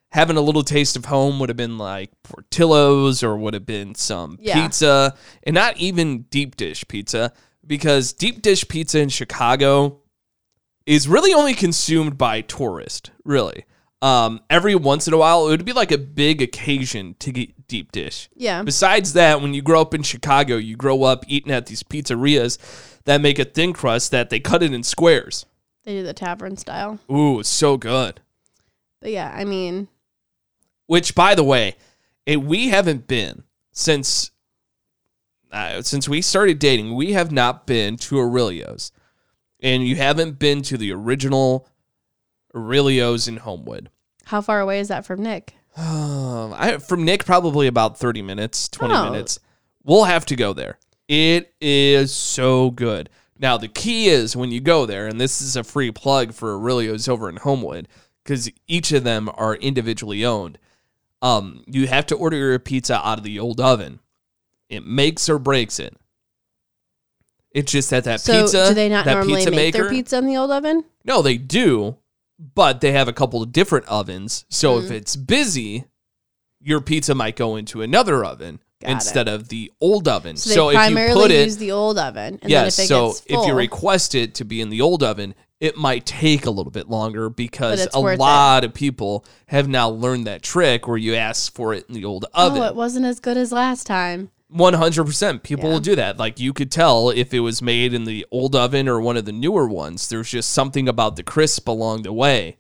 having 0.10 0.38
a 0.38 0.42
little 0.42 0.64
taste 0.64 0.96
of 0.96 1.06
home 1.06 1.40
would 1.40 1.50
have 1.50 1.58
been 1.58 1.78
like 1.78 2.10
Portillo's 2.24 3.22
or 3.24 3.38
would 3.38 3.54
have 3.54 3.66
been 3.66 3.94
some 3.94 4.38
Yeah. 4.42 4.64
pizza, 4.64 5.16
and 5.44 5.54
not 5.54 5.78
even 5.78 6.24
deep 6.24 6.56
dish 6.56 6.84
pizza 6.88 7.34
because 7.68 8.14
deep 8.14 8.42
dish 8.42 8.68
pizza 8.68 9.00
in 9.00 9.10
Chicago 9.10 10.00
is 10.88 11.08
really 11.08 11.34
only 11.34 11.54
consumed 11.54 12.18
by 12.18 12.42
tourists. 12.42 13.12
Really, 13.24 13.66
um, 14.02 14.42
every 14.50 14.76
once 14.76 15.08
in 15.08 15.14
a 15.14 15.18
while, 15.18 15.48
it 15.48 15.52
would 15.52 15.66
be 15.66 15.74
like 15.74 15.92
a 15.92 15.98
big 15.98 16.42
occasion 16.42 17.16
to 17.20 17.32
get 17.32 17.68
deep 17.68 17.92
dish. 17.92 18.30
yeah. 18.36 18.64
Besides 18.64 19.14
that, 19.14 19.42
when 19.42 19.54
you 19.54 19.62
grow 19.62 19.82
up 19.82 19.94
in 19.94 20.04
Chicago, 20.04 20.58
you 20.58 20.76
grow 20.76 21.04
up 21.04 21.24
eating 21.28 21.52
at 21.52 21.68
these 21.68 21.84
pizzerias 21.84 22.58
that 23.06 23.22
make 23.22 23.40
a 23.40 23.46
thin 23.46 23.74
crust 23.74 24.12
that 24.12 24.30
they 24.30 24.40
cut 24.40 24.64
it 24.64 24.74
in 24.74 24.84
squares. 24.84 25.46
They 25.84 25.94
do 25.94 26.04
the 26.04 26.14
tavern 26.14 26.58
style. 26.58 27.00
Ooh, 27.12 27.40
it's 27.40 27.50
so 27.50 27.78
good. 27.78 28.22
But 29.00 29.12
yeah, 29.12 29.34
I 29.36 29.46
mean, 29.46 29.88
Which, 30.86 31.16
by 31.16 31.34
the 31.34 31.44
way, 31.44 31.76
it, 32.26 32.44
we 32.44 32.70
haven't 32.70 33.08
been 33.08 33.44
since 33.72 34.32
uh, 35.52 35.82
since 35.82 36.08
we 36.08 36.22
started 36.22 36.60
dating. 36.60 36.96
We 36.96 37.14
have 37.14 37.32
not 37.32 37.66
been 37.68 37.98
to 37.98 38.20
Aurelio's, 38.20 38.92
and 39.60 39.86
you 39.86 39.96
haven't 39.96 40.40
been 40.40 40.62
to 40.64 40.78
the 40.78 40.92
original 40.94 41.68
Aurelio's 42.56 43.28
in 43.28 43.38
Homewood. 43.38 43.90
How 44.32 44.42
far 44.42 44.60
away 44.60 44.80
is 44.80 44.88
that 44.88 45.06
from 45.06 45.22
Nick? 45.22 45.56
Um, 45.78 46.54
I, 46.54 46.78
from 46.78 47.04
Nick, 47.06 47.26
probably 47.26 47.68
about 47.68 47.98
30 47.98 48.22
minutes, 48.22 48.68
20 48.70 48.94
Oh. 48.94 49.10
minutes. 49.12 49.40
We'll 49.84 50.06
have 50.06 50.26
to 50.28 50.36
go 50.36 50.54
there. 50.54 50.78
It 51.08 51.54
is 51.62 52.14
so 52.14 52.72
good. 52.72 53.10
Now, 53.40 53.58
the 53.58 53.68
key 53.68 54.08
is 54.08 54.36
when 54.36 54.52
you 54.52 54.60
go 54.62 54.86
there, 54.86 55.08
and 55.08 55.20
this 55.20 55.42
is 55.42 55.56
a 55.56 55.64
free 55.64 55.92
plug 55.92 56.34
for 56.34 56.54
Aurelio's 56.54 57.08
over 57.08 57.28
in 57.30 57.38
Homewood, 57.38 57.88
because 58.24 58.50
each 58.68 58.92
of 58.92 59.04
them 59.04 59.30
are 59.36 59.56
individually 59.56 60.24
owned. 60.24 60.58
Um, 61.22 61.64
you 61.68 61.88
have 61.88 62.06
to 62.08 62.16
order 62.16 62.38
your 62.38 62.60
pizza 62.60 62.96
out 63.06 63.18
of 63.18 63.24
the 63.24 63.40
old 63.40 63.60
oven. 63.60 64.00
It 64.70 64.86
makes 64.86 65.28
or 65.30 65.40
breaks 65.40 65.80
it. 65.80 65.96
It's 67.52 67.72
just 67.72 67.90
that 67.90 68.06
that 68.06 68.22
So 68.22 68.42
pizza, 68.44 68.70
do 68.70 68.74
they 68.74 68.88
not 68.90 69.06
that 69.06 69.14
normally 69.16 69.36
pizza 69.38 69.52
make 69.52 69.74
maker, 69.74 69.84
their 69.86 69.90
pizza 69.92 70.18
in 70.18 70.26
the 70.28 70.38
old 70.38 70.52
oven? 70.52 70.86
no, 71.04 71.22
they 71.22 71.38
do, 71.38 71.98
but 72.56 72.82
they 72.82 72.92
have 72.94 73.08
a 73.08 73.14
couple 73.14 73.42
of 73.44 73.52
different 73.52 73.86
ovens. 73.88 74.46
So 74.50 74.80
Mm. 74.80 74.84
if 74.86 74.92
it's 74.92 75.16
busy, 75.16 75.86
your 76.60 76.82
pizza 76.82 77.14
might 77.16 77.36
go 77.36 77.56
into 77.56 77.82
another 77.82 78.24
oven 78.26 78.60
Got 78.82 78.90
it. 78.90 78.94
instead 78.94 79.28
of 79.28 79.50
the 79.50 79.72
old 79.80 80.08
oven. 80.08 80.36
So 80.38 80.50
they 80.50 80.56
So, 80.56 80.70
if 80.72 80.90
you 80.90 81.14
put 81.14 81.32
it, 81.32 81.46
use 81.46 81.58
the 81.58 81.72
old 81.72 81.98
oven. 82.00 82.40
And 82.42 82.50
yes. 82.50 82.78
then 82.78 82.84
if 82.84 82.86
it 82.86 82.88
so 82.88 83.08
gets 83.10 83.24
if 83.28 83.48
you 83.48 83.54
request 83.54 84.16
it 84.16 84.36
to 84.36 84.44
be 84.46 84.60
in 84.62 84.70
the 84.70 84.82
old 84.82 85.04
oven, 85.04 85.36
it 85.60 85.78
might 85.78 86.08
take 86.08 86.48
a 86.48 86.50
little 86.52 86.72
bit 86.72 86.90
longer 86.90 87.30
because 87.30 87.88
a 87.94 88.02
worth 88.02 88.16
it. 88.16 88.20
lot 88.20 88.64
of 88.64 88.74
people 88.74 89.24
have 89.48 89.68
now 89.68 89.90
learned 89.90 90.26
that 90.26 90.42
trick 90.42 90.88
where 90.88 90.98
you 90.98 91.14
ask 91.14 91.54
for 91.54 91.74
it 91.76 91.86
in 91.88 91.94
the 91.94 92.04
old 92.06 92.26
oven. 92.34 92.62
oh, 92.64 92.66
it 92.66 92.76
wasn't 92.76 93.06
as 93.06 93.20
good 93.20 93.38
as 93.38 93.52
last 93.52 93.86
time. 93.86 94.32
One 94.52 94.74
hundred 94.74 95.06
percent. 95.06 95.44
People 95.44 95.66
Yeah. 95.66 95.72
will 95.72 95.80
do 95.80 95.96
that. 95.96 96.18
Like 96.18 96.40
you 96.40 96.52
could 96.54 96.72
tell 96.72 97.10
if 97.10 97.34
it 97.34 97.40
was 97.40 97.62
made 97.62 97.94
in 97.94 98.04
the 98.04 98.26
old 98.32 98.56
oven 98.56 98.88
or 98.90 99.00
one 99.00 99.16
of 99.18 99.26
the 99.26 99.32
newer 99.32 99.68
ones. 99.68 100.10
There's 100.10 100.30
just 100.30 100.52
something 100.52 100.90
about 100.90 101.16
the 101.16 101.24
crisp 101.24 101.68
along 101.70 102.04
the 102.04 102.12
way, 102.14 102.58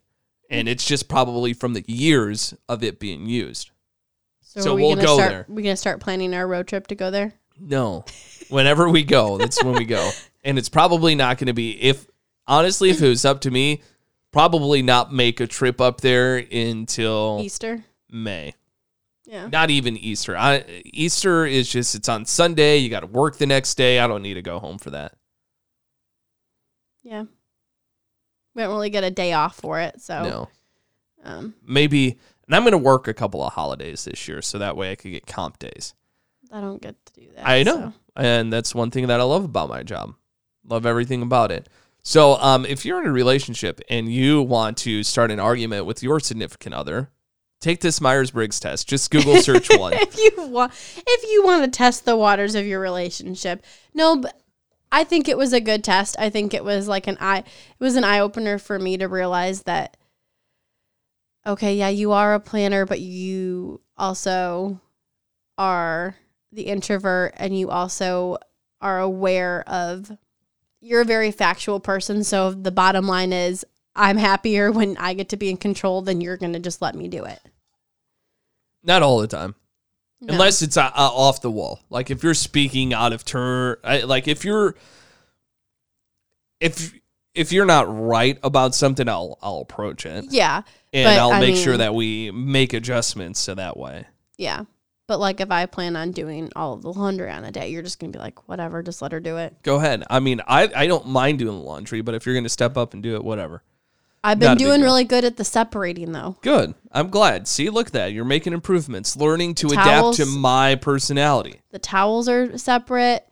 and 0.50 0.70
it's 0.70 0.86
just 0.86 1.10
probably 1.10 1.54
from 1.54 1.74
the 1.74 1.84
years 1.88 2.54
of 2.70 2.82
it 2.84 3.00
being 3.00 3.26
used. 3.26 3.72
So, 4.42 4.62
So 4.62 4.72
are 4.72 4.76
we 4.76 4.82
we'll 4.84 4.96
gonna 4.96 5.06
go 5.08 5.16
start, 5.18 5.30
there. 5.32 5.46
we're 5.50 5.62
gonna 5.64 5.76
start 5.76 6.00
planning 6.00 6.34
our 6.34 6.48
road 6.48 6.68
trip 6.68 6.88
to 6.88 6.96
go 6.96 7.12
there. 7.12 7.34
No, 7.60 8.06
whenever 8.50 8.90
we 8.90 9.04
go, 9.04 9.38
that's 9.38 9.64
when 9.64 9.76
we 9.76 9.86
go, 9.86 10.12
and 10.44 10.58
it's 10.58 10.70
probably 10.70 11.14
not 11.16 11.38
going 11.38 11.48
to 11.48 11.54
be. 11.54 11.72
If 11.82 12.08
honestly, 12.48 12.90
if 12.90 13.02
it 13.02 13.08
was 13.08 13.24
up 13.26 13.42
to 13.42 13.52
me, 13.52 13.82
probably 14.32 14.82
not 14.82 15.14
make 15.14 15.40
a 15.42 15.46
trip 15.48 15.80
up 15.82 16.02
there 16.02 16.38
until 16.38 17.40
Easter. 17.44 17.84
May. 18.10 18.54
Yeah. 19.32 19.48
Not 19.48 19.70
even 19.70 19.96
Easter. 19.96 20.36
I, 20.36 20.66
Easter 20.84 21.46
is 21.46 21.70
just 21.70 21.96
it's 21.96 22.10
on 22.10 22.26
Sunday. 22.26 22.76
You 22.78 22.90
got 22.90 23.00
to 23.00 23.08
work 23.08 23.38
the 23.38 23.48
next 23.48 23.76
day. 23.76 23.98
I 24.00 24.06
don't 24.06 24.22
need 24.22 24.34
to 24.34 24.42
go 24.42 24.60
home 24.60 24.78
for 24.78 24.90
that. 24.90 25.14
Yeah. 27.02 27.24
We 28.54 28.62
don't 28.62 28.72
really 28.72 28.90
get 28.90 29.06
a 29.06 29.10
day 29.10 29.32
off 29.32 29.56
for 29.56 29.80
it, 29.80 30.02
so 30.02 30.22
No. 30.24 30.50
um, 31.24 31.54
maybe 31.66 32.18
and 32.46 32.54
I'm 32.58 32.64
going 32.64 32.74
to 32.74 32.78
work 32.78 33.08
a 33.08 33.14
couple 33.14 33.42
of 33.42 33.54
holidays 33.54 34.04
this 34.04 34.28
year 34.28 34.42
so 34.42 34.58
that 34.58 34.76
way 34.76 34.92
I 34.92 34.96
could 34.96 35.12
get 35.12 35.26
comp 35.26 35.60
days. 35.60 35.94
I 36.52 36.60
don't 36.60 36.82
get 36.82 36.98
to 37.06 37.14
do 37.14 37.28
that. 37.38 37.48
I 37.48 37.64
know. 37.64 37.94
so. 37.94 37.94
And 38.22 38.52
that's 38.52 38.76
one 38.76 38.92
thing 38.92 39.08
that 39.08 39.22
I 39.22 39.24
love 39.24 39.46
about 39.46 39.70
my 39.70 39.84
job. 39.84 40.16
Love 40.68 40.86
everything 40.86 41.22
about 41.22 41.54
it. 41.54 41.70
So, 42.04 42.34
um, 42.36 42.66
if 42.66 42.84
you're 42.84 43.00
in 43.00 43.08
a 43.08 43.12
relationship 43.14 43.80
and 43.90 44.12
you 44.12 44.42
want 44.42 44.76
to 44.80 45.04
start 45.04 45.32
an 45.32 45.40
argument 45.40 45.86
with 45.86 46.04
your 46.04 46.20
significant 46.20 46.76
other, 46.76 47.10
take 47.62 47.80
this 47.80 48.02
Myers 48.02 48.32
Briggs 48.32 48.60
test. 48.60 48.90
Just 48.90 49.10
Google 49.12 49.38
search 49.38 49.70
one. 49.78 49.94
if 49.94 50.18
you 50.18 50.48
want, 50.48 50.74
if 50.98 51.32
you 51.32 51.44
want 51.46 51.64
to 51.64 51.78
test 51.78 52.04
the 52.04 52.18
waters 52.18 52.56
of 52.56 52.66
your 52.66 52.82
relationship, 52.82 53.64
no, 53.94 54.18
but 54.18 54.42
I 54.92 55.04
think 55.06 55.30
it 55.30 55.38
was 55.38 55.54
a 55.54 55.62
good 55.62 55.84
test. 55.84 56.18
I 56.20 56.30
think 56.30 56.54
it 56.54 56.66
was 56.66 56.88
like 56.88 57.08
an 57.08 57.18
eye. 57.22 57.40
It 57.40 57.84
was 57.84 57.96
an 57.96 58.04
eye 58.04 58.20
opener 58.20 58.58
for 58.58 58.78
me 58.78 58.98
to 58.98 59.08
realize 59.08 59.64
that. 59.64 59.96
Okay, 61.48 61.76
yeah, 61.76 61.90
you 61.90 62.12
are 62.12 62.34
a 62.34 62.40
planner, 62.40 62.86
but 62.86 63.00
you 63.00 63.82
also 63.98 64.80
are 65.58 66.16
the 66.52 66.64
introvert, 66.64 67.34
and 67.38 67.58
you 67.58 67.70
also 67.70 68.38
are 68.82 69.00
aware 69.00 69.64
of. 69.68 70.12
You're 70.84 71.02
a 71.02 71.06
very 71.06 71.32
factual 71.32 71.80
person, 71.80 72.24
so 72.24 72.52
the 72.52 72.72
bottom 72.72 73.08
line 73.08 73.32
is, 73.34 73.64
I'm 73.96 74.18
happier 74.18 74.72
when 74.72 74.98
I 74.98 75.14
get 75.14 75.30
to 75.30 75.38
be 75.38 75.50
in 75.50 75.58
control 75.58 76.02
than 76.02 76.22
you're 76.22 76.38
going 76.38 76.54
to 76.54 76.60
just 76.60 76.82
let 76.82 76.96
me 76.96 77.08
do 77.08 77.26
it. 77.26 77.40
Not 78.84 79.04
all 79.04 79.20
the 79.20 79.28
time. 79.28 79.56
No. 80.22 80.34
Unless 80.34 80.62
it's 80.62 80.78
uh, 80.78 80.92
uh, 80.94 81.10
off 81.12 81.42
the 81.42 81.50
wall. 81.50 81.80
Like 81.90 82.12
if 82.12 82.24
you're 82.24 82.36
speaking 82.36 82.94
out 82.94 83.12
of 83.12 83.26
turn, 83.26 83.78
I, 83.84 84.02
like 84.02 84.28
if 84.28 84.46
you're 84.46 84.76
if 86.60 86.94
if 87.34 87.52
you're 87.52 87.66
not 87.66 87.88
right 87.90 88.38
about 88.44 88.76
something, 88.76 89.10
I'll 89.10 89.40
I'll 89.42 89.62
approach 89.62 90.06
it 90.06 90.26
yeah, 90.30 90.62
and 90.94 91.06
but, 91.06 91.20
I'll 91.20 91.32
I 91.32 91.40
make 91.40 91.56
sure 91.56 91.76
that 91.76 91.96
we 91.96 92.30
make 92.30 92.74
adjustments 92.74 93.40
so 93.40 93.56
that 93.56 93.78
way. 93.78 94.06
Yeah. 94.38 94.66
But 95.08 95.20
like 95.20 95.42
if 95.42 95.50
I 95.50 95.66
plan 95.66 95.96
on 95.96 96.12
doing 96.12 96.52
all 96.56 96.78
the 96.78 96.94
laundry 96.94 97.32
on 97.32 97.44
a 97.44 97.52
day, 97.52 97.70
you're 97.70 97.82
just 97.82 98.00
gonna 98.00 98.14
be 98.14 98.20
like, 98.20 98.48
whatever, 98.48 98.84
just 98.84 99.02
let 99.02 99.12
her 99.14 99.20
do 99.20 99.38
it. 99.38 99.56
Go 99.64 99.78
ahead. 99.78 100.04
I 100.08 100.20
mean, 100.20 100.40
I 100.48 100.70
I 100.76 100.86
don't 100.86 101.08
mind 101.08 101.40
doing 101.40 101.58
the 101.58 101.64
laundry, 101.64 102.02
but 102.02 102.14
if 102.14 102.28
you're 102.28 102.36
going 102.36 102.44
to 102.46 102.50
step 102.50 102.78
up 102.78 102.94
and 102.94 103.02
do 103.02 103.16
it, 103.16 103.24
whatever. 103.24 103.64
I've 104.24 104.38
been 104.40 104.58
doing 104.58 104.82
really 104.82 105.04
good 105.04 105.26
at 105.26 105.38
the 105.38 105.44
separating 105.44 106.12
though. 106.12 106.38
Good. 106.42 106.76
I'm 106.92 107.10
glad. 107.10 107.48
See, 107.48 107.70
look 107.70 107.88
at 107.88 107.94
that. 107.94 108.14
You're 108.14 108.26
making 108.26 108.54
improvements, 108.54 109.16
learning 109.18 109.56
to 109.56 109.68
The 109.70 109.74
adapt 109.74 110.18
to 110.18 110.26
my 110.26 110.76
personality. 110.76 111.62
The 111.72 111.80
towels 111.80 112.30
are 112.30 112.56
separate, 112.58 113.26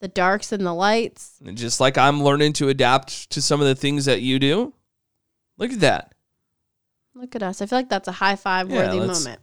the 0.00 0.06
darks 0.08 0.52
and 0.52 0.64
the 0.64 0.72
lights. 0.72 1.32
And 1.44 1.56
just 1.58 1.80
like 1.80 1.98
I'm 1.98 2.22
learning 2.22 2.52
to 2.54 2.68
adapt 2.68 3.30
to 3.30 3.42
some 3.42 3.60
of 3.60 3.66
the 3.66 3.74
things 3.74 4.04
that 4.04 4.20
you 4.22 4.38
do. 4.38 4.72
Look 5.58 5.72
at 5.72 5.80
that. 5.80 6.14
Look 7.14 7.34
at 7.34 7.42
us. 7.42 7.60
I 7.60 7.66
feel 7.66 7.78
like 7.78 7.88
that's 7.88 8.08
a 8.08 8.12
high 8.12 8.36
five 8.36 8.70
Yeah, 8.70 8.76
worthy 8.94 8.98
moment. 9.00 9.40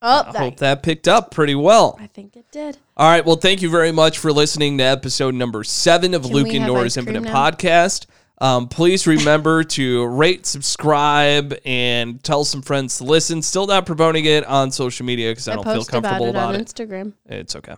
Oh, 0.00 0.22
I 0.26 0.32
that- 0.32 0.38
hope 0.38 0.56
that 0.58 0.82
picked 0.82 1.08
up 1.08 1.30
pretty 1.30 1.54
well. 1.54 1.96
I 2.00 2.06
think 2.06 2.36
it 2.36 2.44
did. 2.52 2.76
All 2.96 3.08
right. 3.08 3.24
Well, 3.24 3.36
thank 3.36 3.60
you 3.62 3.70
very 3.70 3.90
much 3.90 4.18
for 4.18 4.32
listening 4.32 4.78
to 4.78 4.84
episode 4.84 5.34
number 5.34 5.64
seven 5.64 6.14
of 6.14 6.22
Can 6.22 6.32
Luke 6.32 6.54
and 6.54 6.66
Nora's 6.66 6.96
Infinite 6.96 7.22
now? 7.24 7.50
Podcast. 7.50 8.06
Um, 8.38 8.68
please 8.68 9.06
remember 9.06 9.62
to 9.62 10.06
rate, 10.06 10.44
subscribe, 10.44 11.56
and 11.64 12.22
tell 12.22 12.44
some 12.44 12.62
friends 12.62 12.98
to 12.98 13.04
listen. 13.04 13.42
Still 13.42 13.66
not 13.66 13.86
promoting 13.86 14.24
it 14.24 14.44
on 14.44 14.72
social 14.72 15.06
media 15.06 15.30
because 15.30 15.46
I, 15.46 15.52
I 15.52 15.54
don't 15.56 15.64
feel 15.64 15.84
comfortable 15.84 16.02
about 16.02 16.22
it 16.26 16.30
about 16.30 16.54
on 16.54 16.60
it. 16.60 16.66
Instagram. 16.66 17.12
It's 17.26 17.54
okay. 17.56 17.76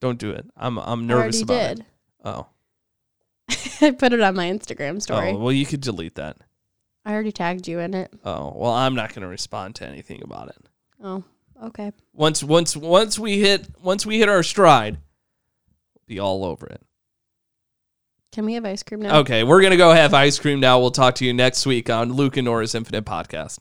Don't 0.00 0.18
do 0.18 0.30
it. 0.30 0.44
I'm 0.56 0.78
I'm 0.78 1.06
nervous 1.06 1.36
already 1.36 1.42
about 1.42 1.76
did. 1.76 1.78
it. 1.80 1.86
Oh. 2.24 2.46
I 3.86 3.90
put 3.92 4.12
it 4.12 4.20
on 4.20 4.34
my 4.34 4.46
Instagram 4.50 5.00
story. 5.00 5.30
Oh, 5.30 5.38
well, 5.38 5.52
you 5.52 5.64
could 5.64 5.80
delete 5.80 6.16
that. 6.16 6.38
I 7.04 7.12
already 7.12 7.32
tagged 7.32 7.68
you 7.68 7.78
in 7.78 7.94
it. 7.94 8.12
Oh, 8.24 8.52
well, 8.56 8.72
I'm 8.72 8.96
not 8.96 9.10
going 9.10 9.22
to 9.22 9.28
respond 9.28 9.76
to 9.76 9.86
anything 9.86 10.22
about 10.24 10.48
it. 10.48 10.56
Oh, 11.02 11.22
okay. 11.62 11.92
Once 12.12 12.42
once 12.42 12.76
once 12.76 13.18
we 13.18 13.38
hit 13.38 13.68
once 13.80 14.04
we 14.04 14.18
hit 14.18 14.28
our 14.28 14.42
stride, 14.42 14.94
we'll 15.94 16.02
be 16.06 16.18
all 16.18 16.44
over 16.44 16.66
it. 16.66 16.82
Can 18.36 18.44
we 18.44 18.52
have 18.52 18.66
ice 18.66 18.82
cream 18.82 19.00
now? 19.00 19.20
Okay, 19.20 19.44
we're 19.44 19.62
going 19.62 19.70
to 19.70 19.78
go 19.78 19.92
have 19.92 20.12
ice 20.12 20.38
cream 20.38 20.60
now. 20.60 20.78
We'll 20.78 20.90
talk 20.90 21.14
to 21.14 21.24
you 21.24 21.32
next 21.32 21.64
week 21.64 21.88
on 21.88 22.12
Luke 22.12 22.36
and 22.36 22.44
Nora's 22.44 22.74
Infinite 22.74 23.06
Podcast. 23.06 23.60